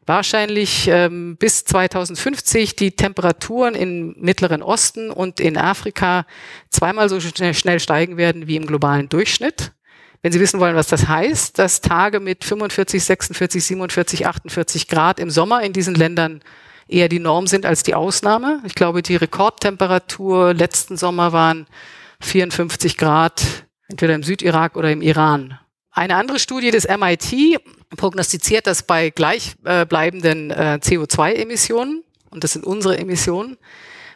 wahrscheinlich 0.08 0.88
ähm, 0.88 1.36
bis 1.36 1.64
2050 1.64 2.74
die 2.76 2.92
Temperaturen 2.92 3.74
im 3.74 4.16
Mittleren 4.18 4.62
Osten 4.62 5.10
und 5.10 5.38
in 5.38 5.56
Afrika 5.56 6.26
zweimal 6.70 7.08
so 7.08 7.20
schnell, 7.20 7.80
steigen 7.80 8.16
werden 8.16 8.46
wie 8.46 8.56
im 8.56 8.66
globalen 8.66 9.08
Durchschnitt. 9.08 9.72
Wenn 10.22 10.32
Sie 10.32 10.40
wissen 10.40 10.58
wollen, 10.58 10.74
was 10.74 10.88
das 10.88 11.06
heißt, 11.06 11.58
dass 11.58 11.80
Tage 11.80 12.18
mit 12.18 12.44
45, 12.44 13.04
46, 13.04 13.64
47, 13.64 14.26
48 14.26 14.88
Grad 14.88 15.20
im 15.20 15.30
Sommer 15.30 15.62
in 15.62 15.72
diesen 15.72 15.94
Ländern 15.94 16.40
eher 16.88 17.08
die 17.08 17.20
Norm 17.20 17.46
sind 17.46 17.66
als 17.66 17.82
die 17.82 17.94
Ausnahme. 17.94 18.60
Ich 18.64 18.74
glaube, 18.74 19.02
die 19.02 19.16
Rekordtemperatur 19.16 20.54
letzten 20.54 20.96
Sommer 20.96 21.32
waren 21.32 21.66
54 22.20 22.96
Grad, 22.96 23.42
entweder 23.88 24.14
im 24.14 24.22
Südirak 24.24 24.76
oder 24.76 24.90
im 24.90 25.02
Iran. 25.02 25.58
Eine 25.90 26.16
andere 26.16 26.38
Studie 26.38 26.70
des 26.70 26.88
MIT 26.88 27.60
prognostiziert, 27.96 28.66
dass 28.66 28.82
bei 28.82 29.10
gleichbleibenden 29.10 30.50
äh, 30.50 30.78
CO2-Emissionen, 30.82 32.02
und 32.30 32.44
das 32.44 32.52
sind 32.52 32.64
unsere 32.64 32.98
Emissionen, 32.98 33.56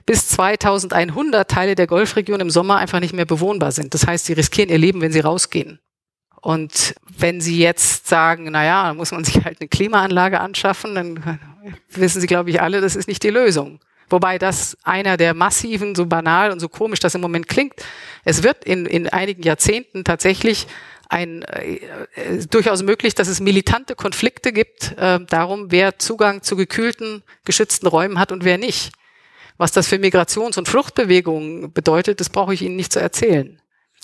bis 0.04 0.28
2100 0.28 1.48
Teile 1.48 1.74
der 1.74 1.86
Golfregion 1.86 2.40
im 2.40 2.50
Sommer 2.50 2.76
einfach 2.76 3.00
nicht 3.00 3.14
mehr 3.14 3.24
bewohnbar 3.24 3.72
sind. 3.72 3.94
Das 3.94 4.06
heißt, 4.06 4.26
sie 4.26 4.32
riskieren 4.32 4.68
ihr 4.68 4.78
Leben, 4.78 5.00
wenn 5.00 5.12
sie 5.12 5.20
rausgehen. 5.20 5.78
Und 6.42 6.96
wenn 7.16 7.40
Sie 7.40 7.60
jetzt 7.60 8.08
sagen, 8.08 8.48
na 8.50 8.64
ja, 8.64 8.94
muss 8.94 9.12
man 9.12 9.22
sich 9.22 9.44
halt 9.44 9.60
eine 9.60 9.68
Klimaanlage 9.68 10.40
anschaffen, 10.40 10.96
dann 10.96 11.38
wissen 11.92 12.20
Sie, 12.20 12.26
glaube 12.26 12.50
ich, 12.50 12.60
alle, 12.60 12.80
das 12.80 12.96
ist 12.96 13.06
nicht 13.06 13.22
die 13.22 13.30
Lösung. 13.30 13.78
Wobei 14.10 14.38
das 14.38 14.76
einer 14.82 15.16
der 15.16 15.34
massiven, 15.34 15.94
so 15.94 16.04
banal 16.04 16.50
und 16.50 16.58
so 16.58 16.68
komisch 16.68 16.98
das 16.98 17.14
im 17.14 17.20
Moment 17.20 17.48
klingt, 17.48 17.74
es 18.24 18.42
wird 18.42 18.64
in, 18.64 18.86
in 18.86 19.08
einigen 19.08 19.42
Jahrzehnten 19.42 20.02
tatsächlich 20.02 20.66
ein, 21.12 21.42
äh, 21.42 21.78
durchaus 22.50 22.82
möglich, 22.82 23.14
dass 23.14 23.28
es 23.28 23.40
militante 23.40 23.94
Konflikte 23.94 24.52
gibt 24.52 24.94
äh, 24.96 25.20
darum, 25.26 25.70
wer 25.70 25.98
Zugang 25.98 26.42
zu 26.42 26.56
gekühlten, 26.56 27.22
geschützten 27.44 27.86
Räumen 27.86 28.18
hat 28.18 28.32
und 28.32 28.44
wer 28.44 28.56
nicht. 28.56 28.92
Was 29.58 29.72
das 29.72 29.88
für 29.88 29.96
Migrations- 29.96 30.56
und 30.56 30.68
Fluchtbewegungen 30.68 31.72
bedeutet, 31.72 32.20
das 32.20 32.30
brauche 32.30 32.54
ich 32.54 32.62
Ihnen 32.62 32.76
nicht 32.76 32.92
zu 32.92 33.00
erzählen. 33.00 33.60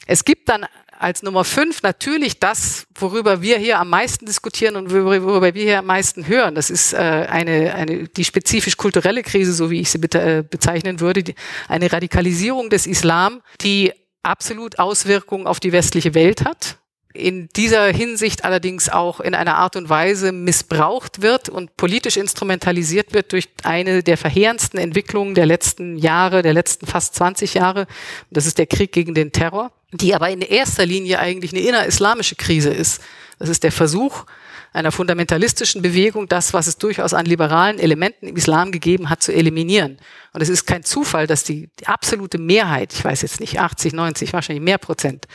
Es 0.07 0.25
gibt 0.25 0.51
dann 0.51 0.67
als 0.99 1.23
Nummer 1.23 1.45
fünf 1.45 1.83
natürlich 1.83 2.41
das, 2.41 2.87
worüber 2.95 3.41
wir 3.41 3.57
hier 3.57 3.79
am 3.79 3.89
meisten 3.89 4.27
diskutieren 4.27 4.77
und 4.77 4.93
worüber 4.93 5.55
wir 5.55 5.63
hier 5.63 5.79
am 5.79 5.87
meisten 5.87 6.27
hören. 6.27 6.55
Das 6.55 6.69
ist 6.69 6.93
äh, 6.93 6.97
eine, 6.97 7.75
eine, 7.75 8.09
die 8.09 8.25
spezifisch 8.25 8.77
kulturelle 8.77 9.23
Krise, 9.23 9.55
so 9.55 9.71
wie 9.71 9.81
ich 9.81 9.91
sie 9.91 9.99
äh, 9.99 10.43
bezeichnen 10.43 11.01
würde, 11.01 11.23
die, 11.23 11.35
eine 11.69 11.91
Radikalisierung 11.91 12.69
des 12.69 12.87
Islam, 12.87 13.41
die 13.63 13.93
absolut 14.23 14.79
Auswirkungen 14.79 15.47
auf 15.47 15.59
die 15.59 15.73
westliche 15.73 16.15
Welt 16.15 16.45
hat 16.45 16.79
in 17.19 17.49
dieser 17.57 17.87
Hinsicht 17.89 18.45
allerdings 18.45 18.89
auch 18.89 19.21
in 19.21 19.35
einer 19.35 19.57
Art 19.57 19.77
und 19.77 19.89
Weise 19.89 20.33
missbraucht 20.33 21.21
wird 21.23 21.49
und 21.49 21.77
politisch 21.77 22.17
instrumentalisiert 22.17 23.13
wird 23.13 23.33
durch 23.33 23.49
eine 23.65 24.03
der 24.03 24.17
verheerendsten 24.17 24.79
Entwicklungen 24.79 25.35
der 25.35 25.47
letzten 25.47 25.99
Jahre, 25.99 26.43
der 26.43 26.55
letzten 26.55 26.87
fast 26.87 27.15
20 27.17 27.55
Jahre. 27.55 27.87
Das 28.31 28.47
ist 28.47 28.59
der 28.59 28.67
Krieg 28.67 28.93
gegen 28.93 29.15
den 29.15 29.33
Terror, 29.33 29.73
die 29.93 30.15
aber 30.15 30.31
in 30.31 30.41
erster 30.41 30.87
Linie 30.87 31.19
eigentlich 31.19 31.53
eine 31.53 31.63
innerislamische 31.63 32.37
Krise 32.37 32.71
ist. 32.71 33.03
Das 33.39 33.49
ist 33.49 33.65
der 33.65 33.73
Versuch 33.73 34.25
einer 34.73 34.93
fundamentalistischen 34.93 35.83
Bewegung, 35.83 36.29
das, 36.29 36.53
was 36.53 36.67
es 36.67 36.79
durchaus 36.79 37.15
an 37.15 37.27
liberalen 37.27 37.79
Elementen 37.79 38.29
im 38.29 38.37
Islam 38.37 38.71
gegeben 38.71 39.11
hat, 39.11 39.23
zu 39.23 39.33
eliminieren. 39.33 39.99
Und 40.33 40.43
es 40.43 40.49
ist 40.49 40.67
kein 40.67 40.85
Zufall, 40.85 41.27
dass 41.27 41.43
die, 41.43 41.71
die 41.81 41.87
absolute 41.87 42.39
Mehrheit, 42.39 42.93
ich 42.93 43.05
weiß 43.05 43.23
jetzt 43.23 43.41
nicht, 43.41 43.59
80, 43.59 43.93
90, 43.95 44.33
wahrscheinlich 44.33 44.63
mehr 44.63 44.79
Prozent, 44.79 45.27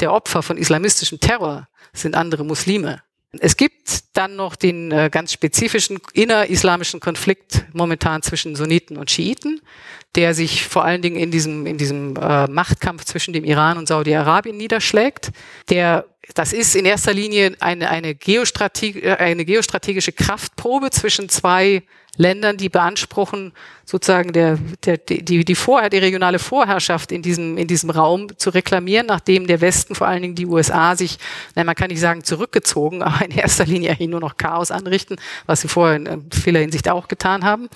der 0.00 0.12
Opfer 0.12 0.42
von 0.42 0.56
islamistischem 0.56 1.20
Terror 1.20 1.68
sind 1.92 2.14
andere 2.14 2.44
Muslime. 2.44 3.02
Es 3.40 3.56
gibt 3.56 4.16
dann 4.16 4.36
noch 4.36 4.56
den 4.56 4.92
äh, 4.92 5.10
ganz 5.10 5.32
spezifischen 5.32 5.98
innerislamischen 6.12 7.00
Konflikt 7.00 7.64
momentan 7.72 8.22
zwischen 8.22 8.54
Sunniten 8.54 8.96
und 8.96 9.10
Schiiten, 9.10 9.60
der 10.14 10.34
sich 10.34 10.64
vor 10.64 10.84
allen 10.84 11.02
Dingen 11.02 11.16
in 11.16 11.30
diesem, 11.30 11.66
in 11.66 11.76
diesem 11.76 12.16
äh, 12.16 12.46
Machtkampf 12.46 13.04
zwischen 13.04 13.32
dem 13.32 13.44
Iran 13.44 13.78
und 13.78 13.88
Saudi-Arabien 13.88 14.56
niederschlägt. 14.56 15.30
Der, 15.68 16.06
das 16.34 16.52
ist 16.52 16.76
in 16.76 16.84
erster 16.84 17.12
Linie 17.12 17.56
eine, 17.60 17.90
eine, 17.90 18.14
Geostrateg 18.14 19.02
äh, 19.02 19.16
eine 19.16 19.44
geostrategische 19.44 20.12
Kraftprobe 20.12 20.90
zwischen 20.90 21.28
zwei 21.28 21.82
Ländern, 22.16 22.56
die 22.56 22.68
beanspruchen, 22.68 23.52
sozusagen 23.84 24.32
der, 24.32 24.58
der, 24.84 24.98
die, 24.98 25.44
die, 25.44 25.54
Vor 25.54 25.88
die 25.88 25.98
regionale 25.98 26.38
Vorherrschaft 26.38 27.12
in 27.12 27.22
diesem, 27.22 27.58
in 27.58 27.66
diesem 27.66 27.90
Raum 27.90 28.28
zu 28.38 28.50
reklamieren, 28.50 29.06
nachdem 29.06 29.46
der 29.46 29.60
Westen, 29.60 29.94
vor 29.94 30.06
allen 30.06 30.22
Dingen 30.22 30.34
die 30.34 30.46
USA, 30.46 30.96
sich, 30.96 31.18
nein, 31.54 31.66
man 31.66 31.74
kann 31.74 31.88
nicht 31.88 32.00
sagen 32.00 32.24
zurückgezogen, 32.24 33.02
aber 33.04 33.24
in 33.24 33.32
erster 33.32 33.66
Linie 33.66 33.90
eigentlich 33.90 34.08
nur 34.08 34.20
noch 34.20 34.36
Chaos 34.36 34.70
anrichten, 34.70 35.16
was 35.46 35.60
sie 35.60 35.68
vorher 35.68 35.96
in 35.96 36.30
vieler 36.30 36.60
Hinsicht 36.60 36.88
auch 36.88 37.08
getan 37.08 37.44
haben. 37.44 37.68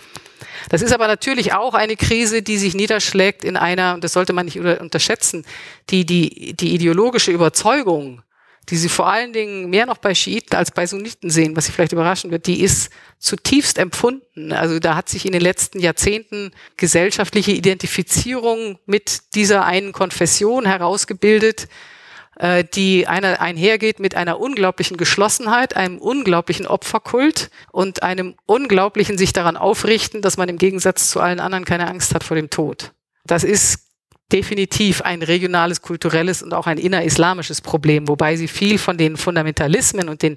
Das 0.69 0.83
ist 0.83 0.93
aber 0.93 1.09
natürlich 1.09 1.53
auch 1.53 1.75
eine 1.75 1.97
Krise, 1.97 2.43
die 2.43 2.59
sich 2.59 2.75
niederschlägt 2.75 3.45
in 3.45 3.57
einer, 3.57 3.95
und 3.95 4.05
das 4.05 4.13
sollte 4.13 4.33
man 4.33 4.45
nicht 4.45 4.59
unterschätzen, 4.59 5.45
die, 5.91 6.07
die, 6.07 6.55
die 6.55 6.75
ideologische 6.75 7.33
Überzeugung, 7.33 8.23
die 8.71 8.77
sie 8.77 8.89
vor 8.89 9.09
allen 9.09 9.33
Dingen 9.33 9.71
mehr 9.71 9.87
noch 9.87 9.99
bei 9.99 10.15
Schiiten 10.15 10.55
als 10.55 10.71
bei 10.71 10.87
Sunniten 10.87 11.31
sehen, 11.31 11.57
was 11.57 11.67
sie 11.67 11.73
vielleicht 11.73 11.93
überraschen 11.93 12.31
wird, 12.31 12.47
die 12.47 12.61
ist 12.61 12.91
zutiefst 13.19 13.79
empfunden. 13.79 14.53
Also 14.53 14.79
da 14.79 14.95
hat 14.95 15.09
sich 15.09 15.25
in 15.25 15.33
den 15.33 15.41
letzten 15.41 15.81
Jahrzehnten 15.81 16.53
gesellschaftliche 16.77 17.53
Identifizierung 17.53 18.79
mit 18.87 19.35
dieser 19.35 19.65
einen 19.65 19.93
Konfession 19.93 20.67
herausgebildet, 20.67 21.69
äh, 22.39 22.63
die 22.63 23.07
einer 23.07 23.41
einhergeht 23.41 24.01
mit 24.01 24.15
einer 24.15 24.39
unglaublichen 24.39 24.97
Geschlossenheit, 24.97 25.75
einem 25.75 25.99
unglaublichen 25.99 26.67
Opferkult 26.67 27.51
und 27.73 28.03
einem 28.03 28.35
unglaublichen 28.47 29.17
sich 29.17 29.33
daran 29.33 29.57
aufrichten, 29.57 30.21
dass 30.21 30.37
man 30.37 30.49
im 30.49 30.59
Gegensatz 30.59 31.11
zu 31.11 31.21
allen 31.21 31.41
anderen 31.41 31.65
keine 31.65 31.89
Angst 31.89 32.15
hat 32.15 32.23
vor 32.23 32.37
dem 32.37 32.51
Tod. 32.51 32.93
Das 33.25 33.45
ist 33.45 33.88
definitiv 34.31 35.01
ein 35.01 35.23
regionales, 35.23 35.81
kulturelles 35.81 36.43
und 36.43 36.53
auch 36.53 36.67
ein 36.67 36.77
innerislamisches 36.77 37.63
Problem, 37.63 38.09
wobei 38.09 38.37
sie 38.37 38.47
viel 38.47 38.79
von 38.79 38.99
den 38.99 39.17
Fundamentalismen 39.17 40.09
und 40.09 40.23
den, 40.23 40.37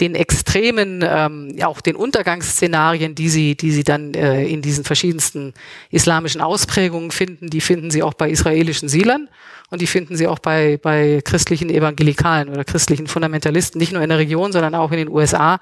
den 0.00 0.16
extremen, 0.16 1.04
ähm, 1.06 1.54
ja 1.56 1.68
auch 1.68 1.80
den 1.80 1.94
Untergangsszenarien, 1.94 3.14
die 3.14 3.28
sie, 3.28 3.54
die 3.54 3.70
sie 3.70 3.84
dann 3.84 4.14
äh, 4.14 4.44
in 4.44 4.62
diesen 4.62 4.84
verschiedensten 4.84 5.54
islamischen 5.90 6.40
Ausprägungen 6.40 7.12
finden, 7.12 7.50
die 7.50 7.60
finden 7.60 7.92
sie 7.92 8.02
auch 8.02 8.14
bei 8.14 8.28
israelischen 8.28 8.88
Siedlern 8.88 9.28
und 9.70 9.80
die 9.80 9.86
finden 9.86 10.16
Sie 10.16 10.26
auch 10.26 10.40
bei, 10.40 10.78
bei 10.82 11.20
christlichen 11.24 11.70
Evangelikalen 11.70 12.48
oder 12.48 12.64
christlichen 12.64 13.06
Fundamentalisten, 13.06 13.78
nicht 13.78 13.92
nur 13.92 14.02
in 14.02 14.08
der 14.08 14.18
Region, 14.18 14.50
sondern 14.50 14.74
auch 14.74 14.90
in 14.90 14.98
den 14.98 15.08
USA. 15.08 15.60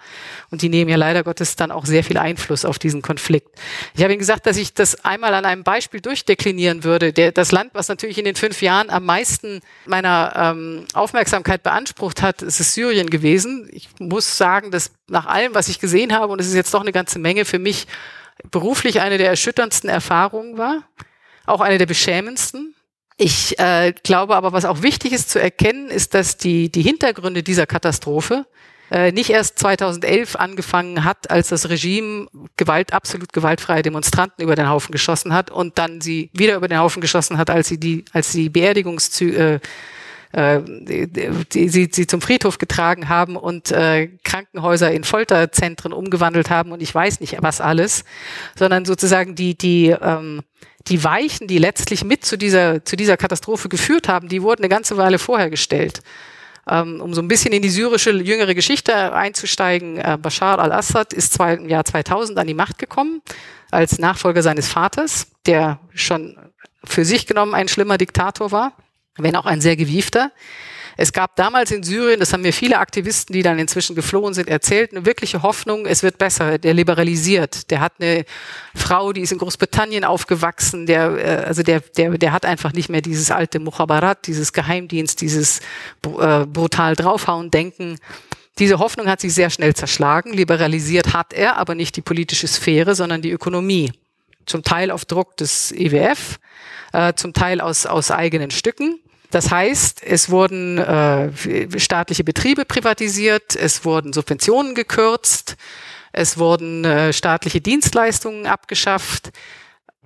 Und 0.50 0.62
die 0.62 0.70
nehmen 0.70 0.90
ja 0.90 0.96
leider 0.96 1.22
Gottes 1.22 1.56
dann 1.56 1.70
auch 1.70 1.84
sehr 1.84 2.02
viel 2.02 2.16
Einfluss 2.16 2.64
auf 2.64 2.78
diesen 2.78 3.02
Konflikt. 3.02 3.48
Ich 3.94 4.02
habe 4.02 4.12
Ihnen 4.12 4.18
gesagt, 4.18 4.46
dass 4.46 4.56
ich 4.56 4.72
das 4.72 5.04
einmal 5.04 5.34
an 5.34 5.44
einem 5.44 5.62
Beispiel 5.62 6.00
durchdeklinieren 6.00 6.84
würde. 6.84 7.12
Der, 7.12 7.32
das 7.32 7.52
Land, 7.52 7.70
was 7.74 7.88
natürlich 7.88 8.16
in 8.16 8.24
den 8.24 8.34
fünf 8.34 8.62
Jahren 8.62 8.88
am 8.88 9.04
meisten 9.04 9.60
meiner 9.84 10.32
ähm, 10.34 10.86
Aufmerksamkeit 10.94 11.62
beansprucht 11.62 12.22
hat, 12.22 12.40
ist 12.40 12.60
es 12.60 12.72
Syrien 12.72 13.10
gewesen. 13.10 13.68
Ich 13.72 13.88
muss 13.98 14.38
sagen, 14.38 14.70
dass 14.70 14.90
nach 15.06 15.26
allem, 15.26 15.54
was 15.54 15.68
ich 15.68 15.80
gesehen 15.80 16.14
habe, 16.14 16.32
und 16.32 16.40
es 16.40 16.48
ist 16.48 16.54
jetzt 16.54 16.72
doch 16.72 16.80
eine 16.80 16.92
ganze 16.92 17.18
Menge, 17.18 17.44
für 17.44 17.58
mich 17.58 17.86
beruflich 18.50 19.00
eine 19.00 19.18
der 19.18 19.28
erschütterndsten 19.28 19.90
Erfahrungen 19.90 20.56
war, 20.56 20.82
auch 21.44 21.60
eine 21.60 21.76
der 21.76 21.86
beschämendsten. 21.86 22.74
Ich 23.20 23.58
äh, 23.58 23.92
glaube 24.04 24.36
aber, 24.36 24.52
was 24.52 24.64
auch 24.64 24.82
wichtig 24.82 25.12
ist 25.12 25.28
zu 25.28 25.40
erkennen, 25.40 25.90
ist, 25.90 26.14
dass 26.14 26.36
die, 26.36 26.70
die 26.70 26.82
Hintergründe 26.82 27.42
dieser 27.42 27.66
Katastrophe 27.66 28.46
äh, 28.92 29.10
nicht 29.10 29.30
erst 29.30 29.58
2011 29.58 30.36
angefangen 30.36 31.02
hat, 31.02 31.28
als 31.28 31.48
das 31.48 31.68
Regime 31.68 32.28
Gewalt, 32.56 32.92
absolut 32.92 33.32
gewaltfreie 33.32 33.82
Demonstranten 33.82 34.44
über 34.44 34.54
den 34.54 34.68
Haufen 34.68 34.92
geschossen 34.92 35.34
hat 35.34 35.50
und 35.50 35.78
dann 35.78 36.00
sie 36.00 36.30
wieder 36.32 36.54
über 36.54 36.68
den 36.68 36.78
Haufen 36.78 37.02
geschossen 37.02 37.38
hat, 37.38 37.50
als 37.50 37.66
sie 37.66 37.78
die, 37.78 38.04
als 38.12 38.30
sie 38.30 38.48
Beerdigungszüge 38.50 39.54
äh, 39.54 39.60
die, 40.34 41.68
sie, 41.68 41.88
sie 41.90 42.06
zum 42.06 42.20
Friedhof 42.20 42.58
getragen 42.58 43.08
haben 43.08 43.36
und 43.36 43.70
äh, 43.70 44.08
Krankenhäuser 44.24 44.92
in 44.92 45.04
Folterzentren 45.04 45.92
umgewandelt 45.92 46.50
haben 46.50 46.72
und 46.72 46.82
ich 46.82 46.94
weiß 46.94 47.20
nicht 47.20 47.36
was 47.40 47.60
alles, 47.60 48.04
sondern 48.54 48.84
sozusagen 48.84 49.34
die, 49.34 49.56
die, 49.56 49.88
ähm, 49.88 50.42
die 50.88 51.02
Weichen, 51.02 51.48
die 51.48 51.58
letztlich 51.58 52.04
mit 52.04 52.24
zu 52.24 52.36
dieser, 52.36 52.84
zu 52.84 52.96
dieser 52.96 53.16
Katastrophe 53.16 53.68
geführt 53.68 54.08
haben, 54.08 54.28
die 54.28 54.42
wurden 54.42 54.62
eine 54.62 54.68
ganze 54.68 54.96
Weile 54.96 55.18
vorher 55.18 55.48
gestellt. 55.48 56.00
Ähm, 56.68 57.00
um 57.00 57.14
so 57.14 57.22
ein 57.22 57.28
bisschen 57.28 57.52
in 57.54 57.62
die 57.62 57.70
syrische 57.70 58.10
jüngere 58.10 58.54
Geschichte 58.54 59.14
einzusteigen, 59.14 59.96
äh, 59.96 60.18
Bashar 60.20 60.58
al-Assad 60.58 61.14
ist 61.14 61.32
zwei, 61.32 61.54
im 61.54 61.68
Jahr 61.68 61.86
2000 61.86 62.38
an 62.38 62.46
die 62.46 62.54
Macht 62.54 62.78
gekommen 62.78 63.22
als 63.70 63.98
Nachfolger 63.98 64.42
seines 64.42 64.68
Vaters, 64.68 65.28
der 65.46 65.80
schon 65.94 66.36
für 66.84 67.06
sich 67.06 67.26
genommen 67.26 67.54
ein 67.54 67.68
schlimmer 67.68 67.96
Diktator 67.96 68.52
war 68.52 68.74
wenn 69.18 69.36
auch 69.36 69.46
ein 69.46 69.60
sehr 69.60 69.76
gewiefter. 69.76 70.32
Es 71.00 71.12
gab 71.12 71.36
damals 71.36 71.70
in 71.70 71.84
Syrien, 71.84 72.18
das 72.18 72.32
haben 72.32 72.40
mir 72.40 72.52
viele 72.52 72.80
Aktivisten, 72.80 73.32
die 73.32 73.42
dann 73.42 73.60
inzwischen 73.60 73.94
geflohen 73.94 74.34
sind, 74.34 74.48
erzählt, 74.48 74.90
eine 74.90 75.06
wirkliche 75.06 75.44
Hoffnung, 75.44 75.86
es 75.86 76.02
wird 76.02 76.18
besser. 76.18 76.58
Der 76.58 76.74
liberalisiert. 76.74 77.70
Der 77.70 77.78
hat 77.78 77.92
eine 78.00 78.24
Frau, 78.74 79.12
die 79.12 79.20
ist 79.20 79.30
in 79.30 79.38
Großbritannien 79.38 80.02
aufgewachsen. 80.02 80.86
Der, 80.86 81.10
äh, 81.16 81.44
also 81.44 81.62
der, 81.62 81.82
der, 81.96 82.18
der 82.18 82.32
hat 82.32 82.44
einfach 82.44 82.72
nicht 82.72 82.88
mehr 82.88 83.00
dieses 83.00 83.30
alte 83.30 83.60
Mukhabarat, 83.60 84.26
dieses 84.26 84.52
Geheimdienst, 84.52 85.20
dieses 85.20 85.60
äh, 86.04 86.44
brutal 86.46 86.96
draufhauen 86.96 87.52
Denken. 87.52 88.00
Diese 88.58 88.80
Hoffnung 88.80 89.06
hat 89.06 89.20
sich 89.20 89.32
sehr 89.32 89.50
schnell 89.50 89.74
zerschlagen. 89.74 90.32
Liberalisiert 90.32 91.12
hat 91.12 91.32
er, 91.32 91.58
aber 91.58 91.76
nicht 91.76 91.94
die 91.94 92.02
politische 92.02 92.48
Sphäre, 92.48 92.96
sondern 92.96 93.22
die 93.22 93.30
Ökonomie. 93.30 93.92
Zum 94.46 94.64
Teil 94.64 94.90
auf 94.90 95.04
Druck 95.04 95.36
des 95.36 95.70
IWF, 95.70 96.40
äh, 96.92 97.12
zum 97.14 97.34
Teil 97.34 97.60
aus, 97.60 97.86
aus 97.86 98.10
eigenen 98.10 98.50
Stücken. 98.50 98.98
Das 99.30 99.50
heißt, 99.50 100.02
es 100.02 100.30
wurden 100.30 100.78
äh, 100.78 101.30
staatliche 101.78 102.24
Betriebe 102.24 102.64
privatisiert, 102.64 103.56
es 103.56 103.84
wurden 103.84 104.12
Subventionen 104.12 104.74
gekürzt, 104.74 105.56
es 106.12 106.38
wurden 106.38 106.84
äh, 106.84 107.12
staatliche 107.12 107.60
Dienstleistungen 107.60 108.46
abgeschafft, 108.46 109.30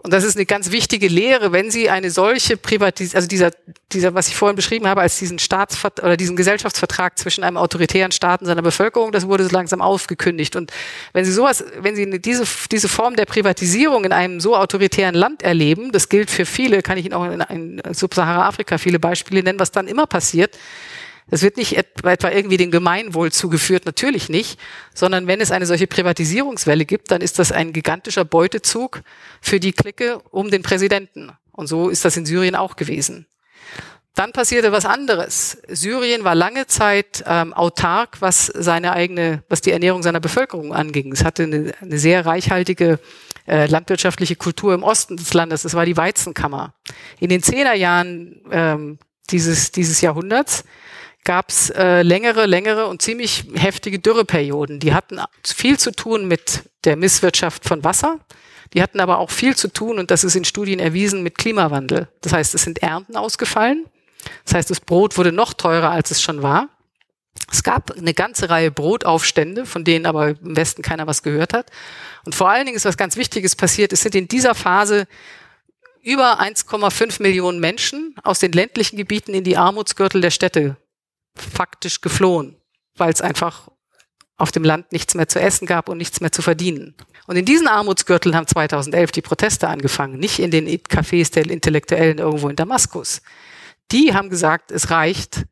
und 0.03 0.13
das 0.13 0.25
ist 0.25 0.37
eine 0.37 0.47
ganz 0.47 0.73
wichtige 0.73 1.07
Lehre, 1.07 1.53
wenn 1.53 1.71
Sie 1.71 1.89
eine 1.89 2.11
solche 2.11 2.57
Privatis 2.57 3.15
also 3.15 3.29
dieser, 3.29 3.53
dieser, 3.93 4.15
was 4.15 4.27
ich 4.27 4.35
vorhin 4.35 4.57
beschrieben 4.57 4.89
habe, 4.89 5.01
als 5.01 5.19
diesen 5.19 5.39
Staatsvert 5.39 6.03
oder 6.03 6.17
diesen 6.17 6.35
Gesellschaftsvertrag 6.35 7.17
zwischen 7.19 7.45
einem 7.45 7.57
autoritären 7.57 8.11
Staat 8.11 8.41
und 8.41 8.49
seiner 8.49 8.63
Bevölkerung, 8.63 9.13
das 9.13 9.29
wurde 9.29 9.45
so 9.45 9.51
langsam 9.51 9.81
aufgekündigt. 9.81 10.57
Und 10.57 10.73
wenn 11.13 11.25
Sie 11.25 11.31
sowas, 11.31 11.65
wenn 11.79 11.95
Sie 11.95 12.21
diese, 12.21 12.45
diese 12.73 12.89
Form 12.89 13.15
der 13.15 13.27
Privatisierung 13.27 14.05
in 14.05 14.13
einem 14.13 14.41
so 14.41 14.57
autoritären 14.57 15.15
Land 15.15 15.43
erleben, 15.43 15.93
das 15.93 16.09
gilt 16.09 16.33
für 16.33 16.47
viele, 16.47 16.83
kann 16.83 16.99
ich 16.99 17.07
Ihnen 17.07 17.15
auch 17.15 17.25
in, 17.25 17.81
in 17.81 17.95
Subsahara-Afrika 17.95 18.79
viele 18.79 18.99
Beispiele 18.99 19.45
nennen, 19.45 19.61
was 19.61 19.71
dann 19.71 19.87
immer 19.87 20.09
passiert, 20.09 20.59
das 21.33 21.41
wird 21.41 21.57
nicht 21.57 21.79
etwa 21.79 22.31
irgendwie 22.31 22.59
dem 22.59 22.71
Gemeinwohl 22.71 23.33
zugeführt, 23.33 23.87
natürlich 23.87 24.29
nicht, 24.29 24.61
sondern 24.93 25.27
wenn 25.27 25.41
es 25.41 25.51
eine 25.51 25.65
solche 25.65 25.87
Privatisierungswelle 25.87 26.85
gibt, 26.85 27.11
dann 27.11 27.23
ist 27.23 27.39
das 27.39 27.53
ein 27.53 27.73
gigantischer 27.73 28.27
Beutezug 28.27 29.01
für 29.41 29.59
die 29.59 29.73
Clique 29.73 30.21
um 30.31 30.51
den 30.51 30.63
Präsidenten. 30.63 31.33
Und 31.51 31.69
so 31.69 31.89
ist 31.89 32.05
das 32.05 32.19
in 32.19 32.27
Syrien 32.27 32.55
auch 32.55 32.77
gewesen. 32.77 33.27
Dann 34.15 34.33
passierte 34.33 34.73
was 34.73 34.85
anderes. 34.85 35.57
Syrien 35.69 36.23
war 36.23 36.35
lange 36.35 36.67
Zeit 36.67 37.25
ähm, 37.27 37.55
autark, 37.55 38.21
was 38.21 38.49
seine 38.49 38.93
eigene, 38.93 39.43
was 39.49 39.63
die 39.63 39.71
Ernährung 39.71 40.03
seiner 40.03 40.21
Bevölkerung 40.21 40.75
anging. 40.75 41.13
Es 41.13 41.25
hatte 41.25 41.45
eine, 41.45 41.73
eine 41.81 41.99
sehr 41.99 42.27
reichhaltige 42.27 42.99
äh, 43.49 43.65
landwirtschaftliche 43.65 44.37
Kultur 44.37 44.75
im 44.75 44.83
Osten 44.83 45.17
des 45.17 45.33
Landes. 45.33 45.65
Es 45.65 45.73
war 45.73 45.87
die 45.87 45.97
Weizenkammer. 45.97 46.75
In 47.21 47.31
den 47.31 47.43
Zehnerjahren 47.43 48.43
ähm, 48.51 48.99
dieses, 49.31 49.73
dieses 49.73 50.03
Jahrhunderts 50.03 50.65
gab 51.25 51.51
es 51.51 51.71
äh, 51.71 52.03
längere, 52.03 52.47
längere 52.47 52.87
und 52.87 53.03
ziemlich 53.03 53.45
heftige 53.55 53.99
Dürreperioden. 53.99 54.81
Die 54.81 54.95
hatten 54.95 55.21
viel 55.45 55.79
zu 55.79 55.93
tun 55.93 56.27
mit 56.27 56.71
der 56.85 56.97
Misswirtschaft 56.97 57.65
von 57.65 57.85
Wasser. 57.85 58.19
Die 58.75 58.83
hatten 58.83 59.01
aber 59.01 59.19
auch 59.19 59.31
viel 59.31 59.55
zu 59.55 59.69
tun, 59.69 59.99
und 59.99 60.11
das 60.11 60.25
ist 60.25 60.35
in 60.35 60.45
Studien 60.45 60.81
erwiesen, 60.81 61.23
mit 61.23 61.39
Klimawandel. 61.39 62.09
Das 62.23 62.33
heißt, 62.33 62.55
es 62.55 62.63
sind 62.63 62.83
Ernten 62.83 63.17
ausgefallen. 63.17 63.85
Das 64.45 64.55
heißt, 64.55 64.71
das 64.71 64.81
Brot 64.81 65.19
wurde 65.19 65.33
noch 65.33 65.53
teurer, 65.53 65.91
als 65.91 66.11
es 66.11 66.23
schon 66.23 66.43
war. 66.43 66.69
Es 67.51 67.63
gab 67.63 67.91
eine 67.93 68.15
ganze 68.15 68.51
Reihe 68.51 68.71
Brotaufstände, 68.71 69.67
von 69.67 69.85
denen 69.85 70.07
aber 70.07 70.31
im 70.31 70.57
Westen 70.57 70.83
keiner 70.83 71.07
was 71.07 71.23
gehört 71.23 71.53
hat. 71.53 71.71
Und 72.25 72.35
vor 72.35 72.49
allen 72.49 72.65
Dingen 72.65 72.77
ist 72.77 72.85
was 72.85 72.97
ganz 72.97 73.17
Wichtiges 73.17 73.57
passiert. 73.57 73.93
Es 73.93 74.01
sind 74.03 74.15
in 74.15 74.29
dieser 74.29 74.55
Phase 74.55 75.07
über 76.03 76.41
1,5 76.41 77.23
Millionen 77.23 77.61
Menschen 77.61 78.15
aus 78.23 78.39
den 78.39 78.53
ländlichen 78.53 78.97
Gebieten 78.97 79.35
in 79.35 79.45
die 79.45 79.57
Armutsgürtel 79.57 80.21
der 80.21 80.31
Städte 80.31 80.77
faktisch 81.37 82.01
geflohen, 82.01 82.57
weil 82.97 83.13
es 83.13 83.21
einfach 83.21 83.69
auf 84.37 84.51
dem 84.51 84.65
Land 84.65 84.93
nichts 84.93 85.15
mehr 85.15 85.29
zu 85.29 85.41
essen 85.41 85.67
gab 85.67 85.89
und 85.89 85.99
nichts 85.99 86.21
mehr 86.21 86.33
zu 86.33 86.43
verdienen. 86.43 86.97
Und 87.27 87.37
in 87.37 87.45
diesen 87.45 87.69
Armutsgürteln 87.69 88.35
haben 88.35 88.47
2011 88.47 89.13
die 89.13 89.23
Proteste 89.23 89.69
angefangen, 89.69 90.19
nicht 90.19 90.41
in 90.41 90.51
den 90.51 90.67
Cafés 90.67 91.33
der 91.33 91.49
Intellektuellen 91.49 92.19
irgendwo 92.19 92.49
in 92.49 92.57
Damaskus. 92.57 93.23
Die 93.93 94.15
haben 94.15 94.31
gesagt, 94.31 94.73
es 94.73 94.91
reicht. 94.91 95.45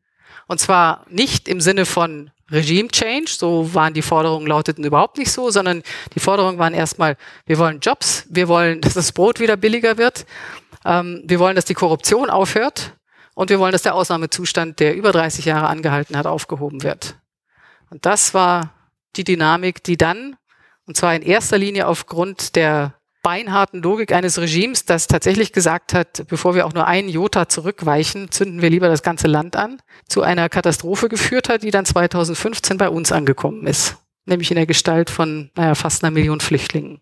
Und 0.47 0.59
zwar 0.59 1.05
nicht 1.09 1.47
im 1.47 1.61
Sinne 1.61 1.85
von 1.85 2.31
Regime 2.51 2.89
Change, 2.89 3.31
so 3.31 3.73
waren 3.73 3.93
die 3.93 4.01
Forderungen 4.01 4.45
lauteten 4.45 4.83
überhaupt 4.83 5.17
nicht 5.17 5.31
so, 5.31 5.49
sondern 5.51 5.83
die 6.13 6.19
Forderungen 6.19 6.57
waren 6.57 6.73
erstmal, 6.73 7.15
wir 7.45 7.57
wollen 7.57 7.79
Jobs, 7.79 8.25
wir 8.29 8.49
wollen, 8.49 8.81
dass 8.81 8.93
das 8.93 9.13
Brot 9.13 9.39
wieder 9.39 9.55
billiger 9.55 9.97
wird, 9.97 10.25
ähm, 10.85 11.23
wir 11.25 11.39
wollen, 11.39 11.55
dass 11.55 11.65
die 11.65 11.73
Korruption 11.73 12.29
aufhört 12.29 12.93
und 13.35 13.49
wir 13.49 13.59
wollen, 13.59 13.71
dass 13.71 13.83
der 13.83 13.95
Ausnahmezustand, 13.95 14.79
der 14.79 14.95
über 14.95 15.11
30 15.11 15.45
Jahre 15.45 15.67
angehalten 15.67 16.17
hat, 16.17 16.25
aufgehoben 16.25 16.83
wird. 16.83 17.15
Und 17.89 18.05
das 18.05 18.33
war 18.33 18.73
die 19.15 19.23
Dynamik, 19.23 19.83
die 19.83 19.97
dann, 19.97 20.35
und 20.85 20.97
zwar 20.97 21.15
in 21.15 21.21
erster 21.21 21.57
Linie 21.57 21.87
aufgrund 21.87 22.55
der 22.55 22.95
beinharten 23.23 23.81
Logik 23.81 24.13
eines 24.13 24.39
Regimes, 24.39 24.85
das 24.85 25.07
tatsächlich 25.07 25.53
gesagt 25.53 25.93
hat, 25.93 26.25
bevor 26.27 26.55
wir 26.55 26.65
auch 26.65 26.73
nur 26.73 26.87
einen 26.87 27.09
Jota 27.09 27.47
zurückweichen, 27.47 28.31
zünden 28.31 28.61
wir 28.61 28.69
lieber 28.69 28.87
das 28.87 29.03
ganze 29.03 29.27
Land 29.27 29.55
an, 29.55 29.81
zu 30.07 30.23
einer 30.23 30.49
Katastrophe 30.49 31.07
geführt 31.07 31.49
hat, 31.49 31.63
die 31.63 31.71
dann 31.71 31.85
2015 31.85 32.77
bei 32.77 32.89
uns 32.89 33.11
angekommen 33.11 33.67
ist. 33.67 33.97
Nämlich 34.25 34.51
in 34.51 34.55
der 34.55 34.65
Gestalt 34.65 35.09
von 35.09 35.51
naja, 35.55 35.75
fast 35.75 36.03
einer 36.03 36.11
Million 36.11 36.39
Flüchtlingen. 36.39 37.01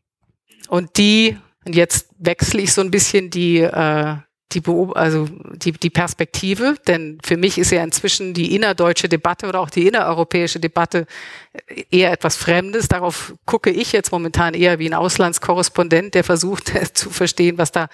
Und 0.68 0.98
die, 0.98 1.38
und 1.66 1.76
jetzt 1.76 2.10
wechsle 2.18 2.62
ich 2.62 2.74
so 2.74 2.82
ein 2.82 2.92
bisschen 2.92 3.30
die, 3.30 3.60
äh, 3.60 4.16
die, 4.52 4.62
Beob 4.62 4.98
also 4.98 5.28
die, 5.54 5.74
die 5.74 5.92
Perspektive, 5.92 6.76
denn 6.88 7.20
für 7.24 7.38
mich 7.38 7.60
ist 7.60 7.72
ja 7.72 7.84
inzwischen 7.84 8.34
die 8.34 8.56
innerdeutsche 8.56 9.08
Debatte 9.08 9.48
oder 9.48 9.60
auch 9.60 9.70
die 9.70 9.88
innereuropäische 9.88 10.60
Debatte 10.60 11.06
eher 11.92 12.12
etwas 12.12 12.36
Fremdes. 12.36 12.88
Darauf 12.88 13.36
gucke 13.46 13.70
ich 13.70 13.92
jetzt 13.92 14.12
momentan 14.12 14.56
eher 14.56 14.80
wie 14.80 14.90
ein 14.90 14.96
Auslandskorrespondent, 14.96 16.16
der 16.16 16.24
versucht 16.24 16.74
zu 16.96 17.12
verstehen, 17.12 17.60
was 17.60 17.72
da, 17.72 17.90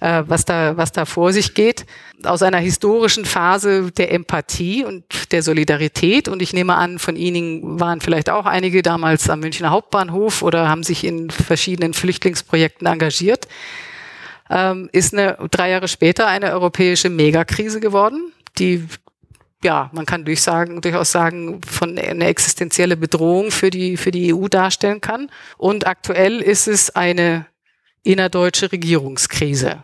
äh, 0.00 0.24
was 0.26 0.44
da, 0.44 0.76
was 0.76 0.90
da 0.90 1.04
vor 1.04 1.32
sich 1.32 1.54
geht. 1.54 1.86
Aus 2.24 2.42
einer 2.42 2.58
historischen 2.58 3.24
Phase 3.24 3.92
der 3.92 4.10
Empathie 4.10 4.84
und 4.84 5.04
der 5.30 5.44
Solidarität. 5.44 6.26
Und 6.26 6.42
ich 6.42 6.52
nehme 6.52 6.74
an, 6.74 6.98
von 6.98 7.14
Ihnen 7.14 7.78
waren 7.78 8.00
vielleicht 8.00 8.30
auch 8.30 8.46
einige 8.46 8.82
damals 8.82 9.30
am 9.30 9.40
Münchner 9.40 9.70
Hauptbahnhof 9.70 10.42
oder 10.42 10.68
haben 10.68 10.82
sich 10.82 11.04
in 11.04 11.30
verschiedenen 11.30 11.94
Flüchtlingsprojekten 11.94 12.88
engagiert 12.88 13.46
ähm, 14.50 14.88
ist 14.92 15.14
eine, 15.14 15.36
drei 15.50 15.70
Jahre 15.70 15.88
später 15.88 16.26
eine 16.26 16.52
europäische 16.52 17.10
Megakrise 17.10 17.80
geworden, 17.80 18.32
die 18.58 18.86
ja, 19.64 19.90
man 19.92 20.04
kann 20.04 20.26
durchsagen, 20.26 20.82
durchaus 20.82 21.10
sagen, 21.10 21.62
von 21.62 21.98
eine 21.98 22.26
existenzielle 22.26 22.98
Bedrohung 22.98 23.50
für 23.50 23.70
die, 23.70 23.96
für 23.96 24.10
die 24.10 24.34
EU 24.34 24.46
darstellen 24.48 25.00
kann. 25.00 25.30
Und 25.56 25.86
aktuell 25.86 26.42
ist 26.42 26.68
es 26.68 26.94
eine 26.94 27.46
innerdeutsche 28.02 28.70
Regierungskrise, 28.70 29.82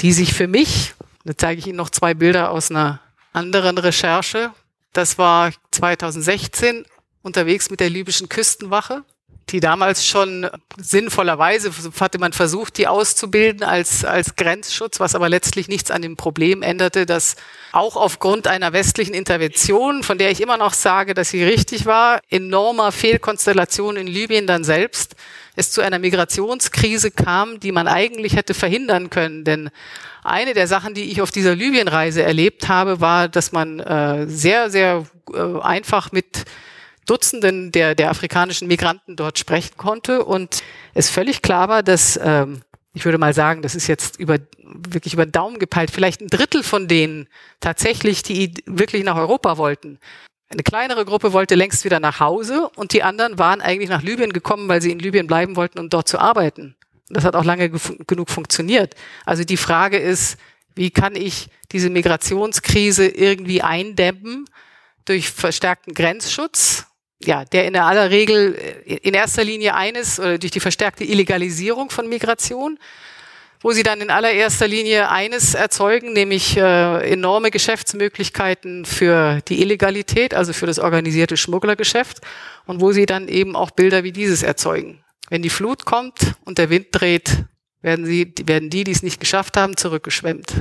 die 0.00 0.12
sich 0.12 0.34
für 0.34 0.48
mich, 0.48 0.94
da 1.24 1.36
zeige 1.36 1.60
ich 1.60 1.68
Ihnen 1.68 1.76
noch 1.76 1.90
zwei 1.90 2.14
Bilder 2.14 2.50
aus 2.50 2.70
einer 2.70 3.00
anderen 3.32 3.78
Recherche. 3.78 4.50
Das 4.92 5.16
war 5.16 5.52
2016 5.70 6.84
unterwegs 7.22 7.70
mit 7.70 7.78
der 7.78 7.90
libyschen 7.90 8.28
Küstenwache 8.28 9.04
die 9.52 9.60
damals 9.60 10.06
schon 10.06 10.48
sinnvollerweise 10.76 11.70
hatte 12.00 12.18
man 12.18 12.32
versucht, 12.32 12.78
die 12.78 12.86
auszubilden 12.86 13.62
als, 13.62 14.04
als 14.04 14.36
Grenzschutz, 14.36 15.00
was 15.00 15.14
aber 15.14 15.28
letztlich 15.28 15.68
nichts 15.68 15.90
an 15.90 16.02
dem 16.02 16.16
Problem 16.16 16.62
änderte, 16.62 17.06
dass 17.06 17.36
auch 17.72 17.96
aufgrund 17.96 18.46
einer 18.46 18.72
westlichen 18.72 19.14
Intervention, 19.14 20.02
von 20.02 20.18
der 20.18 20.30
ich 20.30 20.40
immer 20.40 20.56
noch 20.56 20.74
sage, 20.74 21.14
dass 21.14 21.30
sie 21.30 21.44
richtig 21.44 21.86
war, 21.86 22.20
enormer 22.30 22.92
Fehlkonstellation 22.92 23.96
in 23.96 24.06
Libyen 24.06 24.46
dann 24.46 24.64
selbst, 24.64 25.16
es 25.56 25.72
zu 25.72 25.80
einer 25.80 25.98
Migrationskrise 25.98 27.10
kam, 27.10 27.58
die 27.58 27.72
man 27.72 27.88
eigentlich 27.88 28.36
hätte 28.36 28.54
verhindern 28.54 29.10
können. 29.10 29.44
Denn 29.44 29.70
eine 30.22 30.54
der 30.54 30.68
Sachen, 30.68 30.94
die 30.94 31.10
ich 31.10 31.20
auf 31.20 31.32
dieser 31.32 31.56
Libyenreise 31.56 32.22
erlebt 32.22 32.68
habe, 32.68 33.00
war, 33.00 33.28
dass 33.28 33.50
man 33.50 33.80
äh, 33.80 34.26
sehr, 34.28 34.70
sehr 34.70 35.04
äh, 35.32 35.60
einfach 35.60 36.12
mit 36.12 36.44
Dutzenden 37.08 37.72
der, 37.72 37.94
der 37.94 38.10
afrikanischen 38.10 38.68
Migranten 38.68 39.16
dort 39.16 39.38
sprechen 39.38 39.76
konnte 39.76 40.24
und 40.24 40.62
es 40.94 41.10
völlig 41.10 41.42
klar 41.42 41.68
war, 41.68 41.82
dass 41.82 42.18
ähm, 42.22 42.62
ich 42.98 43.04
würde 43.04 43.18
mal 43.18 43.34
sagen, 43.34 43.62
das 43.62 43.74
ist 43.74 43.86
jetzt 43.86 44.18
über, 44.18 44.38
wirklich 44.64 45.14
über 45.14 45.24
den 45.24 45.32
Daumen 45.32 45.58
gepeilt, 45.58 45.90
vielleicht 45.90 46.20
ein 46.20 46.28
Drittel 46.28 46.62
von 46.62 46.88
denen 46.88 47.28
tatsächlich, 47.60 48.22
die 48.22 48.54
wirklich 48.66 49.04
nach 49.04 49.16
Europa 49.16 49.56
wollten. 49.56 50.00
Eine 50.50 50.62
kleinere 50.62 51.04
Gruppe 51.04 51.32
wollte 51.32 51.54
längst 51.54 51.84
wieder 51.84 52.00
nach 52.00 52.20
Hause 52.20 52.68
und 52.74 52.92
die 52.92 53.02
anderen 53.02 53.38
waren 53.38 53.60
eigentlich 53.60 53.90
nach 53.90 54.02
Libyen 54.02 54.32
gekommen, 54.32 54.68
weil 54.68 54.82
sie 54.82 54.90
in 54.90 54.98
Libyen 54.98 55.26
bleiben 55.26 55.56
wollten, 55.56 55.78
um 55.78 55.90
dort 55.90 56.08
zu 56.08 56.18
arbeiten. 56.18 56.74
Das 57.08 57.24
hat 57.24 57.36
auch 57.36 57.44
lange 57.44 57.70
genug 57.70 58.30
funktioniert. 58.30 58.94
Also 59.24 59.44
die 59.44 59.56
Frage 59.56 59.98
ist, 59.98 60.38
wie 60.74 60.90
kann 60.90 61.14
ich 61.14 61.50
diese 61.70 61.90
Migrationskrise 61.90 63.06
irgendwie 63.06 63.62
eindämmen 63.62 64.46
durch 65.04 65.30
verstärkten 65.30 65.94
Grenzschutz? 65.94 66.87
Ja, 67.20 67.44
der 67.44 67.66
in 67.66 67.76
aller 67.76 68.10
Regel 68.10 68.54
äh, 68.86 68.94
in 68.96 69.14
erster 69.14 69.44
Linie 69.44 69.74
eines 69.74 70.20
oder 70.20 70.38
durch 70.38 70.52
die 70.52 70.60
verstärkte 70.60 71.04
Illegalisierung 71.04 71.90
von 71.90 72.08
Migration, 72.08 72.78
wo 73.60 73.72
sie 73.72 73.82
dann 73.82 74.00
in 74.00 74.10
allererster 74.10 74.68
Linie 74.68 75.10
eines 75.10 75.54
erzeugen, 75.54 76.12
nämlich 76.12 76.56
äh, 76.56 77.10
enorme 77.10 77.50
Geschäftsmöglichkeiten 77.50 78.84
für 78.84 79.40
die 79.48 79.60
Illegalität, 79.60 80.32
also 80.32 80.52
für 80.52 80.66
das 80.66 80.78
organisierte 80.78 81.36
Schmugglergeschäft 81.36 82.20
und 82.66 82.80
wo 82.80 82.92
sie 82.92 83.06
dann 83.06 83.26
eben 83.26 83.56
auch 83.56 83.72
Bilder 83.72 84.04
wie 84.04 84.12
dieses 84.12 84.44
erzeugen. 84.44 85.02
Wenn 85.28 85.42
die 85.42 85.50
Flut 85.50 85.84
kommt 85.84 86.34
und 86.44 86.58
der 86.58 86.70
Wind 86.70 86.86
dreht, 86.92 87.44
werden, 87.82 88.06
sie, 88.06 88.32
werden 88.44 88.70
die, 88.70 88.84
die 88.84 88.92
es 88.92 89.02
nicht 89.02 89.20
geschafft 89.20 89.56
haben, 89.56 89.76
zurückgeschwemmt. 89.76 90.52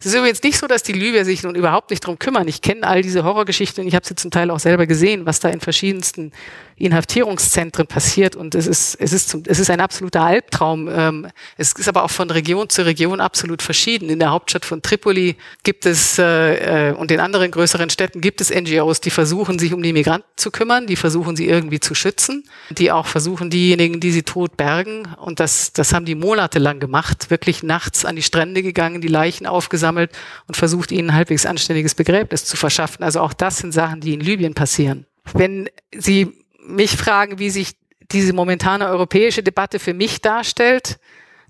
Es 0.00 0.06
ist 0.06 0.14
übrigens 0.14 0.42
nicht 0.42 0.56
so, 0.56 0.66
dass 0.66 0.82
die 0.82 0.94
Libyer 0.94 1.26
sich 1.26 1.42
nun 1.42 1.54
überhaupt 1.54 1.90
nicht 1.90 2.00
drum 2.00 2.18
kümmern. 2.18 2.48
Ich 2.48 2.62
kenne 2.62 2.86
all 2.86 3.02
diese 3.02 3.22
Horrorgeschichten 3.22 3.82
und 3.82 3.88
ich 3.88 3.94
habe 3.94 4.06
sie 4.06 4.14
zum 4.14 4.30
Teil 4.30 4.50
auch 4.50 4.58
selber 4.58 4.86
gesehen, 4.86 5.26
was 5.26 5.40
da 5.40 5.50
in 5.50 5.60
verschiedensten 5.60 6.32
Inhaftierungszentren 6.76 7.86
passiert. 7.86 8.34
Und 8.34 8.54
es 8.54 8.66
ist, 8.66 8.94
es 8.94 9.12
ist, 9.12 9.28
zum, 9.28 9.42
es 9.46 9.58
ist 9.58 9.68
ein 9.68 9.80
absoluter 9.82 10.22
Albtraum. 10.22 10.88
Ähm, 10.90 11.26
es 11.58 11.72
ist 11.72 11.86
aber 11.86 12.02
auch 12.02 12.10
von 12.10 12.30
Region 12.30 12.70
zu 12.70 12.86
Region 12.86 13.20
absolut 13.20 13.60
verschieden. 13.60 14.08
In 14.08 14.20
der 14.20 14.30
Hauptstadt 14.30 14.64
von 14.64 14.80
Tripoli 14.80 15.36
gibt 15.64 15.84
es 15.84 16.18
äh, 16.18 16.88
äh 16.88 16.94
und 16.94 17.10
in 17.10 17.20
anderen 17.20 17.50
größeren 17.50 17.90
Städten 17.90 18.22
gibt 18.22 18.40
es 18.40 18.48
NGOs, 18.48 19.02
die 19.02 19.10
versuchen, 19.10 19.58
sich 19.58 19.74
um 19.74 19.82
die 19.82 19.92
Migranten 19.92 20.26
zu 20.36 20.50
kümmern, 20.50 20.86
die 20.86 20.96
versuchen, 20.96 21.36
sie 21.36 21.46
irgendwie 21.46 21.80
zu 21.80 21.94
schützen, 21.94 22.44
die 22.70 22.90
auch 22.90 23.06
versuchen, 23.06 23.50
diejenigen, 23.50 24.00
die 24.00 24.12
sie 24.12 24.22
tot 24.22 24.56
bergen. 24.56 25.06
Und 25.18 25.40
das, 25.40 25.74
das 25.74 25.92
haben 25.92 26.06
die 26.06 26.14
monatelang 26.14 26.80
gemacht, 26.80 27.28
wirklich 27.28 27.62
nachts 27.62 28.06
an 28.06 28.16
die 28.16 28.22
Strände 28.22 28.62
gegangen, 28.62 29.02
die 29.02 29.08
Leichen 29.08 29.46
aufgesammelt 29.46 29.89
gesammelt 29.90 30.12
und 30.46 30.56
versucht, 30.56 30.92
ihnen 30.92 31.14
halbwegs 31.14 31.46
anständiges 31.46 31.94
Begräbnis 31.94 32.44
zu 32.44 32.56
verschaffen. 32.56 33.02
Also 33.02 33.20
auch 33.20 33.32
das 33.32 33.58
sind 33.58 33.72
Sachen, 33.72 34.00
die 34.00 34.14
in 34.14 34.20
Libyen 34.20 34.54
passieren. 34.54 35.06
Wenn 35.34 35.68
Sie 35.96 36.32
mich 36.66 36.96
fragen, 36.96 37.38
wie 37.38 37.50
sich 37.50 37.72
diese 38.12 38.32
momentane 38.32 38.88
europäische 38.88 39.42
Debatte 39.42 39.78
für 39.78 39.94
mich 39.94 40.20
darstellt, 40.20 40.98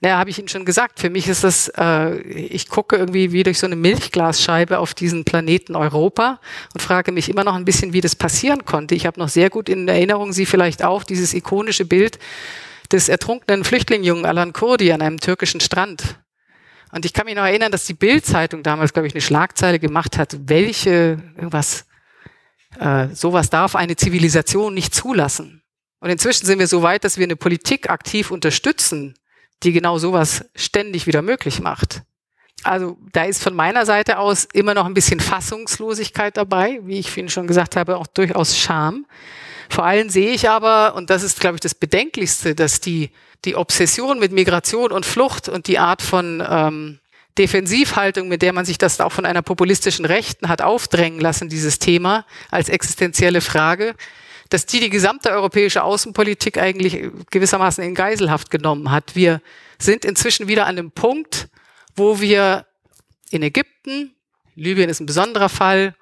naja, 0.03 0.19
habe 0.19 0.31
ich 0.31 0.39
Ihnen 0.39 0.49
schon 0.49 0.65
gesagt, 0.65 0.99
für 0.99 1.11
mich 1.11 1.29
ist 1.29 1.45
das, 1.45 1.71
äh, 1.77 2.21
ich 2.21 2.69
gucke 2.69 2.97
irgendwie 2.97 3.33
wie 3.33 3.43
durch 3.43 3.59
so 3.59 3.67
eine 3.67 3.77
Milchglasscheibe 3.77 4.79
auf 4.79 4.95
diesen 4.95 5.25
Planeten 5.25 5.77
Europa 5.77 6.41
und 6.73 6.81
frage 6.81 7.13
mich 7.13 7.29
immer 7.29 7.45
noch 7.45 7.55
ein 7.55 7.67
bisschen, 7.67 7.93
wie 7.93 8.01
das 8.01 8.17
passieren 8.17 8.65
konnte. 8.65 8.95
Ich 8.95 9.05
habe 9.05 9.21
noch 9.21 9.29
sehr 9.29 9.51
gut 9.51 9.69
in 9.69 9.87
Erinnerung, 9.89 10.33
Sie 10.33 10.47
vielleicht 10.47 10.83
auch, 10.83 11.05
dieses 11.05 11.35
ikonische 11.35 11.85
Bild 11.85 12.19
des 12.91 13.11
ertrunkenen 13.11 13.63
Flüchtlingjungen 13.63 14.25
Alan 14.25 14.55
Kurdi 14.55 14.91
an 14.93 15.03
einem 15.03 15.21
türkischen 15.21 15.61
Strand. 15.61 16.19
Und 16.93 17.05
ich 17.05 17.13
kann 17.13 17.27
mich 17.27 17.37
noch 17.37 17.45
erinnern, 17.45 17.71
dass 17.71 17.87
die 17.87 17.95
Bild-Zeitung 17.95 18.63
damals, 18.63 18.93
glaube 18.93 19.07
ich, 19.07 19.15
eine 19.15 19.21
Schlagzeile 19.21 19.79
gemacht 19.79 20.19
hat, 20.19 20.37
welche, 20.47 21.23
irgendwas, 21.37 21.87
äh, 22.79 23.09
sowas 23.15 23.51
darf 23.51 23.77
eine 23.77 23.97
Zivilisation 23.97 24.75
nicht 24.75 24.95
zulassen. 24.95 25.63
Und 26.01 26.11
inzwischen 26.11 26.47
sind 26.47 26.59
wir 26.59 26.67
so 26.67 26.83
weit, 26.83 27.05
dass 27.05 27.19
wir 27.19 27.25
eine 27.25 27.37
Politik 27.37 27.91
aktiv 27.91 28.31
unterstützen, 28.31 29.15
die 29.63 29.73
genau 29.73 29.99
sowas 29.99 30.45
ständig 30.55 31.07
wieder 31.07 31.23
möglich 31.23 31.61
macht. 31.61 32.03
Also 32.63 32.99
da 33.13 33.25
ist 33.25 33.43
von 33.43 33.55
meiner 33.55 33.87
Seite 33.87 34.19
aus 34.19 34.47
immer 34.53 34.75
noch 34.75 34.87
ein 34.87 34.95
bisschen 34.95 35.21
Fassungslosigkeit 35.21 36.37
dabei, 36.37 36.81
wie 36.83 36.99
ich 36.99 37.17
Ihnen 37.17 37.29
schon 37.29 37.47
gesagt 37.47 37.77
habe, 37.77 37.97
auch 37.97 38.07
durchaus 38.07 38.59
Scham. 38.59 39.07
Vor 39.71 39.85
allem 39.85 40.11
sehe 40.11 40.33
ich 40.33 40.49
aber, 40.51 40.95
und 40.97 41.11
das 41.11 41.23
ist, 41.23 41.41
glaube 41.41 41.55
ich, 41.55 41.61
das 41.61 41.75
Bedenklichste, 41.75 42.55
dass 42.55 42.81
die 42.81 43.11
die 43.45 43.57
Obsession 43.57 44.19
mit 44.19 44.33
Migration 44.33 44.93
und 44.93 45.07
Flucht 45.07 45.49
und 45.49 45.67
die 45.67 45.79
Art 45.79 46.03
von 46.03 46.45
ähm, 46.47 46.99
Defensivhaltung, 47.39 48.29
mit 48.29 48.43
der 48.43 48.53
man 48.53 48.65
sich 48.65 48.77
das 48.77 49.01
auch 49.01 49.13
von 49.13 49.25
einer 49.25 49.43
populistischen 49.43 50.05
Rechten 50.05 50.49
hat 50.49 50.61
aufdrängen 50.61 51.21
lassen, 51.21 51.49
dieses 51.49 51.79
Thema 51.79 52.27
als 52.51 52.69
existenzielle 52.69 53.41
Frage, 53.41 53.95
dass 54.51 54.67
die 54.67 54.81
die 54.81 54.91
gesamte 54.91 55.31
europäische 55.31 55.85
Außenpolitik 55.85 56.59
eigentlich 56.59 57.03
gewissermaßen 57.31 57.83
in 57.83 57.95
Geiselhaft 57.95 58.51
genommen 58.51 58.91
hat. 58.91 59.15
Wir 59.15 59.41
sind 59.79 60.05
inzwischen 60.05 60.49
wieder 60.49 60.67
an 60.67 60.77
dem 60.77 60.91
Punkt, 60.91 61.49
wo 61.97 62.21
wir 62.21 62.67
in 63.31 63.43
Ägypten, 63.43 64.15
Libyen 64.57 64.91
ist 64.91 65.01
ein 65.01 65.07
besonderer 65.07 65.49
Fall, 65.49 65.95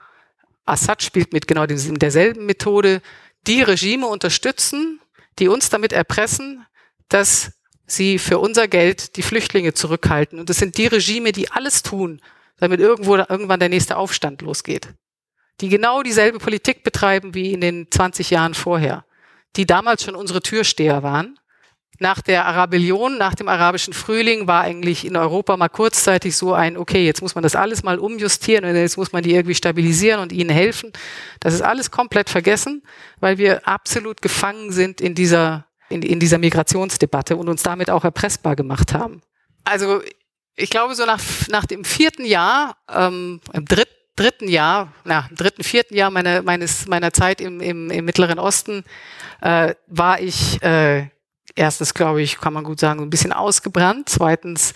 Assad 0.64 1.02
spielt 1.02 1.32
mit 1.32 1.46
genau 1.46 1.66
derselben 1.66 2.46
Methode, 2.46 3.00
die 3.46 3.62
Regime 3.62 4.06
unterstützen, 4.06 5.00
die 5.38 5.48
uns 5.48 5.70
damit 5.70 5.92
erpressen, 5.92 6.66
dass 7.08 7.52
sie 7.86 8.18
für 8.18 8.38
unser 8.38 8.68
Geld 8.68 9.16
die 9.16 9.22
Flüchtlinge 9.22 9.72
zurückhalten. 9.72 10.38
Und 10.38 10.50
das 10.50 10.58
sind 10.58 10.76
die 10.76 10.86
Regime, 10.86 11.32
die 11.32 11.50
alles 11.50 11.82
tun, 11.82 12.20
damit 12.58 12.80
irgendwo 12.80 13.16
irgendwann 13.16 13.60
der 13.60 13.68
nächste 13.68 13.96
Aufstand 13.96 14.42
losgeht. 14.42 14.88
Die 15.60 15.68
genau 15.68 16.02
dieselbe 16.02 16.38
Politik 16.38 16.84
betreiben 16.84 17.34
wie 17.34 17.52
in 17.52 17.60
den 17.60 17.90
20 17.90 18.30
Jahren 18.30 18.54
vorher. 18.54 19.04
Die 19.56 19.66
damals 19.66 20.04
schon 20.04 20.14
unsere 20.14 20.42
Türsteher 20.42 21.02
waren. 21.02 21.38
Nach 22.00 22.20
der 22.22 22.46
Arabellion, 22.46 23.18
nach 23.18 23.34
dem 23.34 23.48
arabischen 23.48 23.92
Frühling 23.92 24.46
war 24.46 24.62
eigentlich 24.62 25.04
in 25.04 25.16
Europa 25.16 25.56
mal 25.56 25.68
kurzzeitig 25.68 26.36
so 26.36 26.52
ein, 26.54 26.76
okay, 26.76 27.04
jetzt 27.04 27.22
muss 27.22 27.34
man 27.34 27.42
das 27.42 27.56
alles 27.56 27.82
mal 27.82 27.98
umjustieren 27.98 28.64
und 28.64 28.76
jetzt 28.76 28.96
muss 28.96 29.12
man 29.12 29.22
die 29.22 29.34
irgendwie 29.34 29.56
stabilisieren 29.56 30.20
und 30.20 30.32
ihnen 30.32 30.50
helfen. 30.50 30.92
Das 31.40 31.54
ist 31.54 31.62
alles 31.62 31.90
komplett 31.90 32.30
vergessen, 32.30 32.82
weil 33.18 33.38
wir 33.38 33.66
absolut 33.66 34.22
gefangen 34.22 34.70
sind 34.70 35.00
in 35.00 35.14
dieser 35.14 35.66
in, 35.88 36.02
in 36.02 36.20
dieser 36.20 36.38
Migrationsdebatte 36.38 37.36
und 37.36 37.48
uns 37.48 37.62
damit 37.62 37.90
auch 37.90 38.04
erpressbar 38.04 38.56
gemacht 38.56 38.92
haben. 38.92 39.22
Also 39.64 40.02
ich 40.54 40.70
glaube, 40.70 40.94
so 40.94 41.06
nach, 41.06 41.20
nach 41.50 41.64
dem 41.64 41.84
vierten 41.84 42.24
Jahr, 42.24 42.76
ähm, 42.92 43.40
im 43.52 43.64
dritten 43.64 43.92
dritten 44.16 44.48
Jahr, 44.48 44.92
na, 45.04 45.28
im 45.30 45.36
dritten, 45.36 45.62
vierten 45.62 45.94
Jahr 45.94 46.10
meiner, 46.10 46.42
meines, 46.42 46.88
meiner 46.88 47.12
Zeit 47.12 47.40
im, 47.40 47.60
im, 47.60 47.88
im 47.88 48.04
Mittleren 48.04 48.40
Osten, 48.40 48.82
äh, 49.40 49.74
war 49.86 50.20
ich 50.20 50.60
äh, 50.60 51.06
erstens, 51.58 51.94
glaube 51.94 52.22
ich, 52.22 52.38
kann 52.38 52.52
man 52.52 52.64
gut 52.64 52.80
sagen, 52.80 53.02
ein 53.02 53.10
bisschen 53.10 53.32
ausgebrannt. 53.32 54.08
Zweitens 54.08 54.74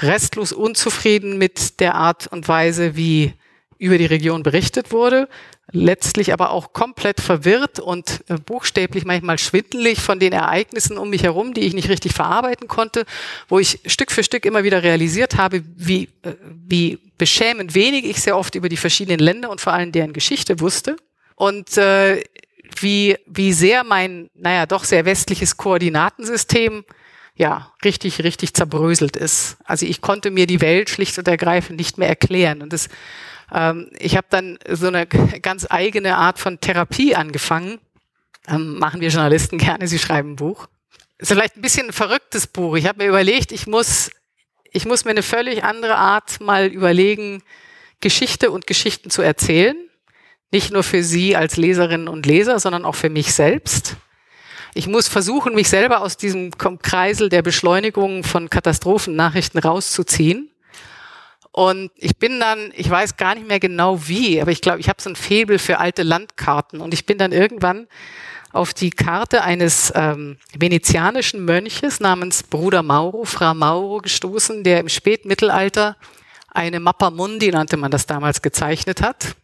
restlos 0.00 0.52
unzufrieden 0.52 1.38
mit 1.38 1.80
der 1.80 1.94
Art 1.94 2.28
und 2.28 2.48
Weise, 2.48 2.96
wie 2.96 3.34
über 3.78 3.98
die 3.98 4.06
Region 4.06 4.42
berichtet 4.42 4.92
wurde 4.92 5.28
letztlich 5.72 6.32
aber 6.32 6.50
auch 6.50 6.72
komplett 6.72 7.20
verwirrt 7.20 7.78
und 7.78 8.24
äh, 8.28 8.34
buchstäblich 8.34 9.04
manchmal 9.04 9.38
schwindelig 9.38 10.00
von 10.00 10.18
den 10.18 10.32
Ereignissen 10.32 10.98
um 10.98 11.10
mich 11.10 11.22
herum, 11.22 11.54
die 11.54 11.62
ich 11.62 11.74
nicht 11.74 11.88
richtig 11.88 12.12
verarbeiten 12.12 12.68
konnte, 12.68 13.04
wo 13.48 13.58
ich 13.58 13.80
Stück 13.86 14.10
für 14.10 14.24
Stück 14.24 14.44
immer 14.44 14.64
wieder 14.64 14.82
realisiert 14.82 15.36
habe, 15.36 15.62
wie, 15.76 16.08
äh, 16.22 16.34
wie 16.44 16.98
beschämend 17.18 17.74
wenig 17.74 18.04
ich 18.04 18.20
sehr 18.20 18.36
oft 18.36 18.54
über 18.54 18.68
die 18.68 18.76
verschiedenen 18.76 19.20
Länder 19.20 19.50
und 19.50 19.60
vor 19.60 19.72
allem 19.72 19.92
deren 19.92 20.12
Geschichte 20.12 20.60
wusste 20.60 20.96
und 21.36 21.76
äh, 21.76 22.22
wie, 22.80 23.16
wie 23.26 23.52
sehr 23.52 23.84
mein, 23.84 24.30
naja, 24.34 24.66
doch 24.66 24.84
sehr 24.84 25.04
westliches 25.04 25.56
Koordinatensystem 25.56 26.84
ja, 27.34 27.72
richtig, 27.84 28.22
richtig 28.22 28.54
zerbröselt 28.54 29.16
ist. 29.16 29.56
Also 29.64 29.86
ich 29.86 30.02
konnte 30.02 30.30
mir 30.30 30.46
die 30.46 30.60
Welt 30.60 30.90
schlicht 30.90 31.16
und 31.16 31.26
ergreifend 31.26 31.78
nicht 31.78 31.96
mehr 31.96 32.08
erklären. 32.08 32.60
Und 32.60 32.72
das 32.72 32.88
ähm, 33.52 33.90
ich 33.98 34.16
habe 34.16 34.26
dann 34.30 34.58
so 34.68 34.88
eine 34.88 35.06
ganz 35.42 35.66
eigene 35.68 36.16
Art 36.16 36.38
von 36.38 36.60
Therapie 36.60 37.14
angefangen. 37.14 37.78
Ähm, 38.48 38.78
machen 38.78 39.00
wir 39.00 39.08
Journalisten 39.08 39.58
gerne, 39.58 39.86
sie 39.86 39.98
schreiben 39.98 40.32
ein 40.32 40.36
Buch. 40.36 40.66
Ist 41.18 41.28
vielleicht 41.28 41.56
ein 41.56 41.62
bisschen 41.62 41.88
ein 41.88 41.92
verrücktes 41.92 42.46
Buch. 42.46 42.76
Ich 42.76 42.86
habe 42.86 43.02
mir 43.02 43.08
überlegt, 43.08 43.52
ich 43.52 43.66
muss, 43.66 44.10
ich 44.72 44.86
muss 44.86 45.04
mir 45.04 45.10
eine 45.10 45.22
völlig 45.22 45.64
andere 45.64 45.96
Art 45.96 46.40
mal 46.40 46.66
überlegen, 46.66 47.42
Geschichte 48.00 48.50
und 48.50 48.66
Geschichten 48.66 49.10
zu 49.10 49.20
erzählen. 49.20 49.76
Nicht 50.52 50.72
nur 50.72 50.82
für 50.82 51.02
Sie 51.02 51.36
als 51.36 51.56
Leserinnen 51.56 52.08
und 52.08 52.26
Leser, 52.26 52.58
sondern 52.58 52.84
auch 52.84 52.96
für 52.96 53.10
mich 53.10 53.32
selbst. 53.32 53.96
Ich 54.74 54.86
muss 54.86 55.08
versuchen, 55.08 55.54
mich 55.54 55.68
selber 55.68 56.00
aus 56.00 56.16
diesem 56.16 56.50
Kreisel 56.56 57.28
der 57.28 57.42
Beschleunigung 57.42 58.24
von 58.24 58.50
Katastrophennachrichten 58.50 59.60
rauszuziehen. 59.60 60.50
Und 61.52 61.90
ich 61.96 62.16
bin 62.16 62.38
dann, 62.38 62.72
ich 62.76 62.88
weiß 62.88 63.16
gar 63.16 63.34
nicht 63.34 63.48
mehr 63.48 63.58
genau 63.58 64.06
wie, 64.06 64.40
aber 64.40 64.52
ich 64.52 64.60
glaube, 64.60 64.78
ich 64.78 64.88
habe 64.88 65.02
so 65.02 65.10
ein 65.10 65.16
Febel 65.16 65.58
für 65.58 65.78
alte 65.78 66.04
Landkarten. 66.04 66.80
Und 66.80 66.94
ich 66.94 67.06
bin 67.06 67.18
dann 67.18 67.32
irgendwann 67.32 67.88
auf 68.52 68.74
die 68.74 68.90
Karte 68.90 69.42
eines 69.42 69.92
ähm, 69.94 70.36
venezianischen 70.56 71.44
Mönches 71.44 72.00
namens 72.00 72.42
Bruder 72.44 72.82
Mauro, 72.82 73.24
Fra 73.24 73.54
Mauro 73.54 73.98
gestoßen, 73.98 74.62
der 74.62 74.80
im 74.80 74.88
Spätmittelalter 74.88 75.96
eine 76.52 76.80
Mappa 76.80 77.10
Mundi, 77.10 77.50
nannte 77.50 77.76
man 77.76 77.90
das 77.90 78.06
damals, 78.06 78.42
gezeichnet 78.42 79.02
hat. 79.02 79.36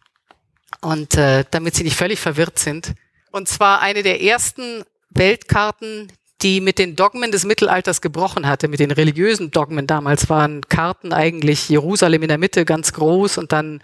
Und 0.81 1.15
äh, 1.15 1.43
damit 1.51 1.75
Sie 1.75 1.83
nicht 1.83 1.97
völlig 1.97 2.19
verwirrt 2.19 2.59
sind. 2.59 2.93
Und 3.31 3.47
zwar 3.47 3.81
eine 3.81 4.03
der 4.03 4.21
ersten 4.21 4.83
Weltkarten, 5.09 6.11
die 6.41 6.61
mit 6.61 6.77
den 6.77 6.95
Dogmen 6.95 7.31
des 7.31 7.45
Mittelalters 7.45 8.01
gebrochen 8.01 8.47
hatte, 8.47 8.67
mit 8.67 8.79
den 8.79 8.91
religiösen 8.91 9.51
Dogmen. 9.51 9.87
Damals 9.87 10.29
waren 10.29 10.61
Karten 10.69 11.13
eigentlich 11.13 11.69
Jerusalem 11.69 12.21
in 12.21 12.27
der 12.29 12.37
Mitte 12.37 12.63
ganz 12.63 12.93
groß 12.93 13.37
und 13.37 13.51
dann 13.51 13.81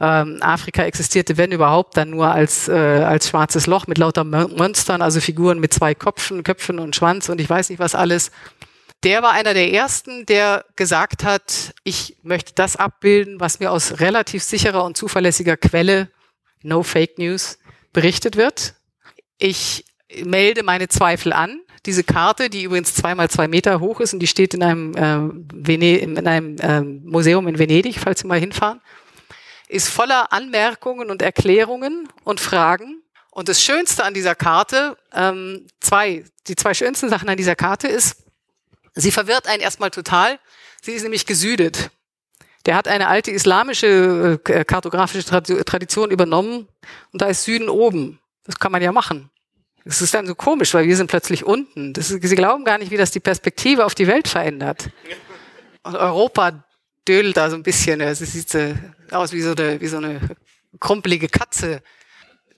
ähm, 0.00 0.38
Afrika 0.40 0.82
existierte, 0.82 1.36
wenn 1.36 1.52
überhaupt, 1.52 1.96
dann 1.96 2.10
nur 2.10 2.30
als, 2.32 2.68
äh, 2.68 2.72
als 2.72 3.28
schwarzes 3.28 3.66
Loch 3.66 3.86
mit 3.86 3.98
lauter 3.98 4.24
Monstern, 4.24 5.02
also 5.02 5.20
Figuren 5.20 5.60
mit 5.60 5.72
zwei 5.72 5.94
Köpfen, 5.94 6.42
Köpfen 6.42 6.78
und 6.78 6.96
Schwanz 6.96 7.28
und 7.28 7.40
ich 7.40 7.48
weiß 7.48 7.70
nicht 7.70 7.78
was 7.78 7.94
alles. 7.94 8.30
Der 9.04 9.22
war 9.22 9.32
einer 9.32 9.52
der 9.52 9.70
ersten, 9.72 10.24
der 10.24 10.64
gesagt 10.76 11.24
hat, 11.24 11.74
ich 11.84 12.16
möchte 12.22 12.52
das 12.54 12.76
abbilden, 12.76 13.38
was 13.38 13.60
mir 13.60 13.70
aus 13.70 14.00
relativ 14.00 14.42
sicherer 14.42 14.82
und 14.84 14.96
zuverlässiger 14.96 15.58
Quelle, 15.58 16.08
no 16.64 16.82
Fake 16.82 17.18
News, 17.18 17.58
berichtet 17.92 18.36
wird. 18.36 18.74
Ich 19.38 19.84
melde 20.24 20.62
meine 20.62 20.88
Zweifel 20.88 21.32
an. 21.32 21.60
Diese 21.86 22.02
Karte, 22.02 22.48
die 22.50 22.64
übrigens 22.64 22.94
zweimal 22.94 23.28
zwei 23.30 23.46
Meter 23.46 23.80
hoch 23.80 24.00
ist 24.00 24.14
und 24.14 24.20
die 24.20 24.26
steht 24.26 24.54
in 24.54 24.62
einem, 24.62 24.94
äh, 24.94 25.74
in 25.74 26.26
einem 26.26 26.56
äh, 26.58 26.80
Museum 26.80 27.46
in 27.46 27.58
Venedig, 27.58 28.00
falls 28.00 28.20
Sie 28.20 28.26
mal 28.26 28.40
hinfahren, 28.40 28.80
ist 29.68 29.88
voller 29.88 30.32
Anmerkungen 30.32 31.10
und 31.10 31.20
Erklärungen 31.20 32.08
und 32.24 32.40
Fragen. 32.40 33.02
Und 33.30 33.48
das 33.48 33.62
Schönste 33.62 34.04
an 34.04 34.14
dieser 34.14 34.34
Karte, 34.34 34.96
ähm, 35.12 35.66
zwei, 35.80 36.24
die 36.46 36.56
zwei 36.56 36.72
schönsten 36.72 37.08
Sachen 37.08 37.28
an 37.28 37.36
dieser 37.36 37.56
Karte 37.56 37.88
ist, 37.88 38.22
sie 38.94 39.10
verwirrt 39.10 39.46
einen 39.46 39.60
erstmal 39.60 39.90
total. 39.90 40.38
Sie 40.80 40.92
ist 40.92 41.02
nämlich 41.02 41.26
gesüdet. 41.26 41.90
Der 42.66 42.76
hat 42.76 42.88
eine 42.88 43.08
alte 43.08 43.30
islamische 43.30 44.40
äh, 44.44 44.64
kartografische 44.64 45.24
Tradition 45.64 46.10
übernommen 46.10 46.68
und 47.12 47.22
da 47.22 47.26
ist 47.26 47.44
Süden 47.44 47.68
oben. 47.68 48.20
Das 48.44 48.58
kann 48.58 48.72
man 48.72 48.82
ja 48.82 48.92
machen. 48.92 49.30
Das 49.84 50.00
ist 50.00 50.14
dann 50.14 50.26
so 50.26 50.34
komisch, 50.34 50.72
weil 50.72 50.86
wir 50.86 50.96
sind 50.96 51.08
plötzlich 51.08 51.44
unten. 51.44 51.92
Das 51.92 52.08
sie 52.08 52.18
glauben 52.18 52.64
gar 52.64 52.78
nicht, 52.78 52.90
wie 52.90 52.96
das 52.96 53.10
die 53.10 53.20
Perspektive 53.20 53.84
auf 53.84 53.94
die 53.94 54.06
Welt 54.06 54.28
verändert. 54.28 54.88
Und 55.82 55.96
Europa 55.96 56.64
dödelt 57.06 57.36
da 57.36 57.50
so 57.50 57.56
ein 57.56 57.62
bisschen. 57.62 58.00
Es 58.00 58.20
sieht 58.20 58.48
so 58.48 58.74
aus 59.10 59.32
wie 59.32 59.42
so 59.42 59.52
eine, 59.52 59.80
wie 59.80 59.86
so 59.86 59.98
eine 59.98 60.20
krumpelige 60.80 61.28
Katze. 61.28 61.82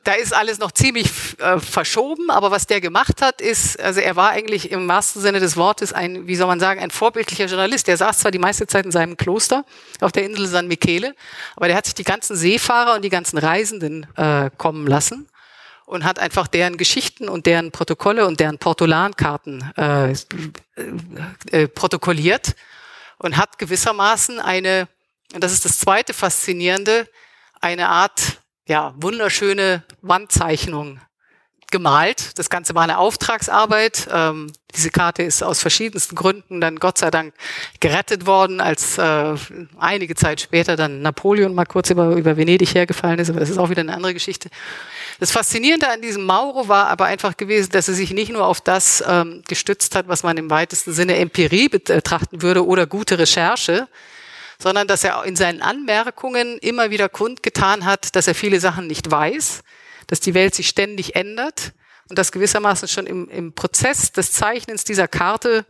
Da 0.06 0.12
ist 0.12 0.32
alles 0.32 0.60
noch 0.60 0.70
ziemlich 0.70 1.10
äh, 1.40 1.58
verschoben, 1.58 2.30
aber 2.30 2.52
was 2.52 2.68
der 2.68 2.80
gemacht 2.80 3.20
hat, 3.20 3.40
ist, 3.40 3.80
also 3.80 3.98
er 3.98 4.14
war 4.14 4.30
eigentlich 4.30 4.70
im 4.70 4.86
wahrsten 4.86 5.20
Sinne 5.20 5.40
des 5.40 5.56
Wortes 5.56 5.92
ein, 5.92 6.28
wie 6.28 6.36
soll 6.36 6.46
man 6.46 6.60
sagen, 6.60 6.80
ein 6.80 6.92
vorbildlicher 6.92 7.46
Journalist. 7.46 7.88
Der 7.88 7.96
saß 7.96 8.18
zwar 8.18 8.30
die 8.30 8.38
meiste 8.38 8.68
Zeit 8.68 8.84
in 8.84 8.92
seinem 8.92 9.16
Kloster 9.16 9.64
auf 10.00 10.12
der 10.12 10.22
Insel 10.22 10.46
San 10.46 10.68
Michele, 10.68 11.16
aber 11.56 11.66
der 11.66 11.76
hat 11.76 11.86
sich 11.86 11.94
die 11.94 12.04
ganzen 12.04 12.36
Seefahrer 12.36 12.94
und 12.94 13.02
die 13.02 13.08
ganzen 13.08 13.36
Reisenden 13.36 14.06
äh, 14.14 14.48
kommen 14.56 14.86
lassen 14.86 15.28
und 15.86 16.04
hat 16.04 16.20
einfach 16.20 16.46
deren 16.46 16.76
Geschichten 16.76 17.28
und 17.28 17.46
deren 17.46 17.72
Protokolle 17.72 18.28
und 18.28 18.38
deren 18.38 18.58
Portolankarten 18.58 19.72
äh, 19.76 20.12
äh, 21.50 21.66
protokolliert 21.66 22.54
und 23.18 23.36
hat 23.36 23.58
gewissermaßen 23.58 24.38
eine, 24.38 24.86
und 25.34 25.42
das 25.42 25.52
ist 25.52 25.64
das 25.64 25.80
zweite 25.80 26.14
Faszinierende, 26.14 27.08
eine 27.60 27.88
Art 27.88 28.38
ja, 28.66 28.94
wunderschöne 28.96 29.84
Wandzeichnung 30.02 31.00
gemalt. 31.70 32.38
Das 32.38 32.48
Ganze 32.48 32.74
war 32.74 32.82
eine 32.82 32.98
Auftragsarbeit. 32.98 34.08
Ähm, 34.12 34.52
diese 34.74 34.90
Karte 34.90 35.22
ist 35.22 35.42
aus 35.42 35.60
verschiedensten 35.60 36.14
Gründen 36.14 36.60
dann 36.60 36.76
Gott 36.78 36.98
sei 36.98 37.10
Dank 37.10 37.34
gerettet 37.80 38.26
worden, 38.26 38.60
als 38.60 38.98
äh, 38.98 39.34
einige 39.78 40.14
Zeit 40.14 40.40
später 40.40 40.76
dann 40.76 41.02
Napoleon 41.02 41.54
mal 41.54 41.64
kurz 41.64 41.90
über, 41.90 42.14
über 42.14 42.36
Venedig 42.36 42.74
hergefallen 42.74 43.18
ist, 43.18 43.30
aber 43.30 43.40
das 43.40 43.50
ist 43.50 43.58
auch 43.58 43.70
wieder 43.70 43.80
eine 43.80 43.94
andere 43.94 44.14
Geschichte. 44.14 44.48
Das 45.18 45.32
Faszinierende 45.32 45.88
an 45.88 46.02
diesem 46.02 46.24
Mauro 46.24 46.68
war 46.68 46.88
aber 46.88 47.06
einfach 47.06 47.36
gewesen, 47.36 47.70
dass 47.72 47.88
er 47.88 47.94
sich 47.94 48.12
nicht 48.12 48.30
nur 48.30 48.46
auf 48.46 48.60
das 48.60 49.02
ähm, 49.06 49.42
gestützt 49.48 49.96
hat, 49.96 50.08
was 50.08 50.22
man 50.22 50.36
im 50.36 50.50
weitesten 50.50 50.92
Sinne 50.92 51.16
Empirie 51.16 51.68
betrachten 51.68 52.42
würde 52.42 52.64
oder 52.64 52.86
gute 52.86 53.18
Recherche, 53.18 53.88
sondern 54.58 54.88
dass 54.88 55.04
er 55.04 55.24
in 55.24 55.36
seinen 55.36 55.62
Anmerkungen 55.62 56.58
immer 56.58 56.90
wieder 56.90 57.08
kundgetan 57.08 57.84
hat, 57.84 58.16
dass 58.16 58.26
er 58.26 58.34
viele 58.34 58.60
Sachen 58.60 58.86
nicht 58.86 59.10
weiß, 59.10 59.62
dass 60.06 60.20
die 60.20 60.34
Welt 60.34 60.54
sich 60.54 60.68
ständig 60.68 61.16
ändert 61.16 61.72
und 62.08 62.18
dass 62.18 62.32
gewissermaßen 62.32 62.88
schon 62.88 63.06
im, 63.06 63.28
im 63.28 63.52
Prozess 63.52 64.12
des 64.12 64.32
Zeichnens 64.32 64.84
dieser 64.84 65.08
Karte 65.08 65.64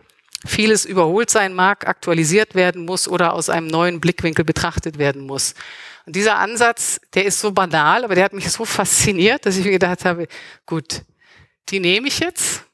vieles 0.44 0.84
überholt 0.84 1.30
sein 1.30 1.54
mag, 1.54 1.88
aktualisiert 1.88 2.54
werden 2.54 2.84
muss 2.84 3.08
oder 3.08 3.32
aus 3.32 3.48
einem 3.48 3.66
neuen 3.66 4.00
Blickwinkel 4.00 4.44
betrachtet 4.44 4.98
werden 4.98 5.22
muss. 5.22 5.54
Und 6.04 6.14
dieser 6.14 6.38
Ansatz, 6.38 7.00
der 7.14 7.24
ist 7.24 7.40
so 7.40 7.52
banal, 7.52 8.04
aber 8.04 8.14
der 8.14 8.24
hat 8.24 8.32
mich 8.32 8.50
so 8.50 8.64
fasziniert, 8.64 9.46
dass 9.46 9.56
ich 9.56 9.64
mir 9.64 9.72
gedacht 9.72 10.04
habe, 10.04 10.28
gut, 10.66 11.02
die 11.70 11.80
nehme 11.80 12.06
ich 12.06 12.20
jetzt 12.20 12.65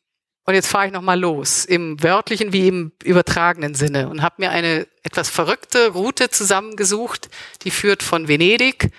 und 0.44 0.54
jetzt 0.54 0.66
fahre 0.66 0.86
ich 0.86 0.92
nochmal 0.92 1.20
los, 1.20 1.64
im 1.64 2.02
wörtlichen 2.02 2.52
wie 2.52 2.68
im 2.68 2.92
übertragenen 3.04 3.74
Sinne 3.74 4.08
und 4.08 4.22
habe 4.22 4.36
mir 4.38 4.50
eine 4.50 4.88
etwas 5.02 5.28
verrückte 5.28 5.90
Route 5.90 6.30
zusammengesucht, 6.30 7.28
die 7.62 7.70
führt 7.70 8.02
von 8.02 8.28
Venedig 8.28 8.90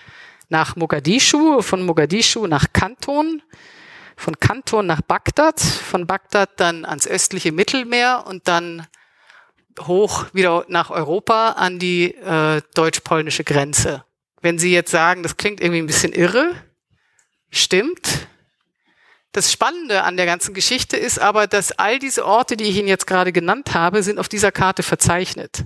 nach 0.50 0.76
Mogadischu, 0.76 1.62
von 1.62 1.86
Mogadischu 1.86 2.48
nach 2.48 2.68
Kanton, 2.72 3.42
von 4.16 4.40
Kanton 4.40 4.86
nach 4.86 5.02
Bagdad, 5.02 5.60
von 5.60 6.08
Bagdad 6.08 6.52
dann 6.58 6.86
ans 6.86 7.08
östliche 7.08 7.52
Mittelmeer 7.52 8.24
und 8.28 8.48
dann 8.48 8.88
hoch 9.82 10.26
wieder 10.34 10.66
nach 10.68 10.92
Europa 10.92 11.52
an 11.52 11.80
die 11.80 12.14
äh, 12.16 12.62
deutsch-polnische 12.76 13.44
Grenze. 13.44 14.06
Wenn 14.42 14.60
Sie 14.60 14.72
jetzt 14.72 14.92
sagen, 14.92 15.24
das 15.24 15.38
klingt 15.38 15.62
irgendwie 15.62 15.82
ein 15.82 15.88
bisschen 15.88 16.14
irre, 16.14 16.54
stimmt. 17.50 18.28
Das 19.34 19.52
Spannende 19.52 20.04
an 20.04 20.16
der 20.16 20.26
ganzen 20.26 20.54
Geschichte 20.54 20.96
ist 20.96 21.20
aber, 21.20 21.48
dass 21.48 21.72
all 21.74 22.00
diese 22.00 22.26
Orte, 22.26 22.56
die 22.56 22.66
ich 22.66 22.78
Ihnen 22.78 22.88
jetzt 22.88 23.08
gerade 23.08 23.34
genannt 23.34 23.74
habe, 23.74 24.02
sind 24.02 24.20
auf 24.20 24.30
dieser 24.30 24.52
Karte 24.52 24.84
verzeichnet. 24.84 25.66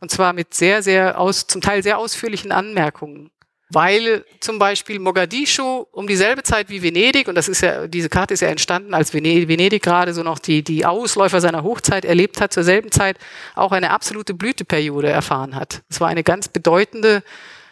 Und 0.00 0.10
zwar 0.10 0.32
mit 0.32 0.54
sehr, 0.54 0.82
sehr 0.82 1.20
aus, 1.20 1.46
zum 1.46 1.60
Teil 1.60 1.82
sehr 1.82 1.98
ausführlichen 1.98 2.52
Anmerkungen 2.52 3.30
weil 3.70 4.24
zum 4.40 4.58
Beispiel 4.58 4.98
Mogadischu 4.98 5.86
um 5.90 6.06
dieselbe 6.06 6.42
Zeit 6.42 6.68
wie 6.68 6.82
Venedig, 6.82 7.26
und 7.26 7.34
das 7.34 7.48
ist 7.48 7.62
ja, 7.62 7.88
diese 7.88 8.08
Karte 8.08 8.34
ist 8.34 8.40
ja 8.40 8.48
entstanden, 8.48 8.94
als 8.94 9.12
Venedig, 9.12 9.82
gerade 9.82 10.14
so 10.14 10.22
noch 10.22 10.38
die, 10.38 10.62
die 10.62 10.86
Ausläufer 10.86 11.40
seiner 11.40 11.64
Hochzeit 11.64 12.04
erlebt 12.04 12.40
hat, 12.40 12.52
zur 12.52 12.62
selben 12.62 12.92
Zeit 12.92 13.18
auch 13.54 13.72
eine 13.72 13.90
absolute 13.90 14.34
Blüteperiode 14.34 15.08
erfahren 15.08 15.56
hat. 15.56 15.82
Es 15.88 16.00
war 16.00 16.08
eine 16.08 16.22
ganz 16.22 16.48
bedeutende 16.48 17.24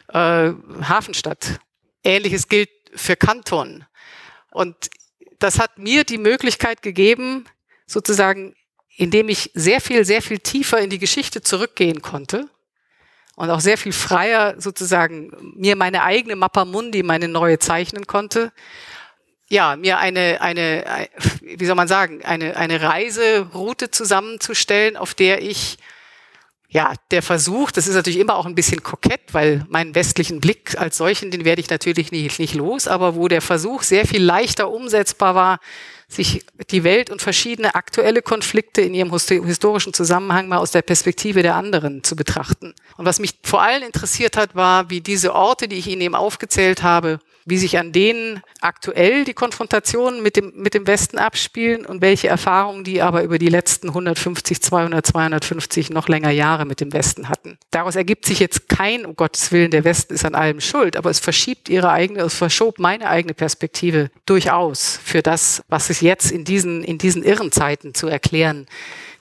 äh, 0.09 0.51
Hafenstadt. 0.83 1.61
Ähnliches 2.03 2.49
gilt 2.49 2.71
für 2.95 3.17
Kanton. 3.17 3.85
Und 4.51 4.91
das 5.45 5.59
hat 5.59 5.79
mir 5.79 6.05
die 6.05 6.19
Möglichkeit 6.19 6.81
gegeben, 6.81 7.45
sozusagen, 7.87 8.57
indem 8.97 9.29
ich 9.29 9.51
sehr 9.55 9.81
viel, 9.81 10.05
sehr 10.05 10.23
viel 10.23 10.39
tiefer 10.39 10.79
in 10.81 10.89
die 10.89 10.99
Geschichte 10.99 11.43
zurückgehen 11.43 12.01
konnte, 12.01 12.49
und 13.37 13.51
auch 13.51 13.61
sehr 13.61 13.77
viel 13.77 13.93
freier 13.93 14.55
sozusagen 14.61 15.33
mir 15.57 15.77
meine 15.77 16.03
eigene 16.03 16.37
Mappa 16.37 16.65
Mundi, 16.65 17.03
meine 17.03 17.29
neue 17.29 17.59
zeichnen 17.59 18.07
konnte. 18.07 18.53
Ja, 19.49 19.77
mir 19.77 19.99
eine, 19.99 20.41
eine, 20.41 21.09
wie 21.41 21.67
soll 21.67 21.75
man 21.75 21.89
sagen, 21.89 22.25
eine, 22.25 22.57
eine 22.57 22.81
Reiseroute 22.81 23.91
zusammenzustellen, 23.91 24.97
auf 24.97 25.15
der 25.15 25.43
ich 25.43 25.79
ja, 26.75 26.93
der 27.13 27.23
Versuch, 27.23 27.71
das 27.71 27.87
ist 27.87 27.95
natürlich 27.95 28.19
immer 28.19 28.35
auch 28.35 28.47
ein 28.47 28.57
bisschen 28.57 28.83
kokett, 28.83 29.21
weil 29.31 29.65
meinen 29.69 29.95
westlichen 29.95 30.41
Blick 30.41 30.77
als 30.77 30.97
solchen, 30.97 31.31
den 31.31 31.45
werde 31.45 31.61
ich 31.61 31.71
natürlich 31.71 32.11
nicht, 32.11 32.41
nicht 32.41 32.55
los, 32.55 32.89
aber 32.89 33.15
wo 33.15 33.29
der 33.29 33.43
Versuch 33.43 33.85
sehr 33.85 34.05
viel 34.09 34.25
leichter 34.25 34.69
umsetzbar 34.69 35.37
war, 35.37 35.61
sich 36.09 36.45
die 36.71 36.83
Welt 36.83 37.11
und 37.11 37.23
verschiedene 37.23 37.77
aktuelle 37.77 38.23
Konflikte 38.23 38.81
in 38.81 38.93
ihrem 38.93 39.13
historischen 39.13 39.95
Zusammenhang 39.95 40.49
mal 40.49 40.59
aus 40.59 40.73
der 40.73 40.83
Perspektive 40.83 41.43
der 41.43 41.55
anderen 41.55 42.03
zu 42.03 42.17
betrachten. 42.17 42.75
Und 42.97 43.07
was 43.07 43.21
mich 43.21 43.39
vor 43.45 43.63
allem 43.63 43.85
interessiert 43.85 44.37
hat, 44.37 44.57
war, 44.57 44.91
wie 44.91 45.01
diese 45.01 45.33
Orte, 45.33 45.69
die 45.69 45.77
ich 45.77 45.87
Ihnen 45.87 46.03
eben 46.03 46.17
aufgezählt 46.17 46.83
habe, 46.83 47.21
wie 47.47 47.59
sich 47.59 47.79
an 47.79 47.93
denen 47.93 48.43
aktuell 48.61 49.25
die 49.25 49.35
Konfrontationen 49.35 50.23
mit 50.23 50.37
dem, 50.37 50.53
mit 50.57 50.75
dem 50.75 50.87
Westen 50.87 51.19
abspielen 51.19 51.85
und 51.85 52.01
welche 52.01 52.29
Erfahrungen 52.29 52.85
die 52.85 53.03
aber 53.03 53.23
über 53.23 53.39
die 53.39 53.49
letzten 53.49 53.89
150, 53.89 54.63
200, 54.63 55.07
250 55.07 55.91
noch 55.91 56.09
länger 56.09 56.31
Jahre 56.31 56.65
mit 56.65 56.81
dem 56.81 56.93
Westen 56.93 57.29
hatten. 57.29 57.59
Daraus 57.71 57.97
ergibt 57.97 58.25
sich 58.27 58.39
jetzt 58.39 58.69
kein, 58.69 59.05
um 59.05 59.17
Gottes 59.17 59.53
Willen, 59.53 59.71
der 59.71 59.85
Westen 59.85 60.15
ist 60.15 60.25
an 60.25 60.35
allem 60.35 60.61
schuld, 60.61 60.97
aber 60.97 61.11
es 61.11 61.19
verschiebt 61.19 61.69
ihre 61.69 61.91
eigene, 61.91 62.23
es 62.23 62.35
verschob 62.35 62.79
meine 62.79 63.09
eigene 63.09 63.35
Perspektive 63.35 64.11
durchaus 64.27 64.99
für 65.03 65.23
das, 65.23 65.63
was 65.69 65.91
es 65.91 66.01
jetzt 66.01 66.31
in 66.31 66.45
diesen, 66.45 66.83
in 66.83 66.99
diesen 66.99 67.23
irren 67.23 67.53
Zeiten 67.53 67.95
zu 67.95 68.09
erklären 68.09 68.67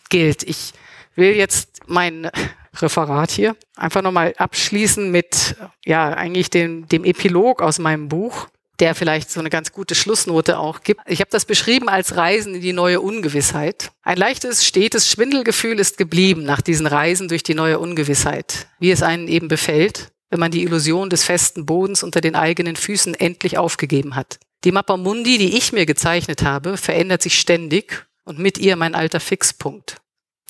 gilt. 0.09 0.43
Ich 0.43 0.73
will 1.15 1.35
jetzt 1.35 1.81
mein 1.87 2.29
Referat 2.81 3.31
hier. 3.31 3.55
Einfach 3.75 4.01
nochmal 4.01 4.33
abschließen 4.37 5.11
mit, 5.11 5.55
ja, 5.85 6.09
eigentlich 6.09 6.49
dem, 6.49 6.87
dem 6.87 7.03
Epilog 7.03 7.61
aus 7.61 7.79
meinem 7.79 8.09
Buch, 8.09 8.47
der 8.79 8.95
vielleicht 8.95 9.29
so 9.29 9.39
eine 9.39 9.49
ganz 9.49 9.71
gute 9.71 9.95
Schlussnote 9.95 10.57
auch 10.57 10.81
gibt. 10.81 11.01
Ich 11.05 11.19
habe 11.19 11.29
das 11.29 11.45
beschrieben 11.45 11.89
als 11.89 12.15
Reisen 12.15 12.55
in 12.55 12.61
die 12.61 12.73
neue 12.73 13.01
Ungewissheit. 13.01 13.91
Ein 14.01 14.17
leichtes, 14.17 14.65
stetes 14.65 15.09
Schwindelgefühl 15.09 15.79
ist 15.79 15.97
geblieben 15.97 16.43
nach 16.43 16.61
diesen 16.61 16.87
Reisen 16.87 17.27
durch 17.27 17.43
die 17.43 17.53
neue 17.53 17.79
Ungewissheit, 17.79 18.67
wie 18.79 18.91
es 18.91 19.03
einen 19.03 19.27
eben 19.27 19.47
befällt, 19.47 20.11
wenn 20.29 20.39
man 20.39 20.51
die 20.51 20.63
Illusion 20.63 21.09
des 21.09 21.23
festen 21.23 21.65
Bodens 21.65 22.01
unter 22.01 22.19
den 22.19 22.35
eigenen 22.35 22.75
Füßen 22.75 23.13
endlich 23.13 23.57
aufgegeben 23.57 24.15
hat. 24.15 24.39
Die 24.63 24.71
Mappa 24.71 24.97
Mundi, 24.97 25.37
die 25.37 25.57
ich 25.57 25.73
mir 25.73 25.85
gezeichnet 25.85 26.43
habe, 26.43 26.77
verändert 26.77 27.21
sich 27.21 27.39
ständig 27.39 28.07
und 28.23 28.39
mit 28.39 28.57
ihr 28.57 28.75
mein 28.75 28.95
alter 28.95 29.19
Fixpunkt, 29.19 29.97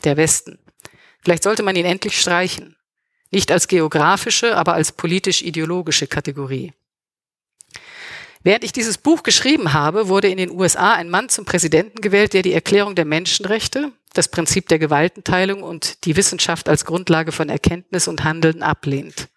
der 0.06 0.16
Westen. 0.16 0.63
Vielleicht 1.24 1.44
sollte 1.44 1.64
man 1.64 1.76
ihn 1.76 1.86
endlich 1.86 2.20
streichen. 2.20 2.76
Nicht 3.32 3.52
als 3.52 3.68
geografische, 3.68 4.56
aber 4.56 4.74
als 4.74 4.92
politisch-ideologische 4.92 6.08
Kategorie. 6.08 6.74
Während 8.44 8.66
ich 8.66 8.74
dieses 8.74 8.98
Buch 8.98 9.24
geschrieben 9.24 9.72
habe, 9.72 10.10
wurde 10.10 10.28
in 10.28 10.38
den 10.38 10.52
USA 10.52 10.94
ein 10.94 11.10
Mann 11.10 11.30
zum 11.30 11.46
Präsidenten 11.46 12.02
gewählt, 12.02 12.34
der 12.34 12.42
die 12.42 12.54
Erklärung 12.54 12.94
der 12.94 13.06
Menschenrechte, 13.06 13.94
das 14.14 14.28
Prinzip 14.28 14.68
der 14.68 14.80
Gewaltenteilung 14.80 15.64
und 15.64 16.06
die 16.06 16.18
Wissenschaft 16.18 16.68
als 16.68 16.84
Grundlage 16.84 17.32
von 17.32 17.48
Erkenntnis 17.48 18.10
und 18.10 18.26
Handeln 18.26 18.62
ablehnt. 18.62 19.30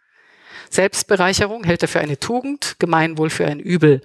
Selbstbereicherung 0.70 1.62
hält 1.62 1.82
er 1.82 1.89
für 1.89 2.01
eine 2.01 2.18
Tugend, 2.18 2.76
Gemeinwohl 2.80 3.30
für 3.30 3.47
ein 3.47 3.61
Übel. 3.61 4.03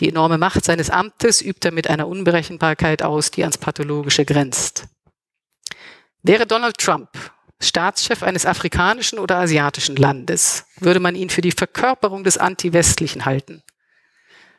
Die 0.00 0.08
enorme 0.08 0.38
Macht 0.38 0.64
seines 0.64 0.88
Amtes 0.88 1.42
übt 1.42 1.68
er 1.68 1.72
mit 1.72 1.90
einer 1.90 2.08
Unberechenbarkeit 2.08 3.02
aus, 3.02 3.30
die 3.30 3.42
ans 3.42 3.58
Pathologische 3.58 4.24
grenzt. 4.24 4.86
Wäre 6.22 6.46
Donald 6.46 6.78
Trump 6.78 7.08
Staatschef 7.60 8.22
eines 8.22 8.46
afrikanischen 8.46 9.18
oder 9.18 9.38
asiatischen 9.38 9.96
Landes, 9.96 10.66
würde 10.78 11.00
man 11.00 11.16
ihn 11.16 11.28
für 11.28 11.40
die 11.40 11.52
Verkörperung 11.52 12.22
des 12.22 12.38
Anti-Westlichen 12.38 13.24
halten. 13.24 13.62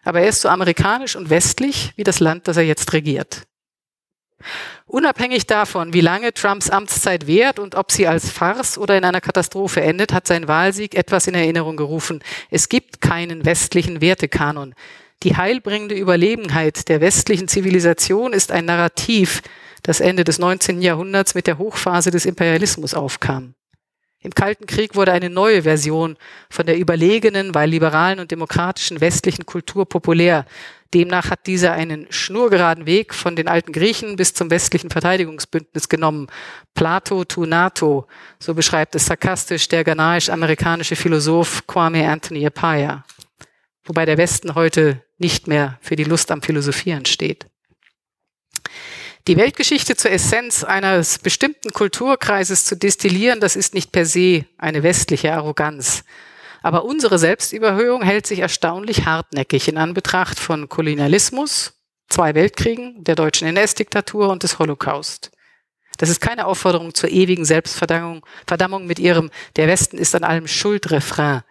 Aber 0.03 0.21
er 0.21 0.29
ist 0.29 0.41
so 0.41 0.49
amerikanisch 0.49 1.15
und 1.15 1.29
westlich 1.29 1.93
wie 1.95 2.03
das 2.03 2.19
Land, 2.19 2.47
das 2.47 2.57
er 2.57 2.63
jetzt 2.63 2.91
regiert. 2.93 3.43
Unabhängig 4.85 5.47
davon, 5.47 5.93
wie 5.93 6.01
lange 6.01 6.33
Trumps 6.33 6.69
Amtszeit 6.69 7.27
währt 7.27 7.59
und 7.59 7.75
ob 7.75 7.91
sie 7.91 8.07
als 8.07 8.29
Farce 8.29 8.77
oder 8.77 8.97
in 8.97 9.03
einer 9.03 9.21
Katastrophe 9.21 9.81
endet, 9.81 10.13
hat 10.13 10.27
sein 10.27 10.47
Wahlsieg 10.47 10.95
etwas 10.95 11.27
in 11.27 11.35
Erinnerung 11.35 11.77
gerufen. 11.77 12.23
Es 12.49 12.69
gibt 12.69 13.01
keinen 13.01 13.45
westlichen 13.45 14.01
Wertekanon. 14.01 14.75
Die 15.23 15.35
heilbringende 15.35 15.95
Überlegenheit 15.95 16.87
der 16.87 17.01
westlichen 17.01 17.49
Zivilisation 17.49 18.31
ist 18.31 18.51
ein 18.51 18.65
Narrativ, 18.65 19.41
das 19.83 19.99
Ende 19.99 20.23
des 20.23 20.39
19. 20.39 20.81
Jahrhunderts 20.81 21.35
mit 21.35 21.47
der 21.47 21.57
Hochphase 21.57 22.11
des 22.11 22.25
Imperialismus 22.25 22.93
aufkam. 22.93 23.55
Im 24.21 24.33
Kalten 24.33 24.65
Krieg 24.65 24.95
wurde 24.95 25.13
eine 25.13 25.29
neue 25.29 25.63
Version 25.63 26.17
von 26.49 26.65
der 26.65 26.77
überlegenen, 26.77 27.55
weil 27.55 27.69
liberalen 27.69 28.19
und 28.19 28.31
demokratischen 28.31 28.99
westlichen 28.99 29.45
Kultur 29.45 29.87
populär. 29.87 30.45
Demnach 30.93 31.29
hat 31.29 31.47
dieser 31.47 31.71
einen 31.71 32.05
schnurgeraden 32.09 32.85
Weg 32.85 33.13
von 33.13 33.37
den 33.37 33.47
alten 33.47 33.71
Griechen 33.71 34.17
bis 34.17 34.33
zum 34.33 34.49
westlichen 34.49 34.89
Verteidigungsbündnis 34.89 35.87
genommen. 35.87 36.27
Plato 36.73 37.23
to 37.23 37.45
NATO, 37.45 38.07
so 38.39 38.53
beschreibt 38.53 38.95
es 38.95 39.05
sarkastisch 39.05 39.69
der 39.69 39.85
ghanaisch-amerikanische 39.85 40.97
Philosoph 40.97 41.65
Kwame 41.65 42.05
Anthony 42.09 42.45
Appiah. 42.45 43.05
Wobei 43.85 44.05
der 44.05 44.17
Westen 44.17 44.53
heute 44.53 45.01
nicht 45.17 45.47
mehr 45.47 45.77
für 45.81 45.95
die 45.95 46.03
Lust 46.03 46.29
am 46.31 46.41
Philosophieren 46.41 47.05
steht. 47.05 47.45
Die 49.27 49.37
Weltgeschichte 49.37 49.95
zur 49.95 50.11
Essenz 50.11 50.63
eines 50.63 51.19
bestimmten 51.19 51.71
Kulturkreises 51.71 52.65
zu 52.65 52.75
destillieren, 52.75 53.39
das 53.39 53.55
ist 53.55 53.73
nicht 53.73 53.91
per 53.91 54.05
se 54.05 54.45
eine 54.57 54.81
westliche 54.81 55.33
Arroganz. 55.33 56.03
Aber 56.61 56.83
unsere 56.83 57.19
Selbstüberhöhung 57.19 58.01
hält 58.01 58.27
sich 58.27 58.39
erstaunlich 58.39 59.05
hartnäckig 59.05 59.67
in 59.67 59.77
Anbetracht 59.77 60.39
von 60.39 60.67
Kolonialismus, 60.67 61.73
zwei 62.09 62.33
Weltkriegen, 62.35 63.03
der 63.03 63.15
deutschen 63.15 63.47
NS-Diktatur 63.47 64.29
und 64.29 64.43
des 64.43 64.59
Holocaust. 64.59 65.31
Das 65.97 66.09
ist 66.09 66.21
keine 66.21 66.45
Aufforderung 66.45 66.93
zur 66.93 67.09
ewigen 67.09 67.45
Selbstverdammung 67.45 68.25
Verdammung 68.47 68.87
mit 68.87 68.99
ihrem 68.99 69.31
Der 69.57 69.67
Westen 69.67 69.97
ist 69.97 70.15
an 70.15 70.23
allem 70.23 70.47
Schuldrefrain. 70.47 71.43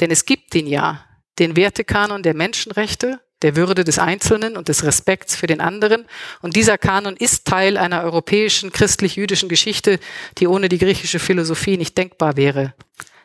Denn 0.00 0.10
es 0.10 0.26
gibt 0.26 0.52
den 0.54 0.66
ja, 0.66 1.04
den 1.38 1.56
Wertekanon 1.56 2.22
der 2.22 2.34
Menschenrechte, 2.34 3.20
der 3.46 3.54
Würde 3.54 3.84
des 3.84 4.00
Einzelnen 4.00 4.56
und 4.56 4.66
des 4.66 4.82
Respekts 4.82 5.36
für 5.36 5.46
den 5.46 5.60
anderen. 5.60 6.06
Und 6.42 6.56
dieser 6.56 6.78
Kanon 6.78 7.16
ist 7.16 7.44
Teil 7.44 7.76
einer 7.76 8.02
europäischen 8.02 8.72
christlich-jüdischen 8.72 9.48
Geschichte, 9.48 10.00
die 10.38 10.48
ohne 10.48 10.68
die 10.68 10.78
griechische 10.78 11.20
Philosophie 11.20 11.76
nicht 11.76 11.96
denkbar 11.96 12.36
wäre. 12.36 12.74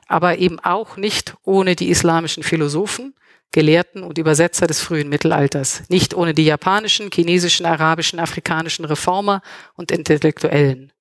Aber 0.08 0.38
eben 0.38 0.60
auch 0.60 0.96
nicht 0.96 1.34
ohne 1.44 1.76
die 1.76 1.90
islamischen 1.90 2.44
Philosophen, 2.44 3.16
Gelehrten 3.52 4.04
und 4.04 4.20
Übersetzer 4.20 4.68
des 4.68 4.80
frühen 4.80 5.10
Mittelalters. 5.10 5.90
Nicht 5.90 6.14
ohne 6.14 6.36
die 6.36 6.46
japanischen, 6.46 7.10
chinesischen, 7.12 7.66
arabischen, 7.66 8.20
afrikanischen 8.20 8.86
Reformer 8.86 9.42
und 9.74 9.90
Intellektuellen. 9.90 10.94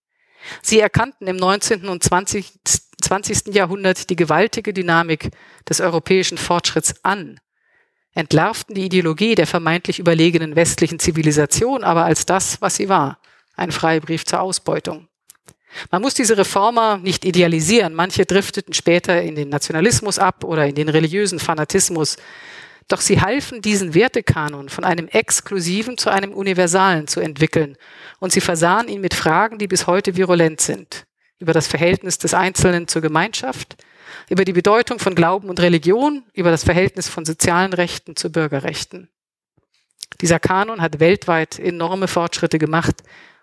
Sie 0.63 0.81
erkannten 0.81 1.27
im 1.27 1.37
19. 1.37 1.89
und 1.89 2.03
20. 2.03 2.55
20. 3.03 3.55
Jahrhundert 3.55 4.09
die 4.09 4.17
gewaltige 4.17 4.73
Dynamik 4.73 5.29
des 5.69 5.83
europäischen 5.83 6.39
Fortschritts 6.39 6.95
an 7.03 7.39
entlarvten 8.15 8.75
die 8.75 8.87
Ideologie 8.87 9.35
der 9.35 9.47
vermeintlich 9.47 9.99
überlegenen 9.99 10.57
westlichen 10.57 10.99
Zivilisation 10.99 11.85
aber 11.85 12.05
als 12.05 12.27
das, 12.27 12.61
was 12.61 12.77
sie 12.77 12.89
war, 12.89 13.19
ein 13.57 13.73
Freibrief 13.73 14.25
zur 14.25 14.41
Ausbeutung. 14.41 15.09
Man 15.91 16.03
muss 16.03 16.15
diese 16.15 16.37
Reformer 16.37 16.99
nicht 16.99 17.25
idealisieren. 17.25 17.95
Manche 17.95 18.27
drifteten 18.27 18.75
später 18.75 19.23
in 19.23 19.37
den 19.37 19.49
Nationalismus 19.49 20.19
ab 20.19 20.45
oder 20.45 20.67
in 20.67 20.75
den 20.75 20.89
religiösen 20.89 21.39
Fanatismus. 21.39 22.17
Doch 22.89 23.01
sie 23.01 23.21
halfen, 23.21 23.63
diesen 23.63 23.95
Wertekanon 23.95 24.69
von 24.69 24.83
einem 24.83 25.07
exklusiven 25.07 25.97
zu 25.97 26.11
einem 26.11 26.33
universalen 26.33 27.07
zu 27.07 27.21
entwickeln. 27.21 27.77
Und 28.19 28.33
sie 28.33 28.41
versahen 28.41 28.89
ihn 28.89 29.01
mit 29.01 29.15
Fragen, 29.15 29.59
die 29.59 29.69
bis 29.69 29.87
heute 29.87 30.17
virulent 30.17 30.61
sind. 30.61 31.07
Über 31.39 31.53
das 31.53 31.69
Verhältnis 31.69 32.19
des 32.19 32.35
Einzelnen 32.35 32.89
zur 32.89 33.01
Gemeinschaft, 33.01 33.77
über 34.29 34.45
die 34.45 34.53
Bedeutung 34.53 34.99
von 34.99 35.15
Glauben 35.15 35.49
und 35.49 35.61
Religion, 35.61 36.25
über 36.33 36.51
das 36.51 36.65
Verhältnis 36.65 37.09
von 37.09 37.25
sozialen 37.25 37.73
Rechten 37.73 38.17
zu 38.17 38.31
Bürgerrechten. 38.31 39.09
Dieser 40.21 40.39
Kanon 40.41 40.81
hat 40.81 41.01
weltweit 41.01 41.59
enorme 41.59 42.09
Fortschritte 42.09 42.59
gemacht 42.59 43.03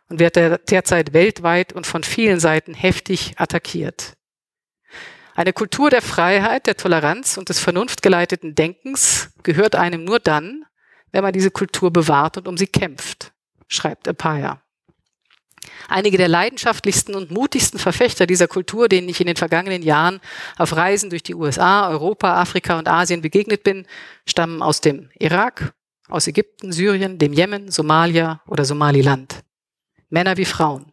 und 0.09 0.19
wird 0.19 0.35
derzeit 0.35 1.13
weltweit 1.13 1.73
und 1.73 1.87
von 1.87 2.03
vielen 2.03 2.39
Seiten 2.39 2.73
heftig 2.73 3.33
attackiert. 3.37 4.13
Eine 5.35 5.53
Kultur 5.53 5.89
der 5.89 6.01
Freiheit, 6.01 6.65
der 6.65 6.77
Toleranz 6.77 7.37
und 7.37 7.49
des 7.49 7.59
vernunftgeleiteten 7.59 8.55
Denkens 8.55 9.29
gehört 9.43 9.75
einem 9.75 10.03
nur 10.03 10.19
dann, 10.19 10.65
wenn 11.11 11.23
man 11.23 11.33
diese 11.33 11.51
Kultur 11.51 11.91
bewahrt 11.91 12.37
und 12.37 12.47
um 12.47 12.57
sie 12.57 12.67
kämpft, 12.67 13.33
schreibt 13.67 14.07
Apaya. 14.07 14.61
Einige 15.87 16.17
der 16.17 16.27
leidenschaftlichsten 16.27 17.15
und 17.15 17.31
mutigsten 17.31 17.79
Verfechter 17.79 18.27
dieser 18.27 18.47
Kultur, 18.47 18.89
denen 18.89 19.07
ich 19.09 19.21
in 19.21 19.27
den 19.27 19.35
vergangenen 19.35 19.81
Jahren 19.81 20.19
auf 20.57 20.75
Reisen 20.75 21.09
durch 21.09 21.23
die 21.23 21.35
USA, 21.35 21.89
Europa, 21.89 22.41
Afrika 22.41 22.77
und 22.77 22.87
Asien 22.87 23.21
begegnet 23.21 23.63
bin, 23.63 23.85
stammen 24.25 24.61
aus 24.61 24.81
dem 24.81 25.09
Irak, 25.17 25.73
aus 26.09 26.27
Ägypten, 26.27 26.71
Syrien, 26.71 27.17
dem 27.17 27.33
Jemen, 27.33 27.71
Somalia 27.71 28.41
oder 28.47 28.65
Somaliland. 28.65 29.43
Männer 30.09 30.37
wie 30.37 30.45
Frauen. 30.45 30.91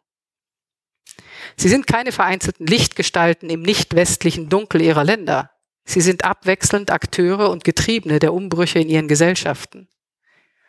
Sie 1.56 1.68
sind 1.68 1.86
keine 1.86 2.12
vereinzelten 2.12 2.66
Lichtgestalten 2.66 3.48
im 3.50 3.62
nicht 3.62 3.94
westlichen 3.94 4.48
Dunkel 4.48 4.82
ihrer 4.82 5.04
Länder. 5.04 5.50
Sie 5.84 6.00
sind 6.00 6.24
abwechselnd 6.24 6.90
Akteure 6.90 7.50
und 7.50 7.64
Getriebene 7.64 8.18
der 8.18 8.32
Umbrüche 8.32 8.78
in 8.78 8.88
ihren 8.88 9.08
Gesellschaften. 9.08 9.88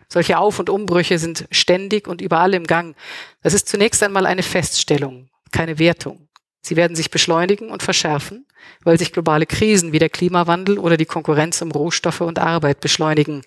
Solche 0.07 0.37
Auf- 0.37 0.59
und 0.59 0.69
Umbrüche 0.69 1.19
sind 1.19 1.47
ständig 1.51 2.07
und 2.07 2.21
überall 2.21 2.53
im 2.53 2.65
Gang. 2.65 2.95
Das 3.41 3.53
ist 3.53 3.67
zunächst 3.67 4.01
einmal 4.03 4.25
eine 4.25 4.43
Feststellung, 4.43 5.29
keine 5.51 5.79
Wertung. 5.79 6.27
Sie 6.61 6.75
werden 6.75 6.95
sich 6.95 7.11
beschleunigen 7.11 7.69
und 7.69 7.83
verschärfen, 7.83 8.47
weil 8.83 8.97
sich 8.97 9.13
globale 9.13 9.45
Krisen 9.45 9.91
wie 9.91 9.99
der 9.99 10.09
Klimawandel 10.09 10.79
oder 10.79 10.97
die 10.97 11.05
Konkurrenz 11.05 11.61
um 11.61 11.71
Rohstoffe 11.71 12.21
und 12.21 12.39
Arbeit 12.39 12.79
beschleunigen. 12.79 13.43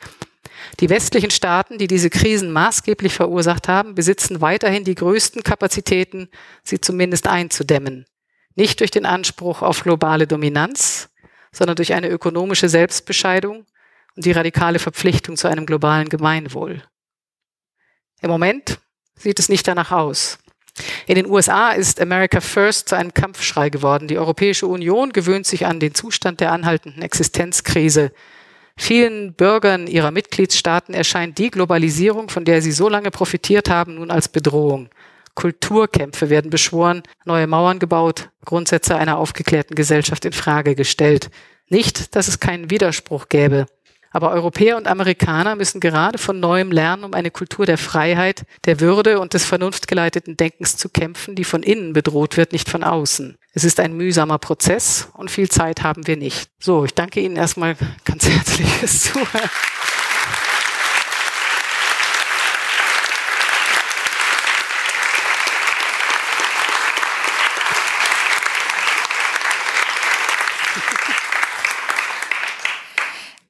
Die 0.80 0.88
westlichen 0.88 1.30
Staaten, 1.30 1.78
die 1.78 1.86
diese 1.86 2.10
Krisen 2.10 2.52
maßgeblich 2.52 3.12
verursacht 3.14 3.68
haben, 3.68 3.94
besitzen 3.94 4.40
weiterhin 4.40 4.84
die 4.84 4.94
größten 4.94 5.42
Kapazitäten, 5.42 6.28
sie 6.62 6.80
zumindest 6.80 7.26
einzudämmen. 7.26 8.06
Nicht 8.54 8.80
durch 8.80 8.90
den 8.90 9.06
Anspruch 9.06 9.62
auf 9.62 9.82
globale 9.82 10.26
Dominanz, 10.26 11.10
sondern 11.52 11.76
durch 11.76 11.94
eine 11.94 12.08
ökonomische 12.08 12.68
Selbstbescheidung 12.68 13.66
die 14.20 14.32
radikale 14.32 14.78
Verpflichtung 14.78 15.36
zu 15.36 15.48
einem 15.48 15.66
globalen 15.66 16.08
Gemeinwohl. 16.08 16.82
Im 18.20 18.30
Moment 18.30 18.80
sieht 19.16 19.38
es 19.38 19.48
nicht 19.48 19.66
danach 19.66 19.92
aus. 19.92 20.38
In 21.06 21.16
den 21.16 21.26
USA 21.26 21.70
ist 21.70 22.00
America 22.00 22.40
First 22.40 22.88
zu 22.88 22.96
einem 22.96 23.14
Kampfschrei 23.14 23.70
geworden. 23.70 24.08
Die 24.08 24.18
Europäische 24.18 24.66
Union 24.66 25.12
gewöhnt 25.12 25.46
sich 25.46 25.66
an 25.66 25.80
den 25.80 25.94
Zustand 25.94 26.40
der 26.40 26.52
anhaltenden 26.52 27.02
Existenzkrise. 27.02 28.12
Vielen 28.76 29.34
Bürgern 29.34 29.88
ihrer 29.88 30.12
Mitgliedstaaten 30.12 30.94
erscheint 30.94 31.38
die 31.38 31.50
Globalisierung, 31.50 32.28
von 32.28 32.44
der 32.44 32.62
sie 32.62 32.70
so 32.70 32.88
lange 32.88 33.10
profitiert 33.10 33.68
haben, 33.68 33.96
nun 33.96 34.10
als 34.10 34.28
Bedrohung. 34.28 34.88
Kulturkämpfe 35.34 36.30
werden 36.30 36.50
beschworen, 36.50 37.02
neue 37.24 37.46
Mauern 37.46 37.78
gebaut, 37.78 38.30
Grundsätze 38.44 38.96
einer 38.96 39.18
aufgeklärten 39.18 39.74
Gesellschaft 39.74 40.24
in 40.24 40.32
Frage 40.32 40.74
gestellt. 40.74 41.30
Nicht, 41.68 42.14
dass 42.16 42.28
es 42.28 42.40
keinen 42.40 42.70
Widerspruch 42.70 43.28
gäbe. 43.28 43.66
Aber 44.10 44.30
Europäer 44.30 44.76
und 44.76 44.86
Amerikaner 44.86 45.56
müssen 45.56 45.80
gerade 45.80 46.18
von 46.18 46.40
neuem 46.40 46.72
lernen, 46.72 47.04
um 47.04 47.14
eine 47.14 47.30
Kultur 47.30 47.66
der 47.66 47.78
Freiheit, 47.78 48.44
der 48.64 48.80
Würde 48.80 49.20
und 49.20 49.34
des 49.34 49.44
vernunftgeleiteten 49.44 50.36
Denkens 50.36 50.76
zu 50.76 50.88
kämpfen, 50.88 51.34
die 51.34 51.44
von 51.44 51.62
innen 51.62 51.92
bedroht 51.92 52.36
wird, 52.36 52.52
nicht 52.52 52.68
von 52.68 52.84
außen. 52.84 53.36
Es 53.54 53.64
ist 53.64 53.80
ein 53.80 53.94
mühsamer 53.94 54.38
Prozess 54.38 55.08
und 55.14 55.30
viel 55.30 55.48
Zeit 55.48 55.82
haben 55.82 56.06
wir 56.06 56.16
nicht. 56.16 56.50
So, 56.58 56.84
ich 56.84 56.94
danke 56.94 57.20
Ihnen 57.20 57.36
erstmal 57.36 57.76
ganz 58.04 58.28
herzlich 58.28 58.68
fürs 58.68 59.00
Zuhören. 59.00 59.50